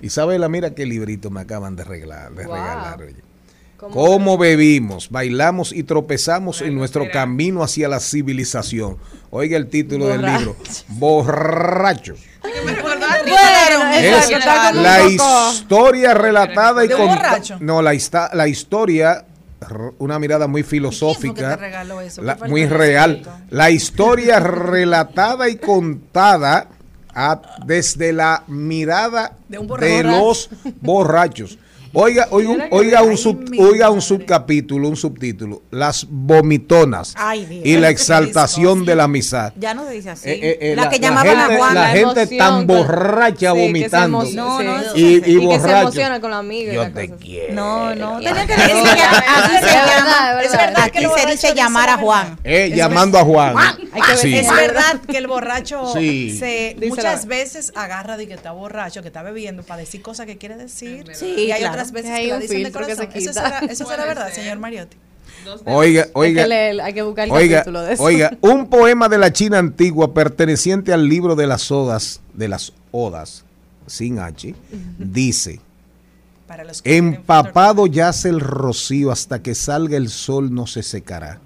[0.00, 2.54] Isabela, mira qué librito me acaban de, regalar, de Wow.
[2.54, 3.02] regalar.
[3.02, 3.16] oye.
[3.76, 8.98] ¿Cómo Cómo bebimos, bailamos y tropezamos en nuestro camino hacia la civilización.
[9.30, 10.38] Oiga el título del Borracho.
[10.38, 10.56] libro.
[10.88, 12.14] Borracho.
[13.98, 14.30] Es
[14.74, 17.18] la historia relatada y ¿De un con
[17.60, 17.92] no la,
[18.32, 19.24] la historia
[19.98, 21.58] una mirada muy filosófica
[22.00, 22.22] eso?
[22.22, 23.22] la- muy real.
[23.50, 26.68] la historia relatada y contada
[27.14, 30.48] a- desde la mirada De un de los
[30.80, 31.58] borrachos
[31.92, 35.62] oiga oiga, un- oiga un sub- oiga un subcapítulo un subtítulo.
[35.70, 37.62] Las vomitonas Ay, Dios.
[37.66, 39.52] y la exaltación de la amistad.
[39.56, 40.28] Ya no se dice así.
[40.30, 41.74] Eh, eh, eh, la, que llamaban gente, a Juan.
[41.74, 44.24] la la gente emoción tan borracha Sí, que se vomitando.
[44.34, 47.08] No, no, y, Y y que se emociona con la amiga y yo la te
[47.08, 47.20] cosa.
[47.22, 47.54] quiero.
[47.54, 50.42] No, no, tenía que decir así es se llama.
[50.42, 52.38] es verdad Aquí se dice llamar la a Juan.
[52.44, 53.56] Eh, llamando a Juan.
[54.14, 59.22] Es verdad que el borracho se muchas veces agarra de que está borracho, que está
[59.22, 61.04] bebiendo para decir cosas que quiere decir.
[61.14, 63.08] Sí, hay otras veces Hay que la dicen de que se corazón.
[63.14, 64.34] Eso será, eso será verdad, ser.
[64.44, 64.96] señor Mariotti.
[65.64, 66.42] Oiga, oiga.
[66.42, 68.02] hay que leer, hay que buscar el Oiga, capítulo de eso.
[68.02, 72.72] oiga, un poema de la China antigua perteneciente al libro de las odas, de las
[72.92, 73.44] odas,
[73.86, 74.54] sin H,
[74.98, 75.60] dice,
[76.46, 80.82] Para los que tienen empapado yace el rocío hasta que salga el sol no se
[80.82, 81.40] secará.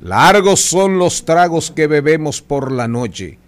[0.00, 3.38] Largos son los tragos que bebemos por la noche,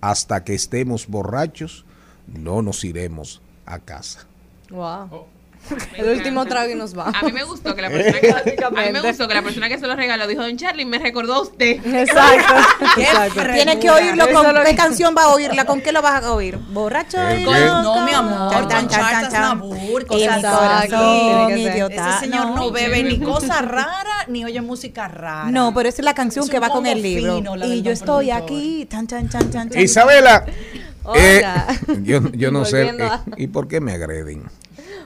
[0.00, 1.84] hasta que estemos borrachos,
[2.26, 4.26] no nos iremos a casa.
[4.70, 5.26] Wow.
[5.96, 7.14] El último trago y nos vamos.
[7.20, 8.30] A mí me gustó que la persona que,
[8.64, 10.98] a mí me gustó que la persona que se lo regaló dijo, Don Charlie, me
[10.98, 11.78] recordó a usted.
[11.86, 12.54] Exacto.
[13.00, 13.42] Exacto.
[13.52, 16.56] Tienes que oírlo con qué canción va a oírla, con qué lo vas a oír.
[16.58, 17.52] Borracho loco.
[17.82, 19.60] No, mi amor, Chan, chan, con chan, chan.
[20.08, 22.10] Cosas corazón, idiota.
[22.10, 22.70] Ese señor no, No.
[22.72, 25.50] bebe ni cosa rara ni oye música rara.
[25.50, 27.36] No, pero esa es la canción Es que va con el libro.
[27.36, 28.44] fino, y yo estoy productor.
[28.56, 28.86] aquí.
[28.90, 29.70] Chan, chan, chan, chan.
[29.78, 30.44] Isabela,
[31.14, 31.66] eh, Hola.
[32.02, 34.44] yo, yo no sé, eh, a- ¿y por qué me agreden?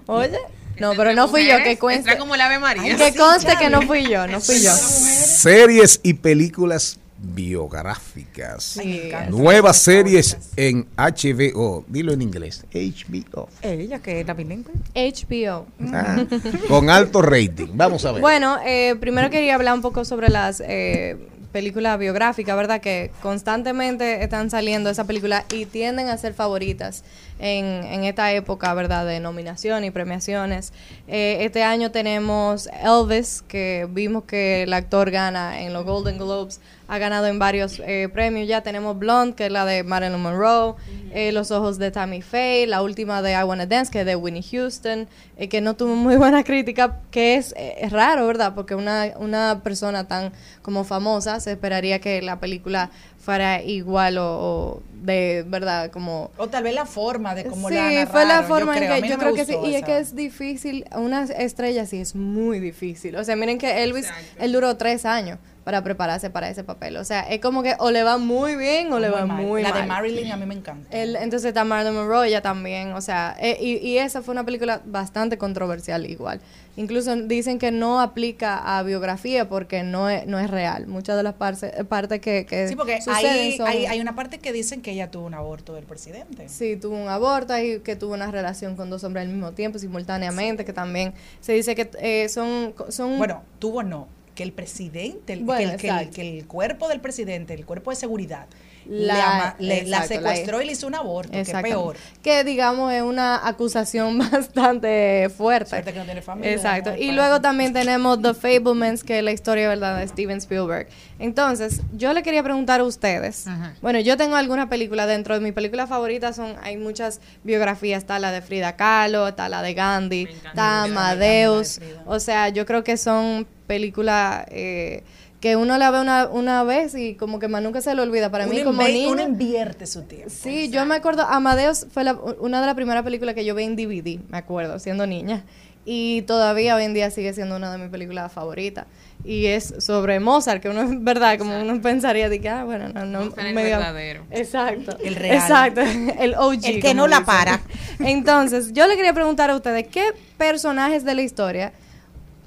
[0.06, 0.38] Oye.
[0.78, 2.18] No, pero no fui yo, que cuente.
[2.18, 2.96] Como el Ave María.
[2.96, 4.72] Que conste que no fui yo, no fui yo.
[4.72, 8.64] Series y películas biográficas.
[8.64, 9.10] Sí.
[9.30, 11.84] Nuevas series en HBO.
[11.88, 12.64] Dilo en inglés.
[12.72, 13.48] HBO.
[13.62, 14.72] Ella que es la bilingüe.
[14.94, 15.66] HBO.
[15.92, 16.24] Ah,
[16.68, 17.68] con alto rating.
[17.74, 18.20] Vamos a ver.
[18.20, 21.16] Bueno, eh, primero quería hablar un poco sobre las eh,
[21.52, 22.80] películas biográficas, ¿verdad?
[22.80, 27.04] Que constantemente están saliendo esas películas y tienden a ser favoritas
[27.38, 29.06] en, en esta época, ¿verdad?
[29.06, 30.72] De nominación y premiaciones.
[31.08, 36.60] Eh, este año tenemos Elvis, que vimos que el actor gana en los Golden Globes,
[36.86, 38.46] ha ganado en varios eh, premios.
[38.46, 40.74] Ya tenemos Blonde, que es la de Marilyn Monroe,
[41.12, 44.16] eh, Los Ojos de Tammy Faye, la última de I Wanna Dance, que es de
[44.16, 48.54] Winnie Houston, eh, que no tuvo muy buena crítica, que es, eh, es raro, ¿verdad?
[48.54, 50.32] Porque una, una persona tan
[50.62, 52.90] como famosa se esperaría que la película
[53.24, 55.90] fuera igual o, o de, ¿verdad?
[55.90, 56.30] Como...
[56.36, 58.92] O tal vez la forma de cómo sí, la fue la narraron, forma yo creo.
[58.92, 59.54] A en que yo creo que sí.
[59.64, 63.16] Y es que es difícil, una estrella sí es muy difícil.
[63.16, 66.96] O sea, miren que Elvis, él duró tres años para prepararse para ese papel.
[66.98, 69.42] O sea, es como que o le va muy bien o le va mal.
[69.42, 69.80] muy La mal.
[69.82, 70.86] de Marilyn a mí me encanta.
[70.96, 74.44] El- entonces está Marilyn Monroe ella también, o sea, eh, y, y esa fue una
[74.44, 76.40] película bastante controversial igual.
[76.76, 80.88] Incluso dicen que no aplica a biografía porque no es, no es real.
[80.88, 84.52] Muchas de las partes partes que, que Sí, porque son- hay, hay una parte que
[84.52, 86.48] dicen que ella tuvo un aborto del presidente.
[86.48, 89.78] Sí, tuvo un aborto y que tuvo una relación con dos hombres al mismo tiempo,
[89.78, 93.18] simultáneamente, que también se dice que eh, son, son...
[93.18, 94.08] Bueno, tuvo no.
[94.34, 96.14] Que el presidente, el- Bueno, que, el, que, el, exacto.
[96.16, 98.46] que el cuerpo del presidente, el cuerpo de seguridad,
[98.88, 101.96] La- le exacto, la- secuestró y le hizo un aborto, que peor.
[102.22, 105.70] Que digamos es una acusación bastante fuerte.
[105.70, 106.92] Suerte que no tiene familia, Exacto.
[106.96, 110.88] Y Para- luego también tenemos The Fablemans, que es la historia verdad de Steven Spielberg.
[111.18, 113.46] Entonces, yo le quería preguntar a ustedes.
[113.80, 118.18] Bueno, yo tengo alguna película dentro de mis películas favoritas son hay muchas biografías, está
[118.18, 121.80] la de Frida Kahlo, está la de Gandhi, está Amadeus.
[122.06, 125.02] O sea, yo creo que son películas eh,
[125.44, 128.30] que uno la ve una, una vez y como que más nunca se le olvida.
[128.30, 129.10] Para mí Uno como inve- niña...
[129.10, 130.30] uno invierte su tiempo.
[130.30, 133.64] Sí, yo me acuerdo, Amadeus fue la- una de las primeras películas que yo vi
[133.64, 135.44] en DVD, me acuerdo, siendo niña.
[135.84, 138.86] Y todavía hoy en día sigue siendo una de mis películas favoritas.
[139.22, 142.88] Y es sobre Mozart, que uno es verdad, como uno pensaría de que, ah, bueno,
[142.88, 143.26] no, no.
[143.26, 144.24] Mozart el verdadero.
[144.30, 144.96] Exacto.
[145.04, 145.36] El real.
[145.36, 145.82] Exacto,
[146.20, 146.54] el OG.
[146.64, 147.26] El que como no la dicen.
[147.26, 147.60] para.
[147.98, 150.06] Entonces, yo le quería preguntar a ustedes, ¿qué
[150.38, 151.72] personajes de la historia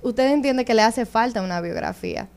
[0.01, 2.27] ustedes entienden que le hace falta una biografía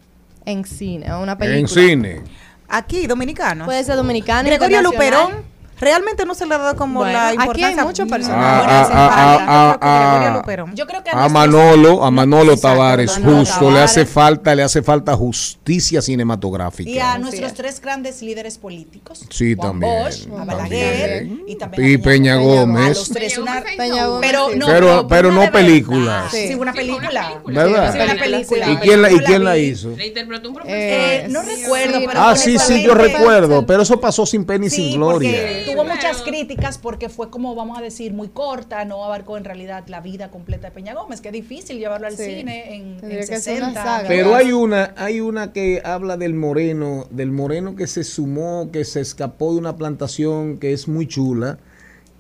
[0.44, 1.58] en cine una película?
[1.60, 2.22] En cine.
[2.68, 3.66] Aquí, dominicanos.
[3.66, 4.82] Puede ser dominicano, Gregorio.
[4.82, 5.49] Luperón.
[5.80, 7.84] Realmente no se le ha dado como Bueno, la aquí hay importancia.
[7.84, 8.88] muchos personajes.
[8.92, 13.80] Ah, ah, ah, Yo creo que que A Manolo, a Manolo Tavares, Manolo justo, le
[13.80, 16.90] hace falta, le hace falta justicia cinematográfica.
[16.90, 19.24] Y a nuestros tres grandes líderes políticos.
[19.30, 19.92] Sí, Juan también.
[20.04, 21.42] Bosch, a Balaguer también.
[21.46, 22.98] y también Y Peña Gómez.
[22.98, 26.30] los tres una Peña Gómez, pero no, Pero- pero no películas.
[26.30, 27.40] Sí, una película.
[27.46, 27.92] ¿Verdad?
[27.94, 28.70] Sí, una película.
[28.70, 29.90] ¿Y quién la, y quién la hizo?
[29.96, 30.78] Le interpretó un profesor.
[30.78, 34.70] Eh, no recuerdo, pero Ah, sí, sí, yo recuerdo, pero eso pasó sin pena y
[34.70, 35.30] sin gloria.
[35.72, 39.84] Tuvo muchas críticas porque fue como, vamos a decir, muy corta, no abarcó en realidad
[39.88, 42.24] la vida completa de Peña Gómez, que es difícil llevarlo al Sí.
[42.24, 43.82] cine en, en que ser una 60.
[43.84, 44.08] saga.
[44.08, 48.84] Pero hay una, hay una que habla del moreno, del moreno que se sumó, que
[48.84, 51.58] se escapó de una plantación que es muy chula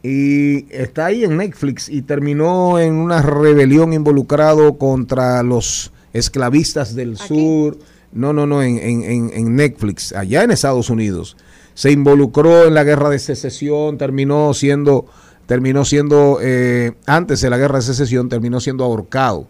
[0.02, 7.16] y está ahí en Netflix y terminó en una rebelión involucrado contra los esclavistas del
[7.18, 7.78] sur.
[8.12, 11.36] No, no, no, en, en- en- en Netflix, allá en Estados Unidos.
[11.80, 15.06] Se involucró en la guerra de secesión, terminó siendo,
[15.46, 19.46] terminó siendo, eh, antes de la guerra de secesión, terminó siendo ahorcado.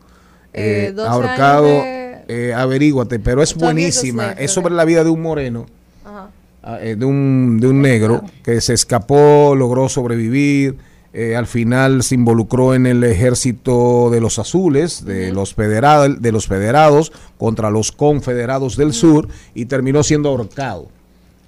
[0.53, 4.31] Eh, Eh, 12 ahorcado, de- eh, averíguate, pero es 12 years a buenísima.
[4.35, 5.67] Es sobre la vida de un moreno,
[6.05, 6.29] Ajá.
[6.63, 10.77] ah, eh, de, un, de un negro que se escapó, logró sobrevivir.
[11.37, 16.47] al final se involucró en el ejército de los azules, de, los federal, de los
[16.47, 20.87] federados contra los confederados del sur y terminó siendo ahorcado.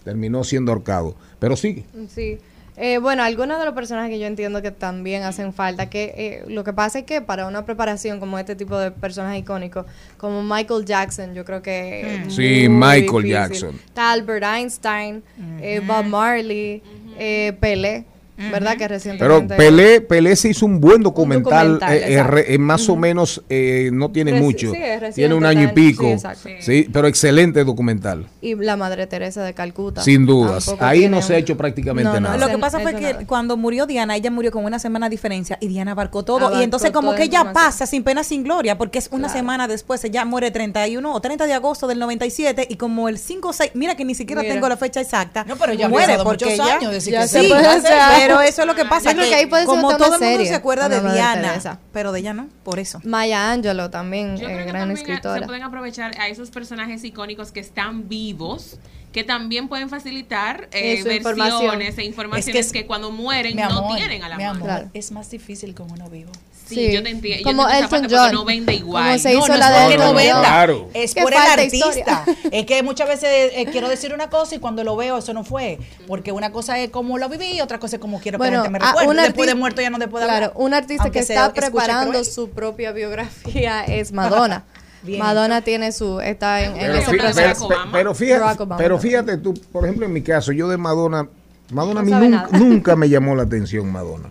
[0.04, 1.14] Terminó siendo ahorcado.
[1.38, 1.84] Pero sigue.
[2.08, 2.38] Sí.
[2.76, 6.44] Eh, bueno, algunos de los personajes que yo entiendo que también hacen falta, que eh,
[6.48, 9.84] lo que pasa es que para una preparación como este tipo de personajes icónicos,
[10.16, 12.22] como Michael Jackson, yo creo que...
[12.26, 13.30] es Sí, Michael difícil.
[13.30, 13.74] Jackson.
[13.84, 15.22] Está Albert Einstein,
[15.60, 16.82] eh, Bob Marley,
[17.18, 18.06] eh, Pelé,
[18.50, 18.72] ¿verdad?
[18.72, 19.54] Que Pero recientemente...
[19.56, 23.90] Pelé, Pelé se hizo un buen documental, documental, eh, eh, eh, más o menos eh,
[23.92, 24.78] no tiene Reci- mucho, sí,
[25.14, 26.48] tiene un año y sí, pico, exacto.
[26.60, 30.02] sí, pero excelente documental, Y la Madre Teresa de Calcuta.
[30.02, 30.74] sin dudas.
[30.80, 32.38] Ahí no se ha un- hecho prácticamente No, no, nada.
[32.38, 33.26] Lo que pasa fue que nada.
[33.26, 36.38] cuando murió Diana, ella murió con una semana de diferencia y Diana abarcó todo.
[36.38, 39.68] Abarcó y entonces como que ella pasa sin pena, sin gloria, porque es una semana
[39.68, 43.52] después, ella muere 31 o 30 de agosto del 97 y como el 5 o
[43.52, 44.54] 6, mira que ni siquiera Mira.
[44.54, 45.44] tengo la fecha exacta.
[45.48, 48.31] No, pero ya muere porque muchos años Ya que se Sí, puede hacer.
[48.36, 49.10] Pero eso es lo que pasa.
[49.12, 52.12] Yo creo que ahí puede ser como todo el mundo se acuerda de Diana, pero
[52.12, 53.00] de ella no, por eso.
[53.04, 55.46] Maya Angelou también, Yo eh, creo que gran también a- se escritora.
[55.46, 58.78] pueden aprovechar a esos personajes icónicos que están vivos,
[59.12, 61.60] que también pueden facilitar eh, información.
[61.60, 64.36] versiones e informaciones Es que es- que, cuando mueren Mi no amor, tienen a la
[64.38, 64.50] mano.
[64.50, 64.90] amor, Claro.
[64.94, 66.32] es más difícil con uno vivo.
[66.66, 66.92] Sí, Sí.
[66.92, 67.44] yo te entiendo.
[67.44, 68.32] Como yo Elton John.
[68.32, 69.04] no vende igual.
[69.04, 70.40] Como se No, hizo no la es de porque no Elton venda.
[70.40, 70.88] Claro.
[70.94, 72.24] es Que por el artista.
[72.50, 75.44] es que muchas veces eh, quiero decir una cosa y cuando lo veo eso no
[75.44, 75.78] fue.
[76.06, 78.70] Porque una cosa es como lo viví y otra cosa es como quiero Bueno, que
[78.70, 79.08] la gente me recuerde.
[79.10, 80.52] un Después de muerto ya no te puede Claro, hablar.
[80.62, 84.64] un artista Aunque que está preparando su propia biografía es Madonna.
[85.02, 87.68] Bien Madonna tiene su, está en, en Pero, ese fí- proceso.
[87.90, 91.26] pero- fíjate, pero fíjate tú, por ejemplo, en mi caso, yo de Madonna,
[91.72, 94.30] Madonna a No mí nunca, nunca me llamó la atención Madonna.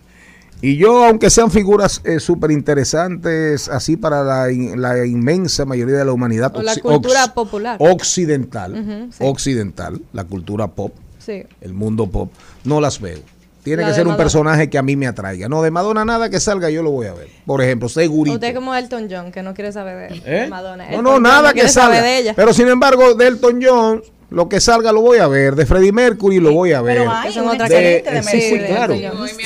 [0.64, 5.96] Y yo, aunque sean figuras eh, súper interesantes, así para la, in- la inmensa mayoría
[5.96, 7.76] de la humanidad O la cultura popular.
[7.80, 9.18] occidental, sí.
[9.24, 11.42] occidental, la cultura pop, Sí.
[11.60, 12.30] el mundo pop,
[12.64, 13.18] no las veo.
[13.64, 15.48] Tiene La que ser un personaje que a mí me atraiga.
[15.48, 17.28] No, de Madonna nada que salga yo lo voy a ver.
[17.46, 18.34] Por ejemplo, segurito.
[18.34, 20.48] Usted como Elton John, que no quiere saber de ¿Eh?
[20.48, 20.90] Madonna.
[20.90, 22.02] No, no, nada que salga.
[22.02, 22.34] de ella.
[22.34, 24.02] Pero sin embargo, de Elton John,
[24.32, 25.54] lo que salga lo voy a ver.
[25.54, 26.96] De Freddie Mercury lo voy a ver.
[26.98, 28.94] Pero hay otra de, de eh, sí, sí, claro.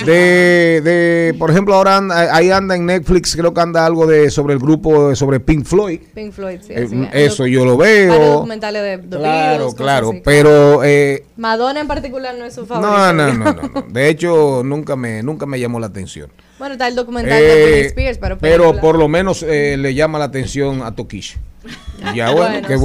[0.04, 4.30] De, de, por ejemplo, ahora anda- ahí anda en Netflix, creo que anda algo de
[4.30, 6.00] sobre el grupo, sobre Pink Floyd.
[6.14, 6.72] Pink Floyd, sí.
[6.72, 7.08] Eh, así.
[7.12, 8.14] eso yo lo veo.
[8.32, 10.08] documentales de The Claro, Beatles, claro.
[10.10, 10.22] así.
[10.24, 12.90] Pero eh, Madonna en particular no es su favorito.
[12.96, 13.82] no, no, no, no, no.
[13.88, 16.30] De hecho, nunca me, nunca me llamó la atención.
[16.58, 19.94] Bueno, está el documental de Eh, Britney Spears, pero pero por lo menos eh, le
[19.94, 21.36] llama la atención a Tokish.
[22.14, 22.80] Ya bueno, qué sí.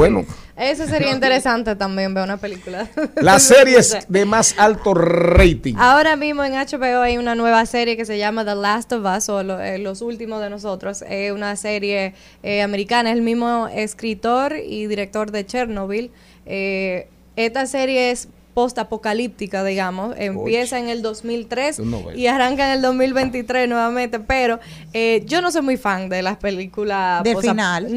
[0.61, 2.88] Eso sería interesante también ver una película.
[3.15, 5.73] Las series de más alto rating.
[5.77, 9.27] Ahora mismo en HBO hay una nueva serie que se llama The Last of Us
[9.29, 11.03] o lo- eh, Los Últimos de Nosotros.
[11.09, 12.13] Es una serie
[12.43, 16.11] eh, americana, es el mismo escritor y director de Chernobyl.
[16.45, 20.15] Eh, esta serie es post-apocalíptica, digamos.
[20.18, 22.18] Empieza en el 2003 Tú no ves.
[22.18, 24.60] y arranca en el 2023 nuevamente, pero
[24.94, 27.88] eh, yo no soy muy fan de las películas Del post- final.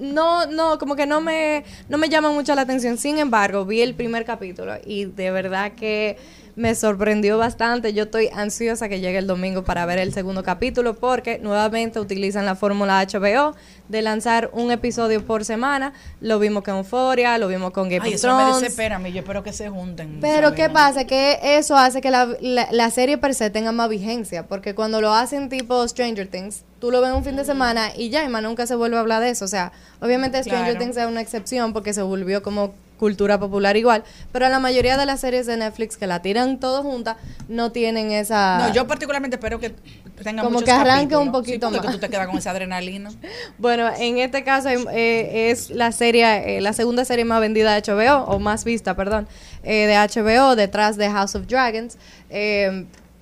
[0.00, 2.96] No, no, como que no me, no me llama mucho la atención.
[2.98, 6.16] Sin embargo, vi el primer capítulo y de verdad que
[6.56, 7.92] me sorprendió bastante.
[7.92, 12.46] Yo estoy ansiosa que llegue el domingo para ver el segundo capítulo porque nuevamente utilizan
[12.46, 13.54] la fórmula HBO
[13.88, 15.92] de lanzar un episodio por semana.
[16.20, 18.60] Lo vimos con Euphoria, lo vimos con Game Ay, of eso me Thrones.
[18.60, 19.12] desespera a mí.
[19.12, 20.18] Yo espero que se junten.
[20.20, 20.54] Pero.
[20.54, 21.04] ¿qué pasa?
[21.04, 25.00] Que eso hace que la, la- la serie per se tenga más vigencia, porque cuando
[25.00, 28.28] lo hacen tipo Stranger Things, tú lo ves un fin de semana y ya, y
[28.28, 29.44] más nunca se vuelve a hablar de eso.
[29.44, 30.78] O sea, obviamente Stranger Claro.
[30.84, 35.06] Things es una excepción porque se volvió como cultura popular igual, pero la mayoría de
[35.06, 37.16] las series de Netflix que la tiran todas juntas
[37.48, 38.58] no tienen esa...
[38.68, 39.74] No, yo particularmente espero que
[40.22, 41.26] tenga Como muchos que arranque capítulos.
[41.26, 41.94] un poquito Sí, porque más.
[41.96, 43.10] tú te quedas con esa adrenalina.
[43.58, 47.80] Bueno, en este caso eh, es la serie, eh, la segunda serie más vendida de
[47.90, 49.26] HBO, o más vista, perdón,
[49.62, 51.96] eh, de HBO, detrás de House of Dragons.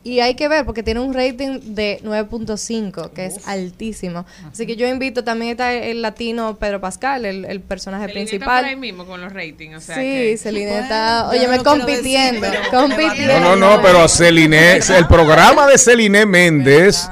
[0.05, 4.25] Y hay que ver, porque tiene un rating de 9.5, que es altísimo.
[4.51, 8.45] Así que yo invito, también está el latino Pedro Pascal, el, el personaje Celine está
[8.47, 8.77] por ahí principal.
[8.81, 12.59] mismo con los ratings, o sea Sí, que- Celine está, oye, me no compitiendo, decir,
[12.71, 13.41] pero compitiendo.
[13.41, 17.09] No, no, no, pero Celine, el programa de Celine Méndez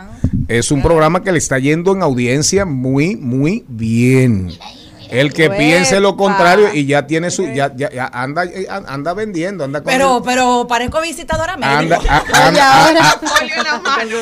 [0.48, 4.52] es un programa que le está yendo en audiencia muy, muy bien.
[5.10, 5.56] El que Uepa.
[5.56, 9.82] piense lo contrario y ya tiene su, ya, ya, ya anda, eh, anda vendiendo, anda
[9.82, 11.78] con Pero, pero parezco visitadora médica.
[11.78, 13.10] Anda, a- anda,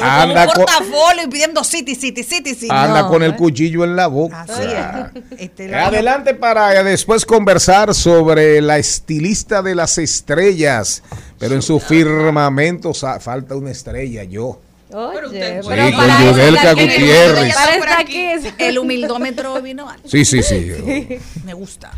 [0.02, 2.68] a- anda un con- portafolio y pidiendo city, city, city, city.
[2.70, 4.42] anda No, con el cuchillo en la boca.
[4.42, 5.38] Así es.
[5.44, 11.02] Este, Adelante para después conversar sobre la estilista de las estrellas,
[11.38, 14.60] pero en su firmamento falta una estrella, yo.
[14.96, 16.72] Oye, Sí, pero con para Yudelka.
[16.74, 17.56] Gutiérrez.
[17.98, 20.08] Aquí es- El humildómetro vino alto.
[20.08, 20.70] Sí, sí, sí.
[21.44, 21.90] Me gusta.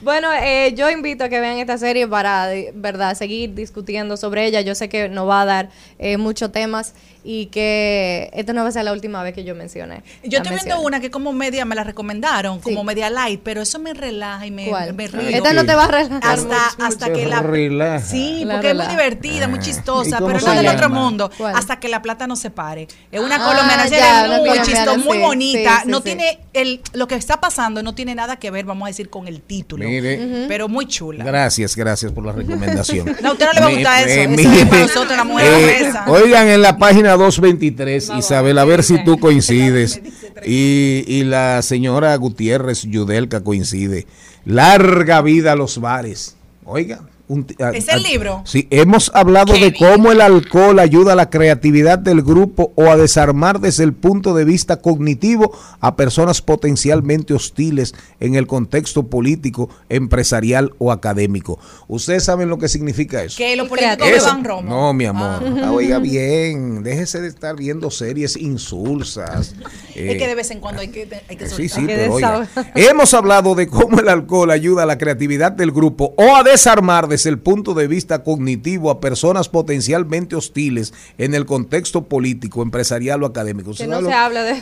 [0.00, 4.46] Bueno, eh, yo invito a que vean esta serie para, de verdad, seguir discutiendo sobre
[4.46, 4.60] ella.
[4.60, 6.94] Yo sé que nos va a dar eh, muchos temas
[7.26, 10.02] y que esta no va a ser la última vez que yo mencione.
[10.22, 13.78] Yo estoy viendo una que como media me la recomendaron, como media light, pero eso
[13.78, 14.92] me relaja y me, ¿Cuál?
[14.94, 15.28] me río.
[15.30, 17.18] Esta no te va a relajar Hasta, mucho, hasta mucho.
[17.18, 17.40] que la...
[17.40, 18.04] Relaja.
[18.06, 21.30] Sí, La porque es muy divertida, muy ¿Y chistosa, pero no del otro mundo.
[21.36, 21.54] ¿Cuál?
[21.56, 22.88] Hasta que la plata no se pare.
[23.10, 25.76] Es una Ah, colombiana, ya, muy colombiana, chistosa, muy sí, bonita.
[25.76, 26.02] sí, sí, no sí.
[26.04, 29.26] tiene el lo que está pasando no tiene nada que ver, vamos a decir, con
[29.28, 29.84] el título.
[29.88, 30.46] Mire.
[30.46, 31.24] Pero muy chula.
[31.24, 33.16] Gracias, gracias por la recomendación.
[33.22, 34.20] No, a usted no le va a gustar eso.
[34.20, 35.92] eh, Eso es para nosotros, la mujer eh.
[36.08, 40.00] Oigan, en la página 223, Isabel, a ver si tú coincides.
[40.46, 44.06] Y, y la señora Gutiérrez Yudelka coincide.
[44.44, 46.36] Larga vida a los bares.
[46.64, 47.13] Oigan.
[47.26, 48.42] Un ti- a- ¿Es el a- libro?
[48.44, 52.96] Sí, hemos hablado de cómo el alcohol ayuda a la creatividad del grupo o a
[52.96, 59.70] desarmar desde el punto de vista cognitivo a personas potencialmente hostiles en el contexto político,
[59.88, 61.58] empresarial o académico.
[61.88, 63.38] ¿Ustedes saben lo que significa eso?
[63.38, 64.26] Que los políticos Eso.
[64.26, 64.68] beban romo.
[64.70, 65.42] No, mi amor.
[65.44, 65.60] Ah.
[65.64, 69.54] Ah, Oiga bien, déjese de estar viendo series insulsas.
[69.94, 71.80] es Eh, que de vez en cuando hay que, hay que Sí, soltar.
[71.80, 76.14] sí, pero oiga, hemos hablado de cómo el alcohol ayuda a la creatividad del grupo
[76.16, 81.46] o a desarmar desde el punto de vista cognitivo a personas potencialmente hostiles en el
[81.46, 83.66] contexto político, empresarial o académico.
[83.66, 84.60] Que ¿Usted no se habla de...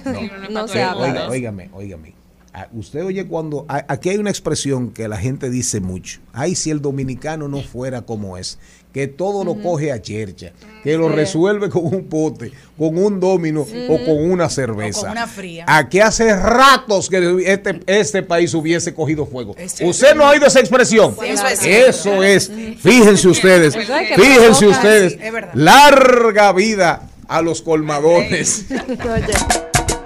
[0.50, 1.30] No, se habla de Oiga, eso.
[1.30, 2.14] óigame, óigame.
[2.52, 6.20] Ah, Usted oye cuando aquí hay una expresión que la gente dice mucho.
[6.34, 8.58] Ay, si el dominicano no fuera como es,
[8.92, 10.52] que todo lo coge a chercha,
[10.82, 11.14] que lo Sí.
[11.14, 14.98] resuelve con un pote, con un domino o con una cerveza.
[15.00, 15.64] O con una fría.
[15.66, 19.54] Aquí hace ratos que este, este país hubiese cogido fuego.
[19.58, 19.90] Es cierto.
[19.90, 21.16] ¿Usted no ha oído esa expresión?
[21.18, 21.62] Sí, eso es.
[21.64, 22.50] Eso es.
[22.80, 25.12] Fíjense ustedes, fíjense ustedes.
[25.14, 25.52] sí, es verdad.
[25.54, 28.66] Larga vida a los colmadones.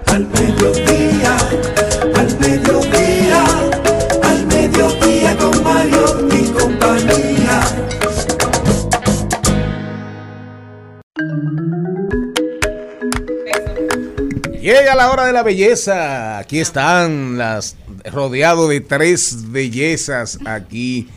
[0.07, 1.37] Al mediodía,
[2.15, 3.45] al mediodía,
[4.23, 6.27] al mediodía con Mario
[14.67, 16.39] Llega la hora de la belleza.
[16.39, 21.07] Aquí están las rodeado de tres bellezas aquí.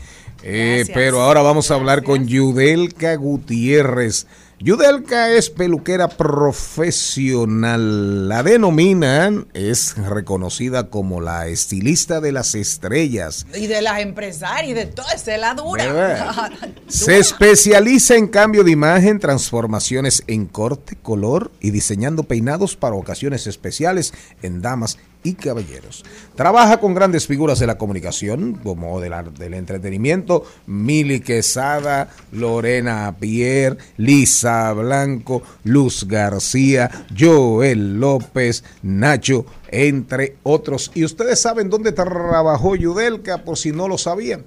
[0.41, 4.25] Eh, pero ahora vamos a hablar con Yudelka Gutiérrez.
[4.63, 8.29] Yudelka es peluquera profesional.
[8.29, 13.47] La denominan, es reconocida como la estilista de las estrellas.
[13.55, 16.51] Y de las empresarias y de toda esa la dura.
[16.87, 23.47] Se especializa en cambio de imagen, transformaciones en corte, color y diseñando peinados para ocasiones
[23.47, 24.13] especiales
[24.43, 26.03] en damas y caballeros.
[26.35, 33.15] Trabaja con grandes figuras de la comunicación, como de la- del entretenimiento, Mili Quesada, Lorena
[33.19, 40.91] Pierre, Lisa Blanco, Luz García, Joel López, Nacho, entre otros.
[40.95, 44.43] Y ustedes saben dónde trabajó Yudelka, por si no lo sabían.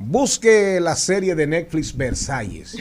[0.00, 2.76] busque la serie de Netflix Versalles.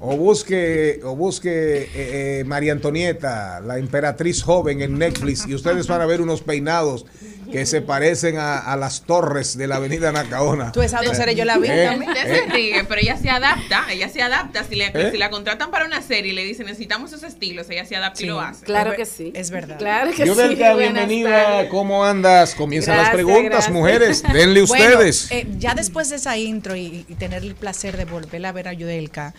[0.00, 5.86] O busque, o busque eh, eh, María Antonieta, la emperatriz joven en Netflix, y ustedes
[5.86, 7.06] van a ver unos peinados
[7.52, 10.72] que se parecen a, a las torres de la avenida Nacaona.
[10.72, 12.10] Tú esa dos series yo la vi Eh, también.
[12.10, 14.64] Usted se ríe, pero ella se adapta, ella se adapta.
[14.64, 15.10] Si, le, ¿Eh?
[15.12, 18.22] si la contratan para una serie y le dicen necesitamos esos estilos, ella se adapta
[18.22, 18.64] y lo hace.
[18.64, 19.30] Claro que sí.
[19.36, 19.78] Es verdad.
[19.78, 20.78] Claro que Yudelka, sí.
[20.78, 21.68] Bienvenida.
[21.68, 22.54] ¿Cómo andas?
[22.54, 23.72] Comienzan las preguntas, gracias.
[23.72, 24.22] mujeres.
[24.32, 25.30] Denle Bueno, ustedes.
[25.30, 28.66] eh, ya después de esa intro y, y tener el placer de volver a ver
[28.68, 29.32] a Yudelka,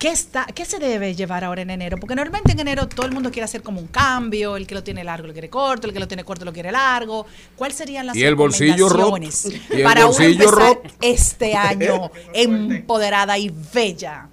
[0.00, 1.98] ¿qué, está, ¿qué se debe llevar ahora en enero?
[1.98, 4.82] Porque normalmente en enero todo el mundo quiere hacer como un cambio, el que lo
[4.82, 7.26] tiene largo lo quiere corto, el que lo tiene corto lo quiere largo.
[7.54, 8.96] ¿Cuáles serían las Y el bolsillo roto.
[8.96, 10.90] recomendaciones Y el para uno bolsillo empezar roto.
[11.02, 14.28] este año empoderada y bella?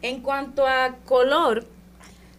[0.00, 1.66] En cuanto a color,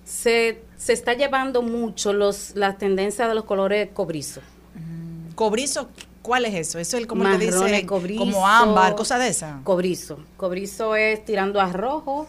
[0.05, 4.41] se, se está llevando mucho los las tendencias de los colores cobrizo.
[5.35, 5.89] Cobrizo,
[6.21, 6.79] ¿cuál es eso?
[6.79, 9.59] Eso es el como te Marrones, dice cobrizo, como ámbar, cosa de esa.
[9.63, 10.19] Cobrizo.
[10.37, 12.27] Cobrizo es tirando a rojo.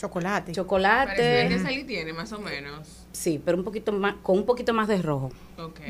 [0.00, 0.52] Chocolate.
[0.52, 1.46] Chocolate.
[1.48, 2.88] Que Sally tiene, más o menos.
[3.12, 5.30] Sí, pero un poquito más, con un poquito más de rojo.
[5.58, 5.80] Ok.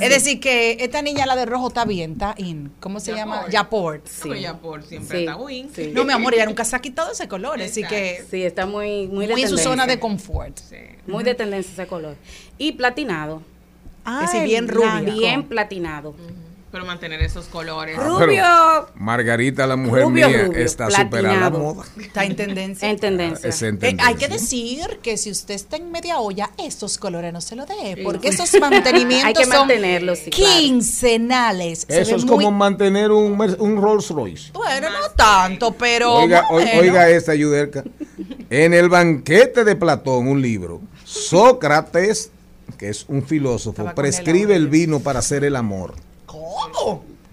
[0.00, 2.72] Es decir, que esta niña, la de rojo, está bien, está in.
[2.80, 3.48] ¿Cómo se llama?
[3.50, 4.06] Yaport.
[4.06, 4.40] Sí.
[4.40, 5.68] ya por siempre Sí, está win.
[5.74, 5.90] sí.
[5.92, 9.08] No, mi amor, ella nunca se ha quitado ese color, así que Sí, está muy,
[9.08, 10.58] muy de muy en su zona de confort.
[11.06, 12.16] Muy de tendencia ese color.
[12.56, 13.42] Y platinado.
[14.04, 15.12] Ah, Es decir, bien el blanco.
[15.12, 16.14] Bien platinado.
[16.72, 17.98] Pero mantener esos colores.
[17.98, 18.44] Ah, Rubio.
[18.94, 21.84] Margarita, la mujer Rubio, mía, rubio, está superada la moda.
[22.00, 22.88] Está en tendencia.
[22.90, 23.48] En tendencia.
[23.48, 27.32] Es en Eh, hay que decir que si usted está en media olla, estos colores
[27.32, 28.02] no se lo dé, Sí.
[28.04, 30.60] porque esos mantenimientos Hay que son mantenerlos, sí, claro.
[30.60, 31.86] quincenales.
[31.88, 34.52] Eso es muy- como mantener un, un Rolls Royce.
[34.52, 37.82] Bueno, no tanto, pero Oiga, oiga esta, Yudelka.
[38.48, 42.30] En el banquete de Platón, un libro, Sócrates,
[42.78, 45.94] que es un filósofo, prescribe el vino para hacer el amor.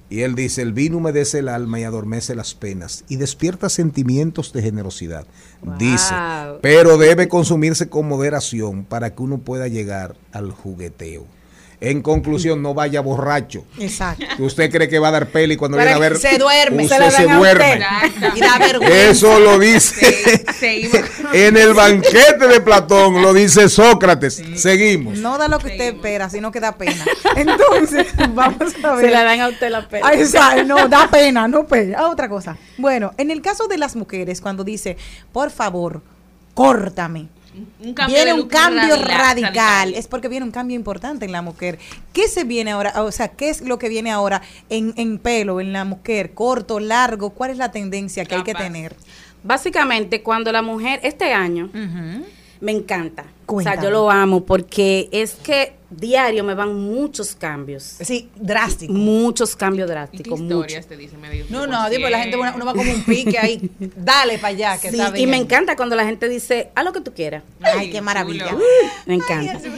[0.09, 4.53] Y él dice, el vino humedece el alma y adormece las penas y despierta sentimientos
[4.53, 5.25] de generosidad.
[5.77, 6.13] Dice,
[6.61, 11.25] pero debe consumirse con moderación para que uno pueda llegar al jugueteo.
[11.79, 13.63] En conclusión, no vaya borracho.
[13.77, 14.25] Exacto.
[14.39, 16.17] Usted cree que va a dar peli cuando Para viene a ver.
[16.17, 16.85] se duerme.
[16.85, 17.79] Usted Se duerme.
[17.79, 18.33] usted.
[18.35, 18.97] Y da vergüenza.
[19.11, 20.43] Eso lo dice
[21.33, 24.41] en el banquete de Platón, lo dice Sócrates.
[24.55, 25.19] Seguimos.
[25.19, 27.05] No da lo que usted espera, sino que da pena.
[27.35, 29.05] Entonces, vamos a ver.
[29.05, 30.07] Se la dan a usted la pena.
[30.07, 31.97] Ay, o sea, no, da pena, no pena.
[31.99, 32.57] Ah, otra cosa.
[32.79, 34.97] Bueno, en el caso de las mujeres, cuando dice,
[35.31, 36.01] por favor,
[36.55, 37.27] córtame.
[37.79, 39.93] Un cambio viene un cambio radical- radical, radical.
[39.95, 41.79] Es porque viene un cambio importante en la mujer.
[42.13, 43.01] ¿Qué se viene ahora?
[43.03, 46.33] O sea, ¿qué es lo que viene ahora en, en pelo, en la mujer?
[46.33, 47.31] ¿Corto, largo?
[47.31, 48.95] ¿Cuál es la tendencia que hay que tener?
[49.43, 51.69] Básicamente, cuando la mujer, este año,
[52.59, 53.25] me encanta.
[53.49, 57.81] O sea, yo lo amo porque es que diario me van muchos cambios.
[58.01, 58.93] Sí, drásticos.
[58.93, 60.41] Muchos cambios ¿Y qué drásticos.
[60.41, 61.21] historias te dicen?
[61.21, 63.71] Me dijo, No, no, digo, la gente uno, uno va como un pique ahí.
[63.95, 65.29] Dale para allá, que Sí, está bien.
[65.29, 67.43] y me encanta cuando la gente dice, haz lo que tú quieras.
[67.61, 68.53] Ay, qué maravilla.
[69.05, 69.53] Me encanta.
[69.53, 69.71] hacer,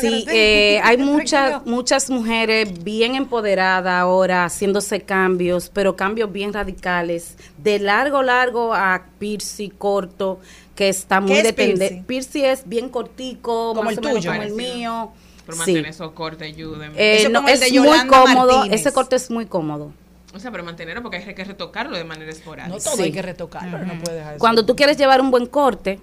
[0.00, 0.24] Sí, sí.
[0.30, 7.80] eh, hay muchas muchas mujeres bien empoderadas ahora haciéndose cambios, pero cambios bien radicales, de
[7.80, 10.40] largo largo a piercing corto,
[10.80, 12.44] que está muy ¿Qué es de tende- piercing?
[12.46, 14.30] Es bien cortico, Como más el o menos tuyo.
[14.30, 15.12] como el mío.
[15.50, 15.56] Sí.
[15.58, 16.94] mantener esos cortes, ayúdenme.
[16.96, 18.80] Eh, no, es de muy cómodo, Martínez.
[18.80, 19.92] ese corte es muy cómodo.
[20.32, 22.74] o sea, pero mantenerlo porque hay que retocarlo de manera esporádica.
[22.76, 23.02] No todo Sí.
[23.02, 24.38] hay que retocarlo, no puede dejar eso.
[24.40, 25.98] Cuando tú quieres llevar un buen corte,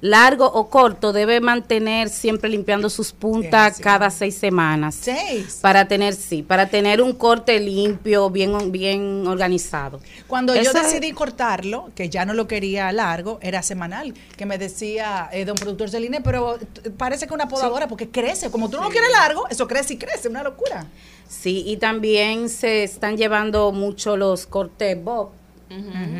[0.00, 4.94] largo o corto, debe mantener siempre limpiando sus puntas cada seis semanas.
[5.00, 5.58] Seis.
[5.60, 10.00] Para tener, sí, para tener un corte limpio, bien, bien organizado.
[10.26, 14.56] Cuando yo es- decidí cortarlo, que ya no lo quería largo, era semanal, que me
[14.58, 16.58] decía eh, don productor Celine, pero
[16.96, 19.96] parece que una podadora, porque crece, como tú no lo quieres largo, eso crece y
[19.98, 20.86] crece, una locura.
[21.28, 25.30] Sí, y también se están llevando mucho los cortes bob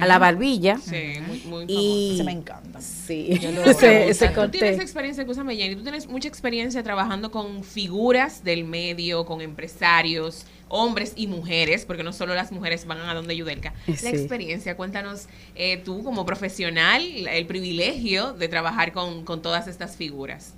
[0.00, 0.78] a la barbilla.
[0.78, 2.80] Sí, muy, muy Y Se me encanta.
[2.80, 4.28] sí, Yo lo- ese.
[4.28, 9.40] Tú tienes experiencia, escúchame, Jenny, tú tienes mucha experiencia trabajando con figuras del medio, con
[9.40, 13.74] empresarios, hombres y mujeres, porque no solo las mujeres van a donde Yudelka.
[14.02, 19.96] La experiencia, cuéntanos eh, tú como profesional, el privilegio de trabajar con, con todas estas
[19.96, 20.54] figuras.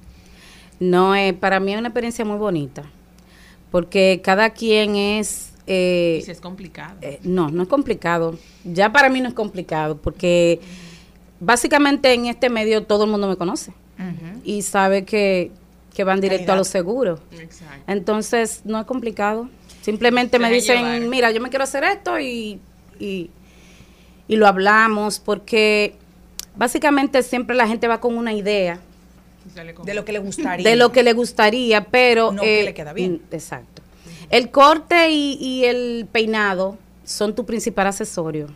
[0.80, 2.84] No, eh, para mí es una experiencia muy bonita,
[3.70, 5.51] porque cada quien es...
[5.66, 6.96] eh, Y si es complicado.
[7.02, 8.38] Eh, no, no es complicado.
[8.64, 10.60] Ya para mí no es complicado porque
[11.40, 13.72] básicamente en este medio todo el mundo me conoce
[14.44, 15.52] y sabe que,
[15.94, 17.20] que van directo a lo seguro.
[17.38, 17.84] Exacto.
[17.86, 19.48] Entonces no es complicado.
[19.82, 21.00] Simplemente me dicen, llevar.
[21.02, 22.60] mira, yo me quiero hacer esto y,
[22.98, 23.30] y,
[24.28, 25.94] y lo hablamos porque
[26.56, 28.80] básicamente siempre la gente va con una idea
[29.84, 30.68] De lo que le gustaría.
[30.68, 32.32] de lo que le gustaría, pero...
[32.32, 33.22] No que eh, le queda bien.
[33.30, 33.82] Exacto.
[34.32, 38.48] El corte y, y el peinado son tu principal accesorio.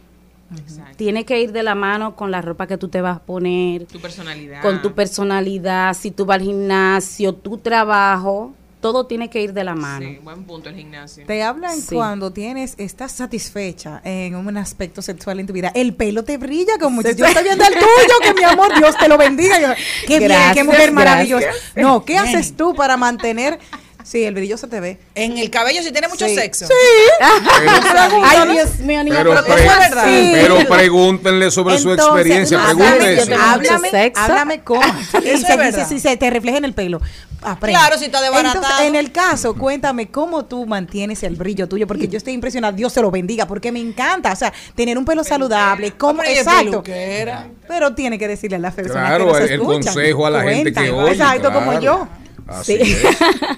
[0.96, 3.84] Tiene que ir de la mano con la ropa que tú te vas a poner,
[3.86, 4.62] Tu personalidad.
[4.62, 9.64] con tu personalidad, si tú vas al gimnasio, tu trabajo, todo tiene que ir de
[9.64, 10.06] la mano.
[10.06, 11.26] Sí, buen punto el gimnasio.
[11.26, 11.96] Te hablan Sí.
[11.96, 15.72] cuando tienes, estás satisfecha en un aspecto sexual en tu vida.
[15.74, 18.96] El pelo te brilla como Sí, yo estoy viendo el tuyo, que mi amor, Dios
[18.96, 19.60] te lo bendiga.
[19.60, 19.68] Yo,
[20.06, 21.48] qué bien, qué Gracias, mujer maravillosa.
[21.74, 22.24] No, ¿qué Bien.
[22.24, 23.58] haces tú para mantener?
[24.06, 24.98] Sí, el brillo se te ve.
[25.16, 26.36] En el cabello si tiene mucho Sí.
[26.36, 26.66] sexo.
[26.68, 26.72] Sí.
[27.20, 30.04] Ay, Dios mío, niña, Pero, pero pre- ¿cómo es verdad?
[30.32, 32.58] pero pregúntenle sobre su experiencia.
[32.68, 33.42] háblame, Pregúntenle eso.
[33.42, 34.80] háblame, háblame cómo.
[35.24, 35.88] Y es verdad.
[35.88, 37.00] si se te refleja en el pelo.
[37.42, 37.78] Aprende.
[37.78, 38.62] Claro, si está desbaratado.
[38.64, 42.72] Entonces, en el caso, cuéntame cómo tú mantienes el brillo tuyo, porque yo estoy impresionada.
[42.72, 44.32] Dios se lo bendiga, porque me encanta.
[44.32, 45.92] O sea, tener un pelo saludable.
[45.92, 46.22] ¿Cómo?
[46.22, 46.82] Exacto.
[46.82, 47.48] peluquera.
[47.68, 50.72] Pero tiene que decirle a las personas Claro, que nos el- consejo a la gente
[50.72, 52.08] que oye, Exacto, como yo.
[52.46, 52.82] Así Sí.
[52.82, 53.06] es.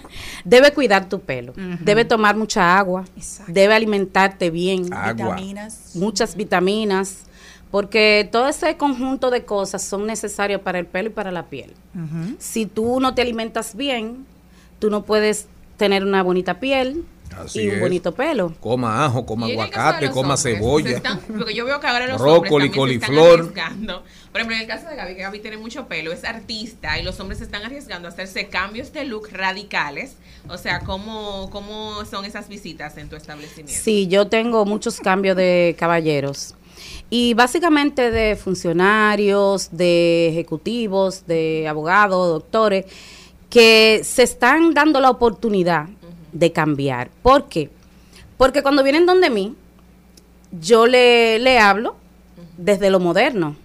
[0.44, 3.05] Debe cuidar tu pelo, debe tomar mucha agua,
[3.47, 5.35] debe alimentarte bien, Agua.
[5.35, 5.90] Vitaminas.
[5.94, 7.19] muchas vitaminas,
[7.70, 11.74] porque todo ese conjunto de cosas son necesarias para el pelo y para la piel.
[12.39, 14.24] Si tú no te alimentas bien,
[14.78, 15.47] tú no puedes
[15.77, 17.05] tener una bonita piel
[17.36, 17.80] Así y un es.
[17.80, 18.52] bonito pelo.
[18.60, 20.90] Coma ajo, coma aguacate, coma hombres, cebolla.
[20.90, 23.40] están- porque yo veo que ahora los Brócoli, hombres también se coliflor.
[23.40, 24.02] están arriesgando.
[24.32, 27.02] Por ejemplo, en el caso de Gaby, que Gaby tiene mucho pelo, es artista y
[27.02, 30.16] los hombres se están arriesgando a hacerse cambios de look radicales.
[30.48, 33.82] O sea, ¿cómo, cómo son esas visitas en tu establecimiento?
[33.82, 36.55] Sí, yo tengo muchos cambios de caballeros.
[37.10, 42.84] Y básicamente de funcionarios, de ejecutivos, de abogados, doctores,
[43.50, 45.86] que se están dando la oportunidad
[46.32, 47.10] de cambiar.
[47.22, 47.70] ¿Por qué?
[48.36, 49.55] Porque cuando vienen donde mí,
[50.60, 51.96] yo le, le hablo
[52.56, 53.56] desde lo moderno.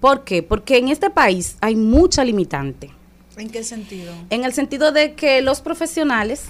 [0.00, 0.42] ¿Por qué?
[0.42, 2.90] Porque en este país hay mucha limitante.
[3.36, 4.12] ¿En qué sentido?
[4.30, 6.46] En el sentido de que los profesionales,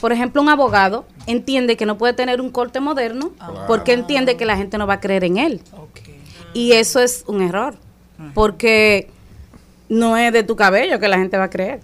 [0.00, 3.32] por ejemplo, un abogado entiende que no puede tener un corte moderno
[3.66, 5.60] porque entiende que la gente no va a creer en él.
[6.54, 7.76] Y eso es un error,
[8.34, 9.08] porque
[9.88, 11.80] no es de tu cabello que la gente va a creer.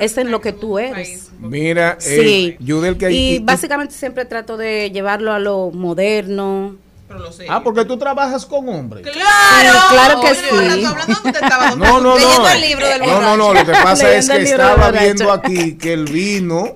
[0.00, 1.30] Es en lo que tú eres.
[1.38, 2.10] Mira, Sí.
[2.10, 6.76] eh, Yudel, que y hay- básicamente siempre trato de llevarlo a lo moderno.
[7.48, 9.02] Ah, porque tú trabajas con hombres.
[9.06, 9.78] ¡Claro!
[9.90, 10.84] claro que sí.
[11.78, 12.14] No, no, no.
[12.18, 13.54] Leyendo el libro del no, no, no.
[13.54, 16.74] Lo que pasa es que estaba viendo aquí que el vino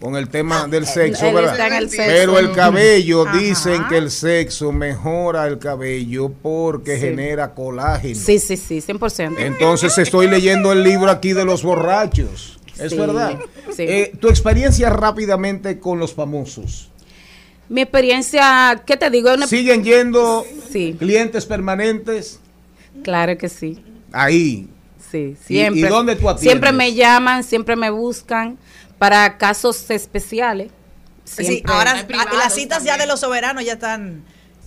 [0.00, 1.78] con el tema del sexo, él ¿verdad?
[1.78, 2.02] el sexo.
[2.06, 3.38] Pero el cabello Ajá.
[3.38, 7.00] dicen que el sexo mejora el cabello porque Sí.
[7.00, 8.14] genera colágeno.
[8.14, 9.36] Sí, sí, sí, 100%.
[9.38, 12.58] Entonces estoy leyendo el libro aquí de los borrachos.
[12.78, 13.38] Es Sí, verdad.
[13.74, 13.84] sí.
[13.88, 16.90] Eh, tu experiencia rápidamente con los famosos.
[17.70, 19.32] Mi experiencia, ¿qué te digo?
[19.32, 20.44] Una- ¿Siguen yendo
[20.98, 22.38] clientes permanentes?
[23.02, 23.82] Claro que sí.
[24.12, 24.68] Ahí.
[25.10, 25.80] Sí, ¿Y- siempre.
[25.80, 26.50] y dónde tú atiendes?
[26.50, 28.58] Siempre me llaman, siempre me buscan
[28.98, 30.70] para casos especiales.
[31.24, 32.06] Sí, ahora
[32.36, 34.22] las citas ya de los soberanos ya están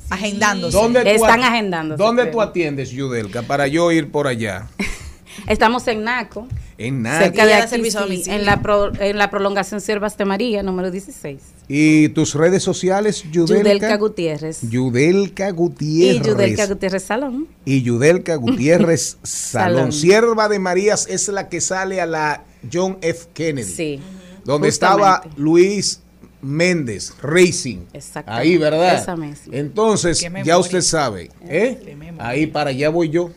[0.09, 0.75] agendándose.
[0.77, 2.33] ¿Dónde tú Están agendándose, ¿Dónde creo.
[2.33, 4.67] tú atiendes, Yudelka, para yo ir por allá?
[5.47, 6.47] Estamos en Naco.
[6.77, 7.19] En nada.
[7.23, 10.91] Cerca de aquí, servicio sí, en, la pro- en la prolongación Siervas de María, número
[10.91, 11.39] 16.
[11.69, 13.63] ¿Y tus redes sociales, Yudelka?
[13.63, 14.59] Yudelka Gutiérrez.
[14.69, 16.23] Yudelka Gutiérrez.
[16.23, 17.47] Y Yudelka Gutiérrez Salón.
[17.65, 19.75] Y Yudelka Gutiérrez Salón.
[19.77, 19.91] Salón.
[19.93, 23.27] Sierva de Marías es la que sale a la John F.
[23.33, 23.71] Kennedy.
[23.71, 23.99] Sí.
[24.45, 25.03] Donde justamente.
[25.03, 26.01] estaba Luis
[26.41, 27.79] Méndez Racing.
[27.93, 28.47] Exactamente.
[28.49, 28.95] Ahí, ¿verdad?
[29.01, 29.55] Esa misma.
[29.55, 31.29] Entonces, ya usted sabe.
[31.47, 31.97] ¿eh?
[32.19, 33.29] Ahí para allá voy yo.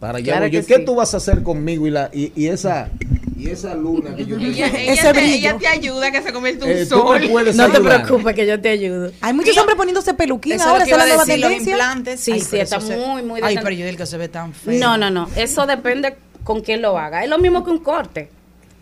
[0.00, 0.60] Para allá Claro voy yo.
[0.60, 0.84] que ¿Qué sí.
[0.84, 2.90] tú vas a hacer conmigo y, la, y, y esa,
[3.38, 4.50] y esa luna que yo tengo?
[4.50, 7.20] Ella, ella te, ella te ayuda a que se convierta en un Eh, sol.
[7.54, 9.12] No te preocupes que yo te ayudo.
[9.20, 11.72] Hay muchos hombres poniéndose peluquín Eso ahora, esa es a la nueva decir, los tendencia.
[11.72, 12.20] implantes.
[12.20, 14.28] Sí, Ay, sí, está se- muy, muy de Ay, pero yo digo que se ve
[14.28, 14.78] tan feo.
[14.78, 15.28] No, no, no.
[15.36, 17.22] Eso depende con quién lo haga.
[17.22, 18.28] Es lo mismo que un corte.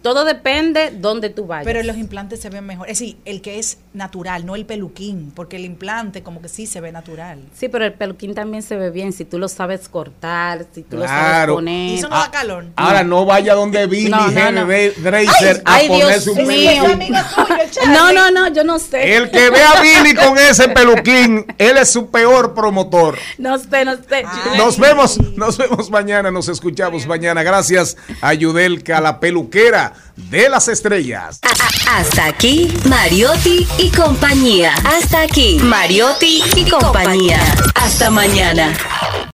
[0.03, 1.65] Todo depende donde tú vayas.
[1.67, 2.89] Pero los implantes se ven mejor.
[2.89, 6.67] Es decir, el que es natural, no el peluquín, porque el implante como que sí
[6.67, 7.41] se ve natural.
[7.55, 10.97] Sí, pero el peluquín también se ve bien si tú lo sabes cortar, si tú
[10.97, 11.91] lo sabes poner.
[11.91, 12.67] Y eso no da calor.
[12.77, 14.63] Ahora no vaya donde Billy No, no, no.
[14.63, 16.83] A Ay, Dios ponerse un mío.
[16.85, 17.15] peluquín.
[17.93, 19.17] No, no, no, yo no sé.
[19.17, 23.19] El que ve a Billy con ese peluquín, él es su peor promotor.
[23.39, 24.25] No sé, no sé.
[24.57, 27.43] Nos vemos, nos vemos mañana, nos escuchamos mañana.
[27.43, 31.41] Gracias a Yudelka, la peluquera de las estrellas.
[31.89, 34.75] Hasta aquí, Mariotti y compañía.
[34.85, 37.41] Hasta aquí, Mariotti y compañía.
[37.75, 38.73] Hasta mañana.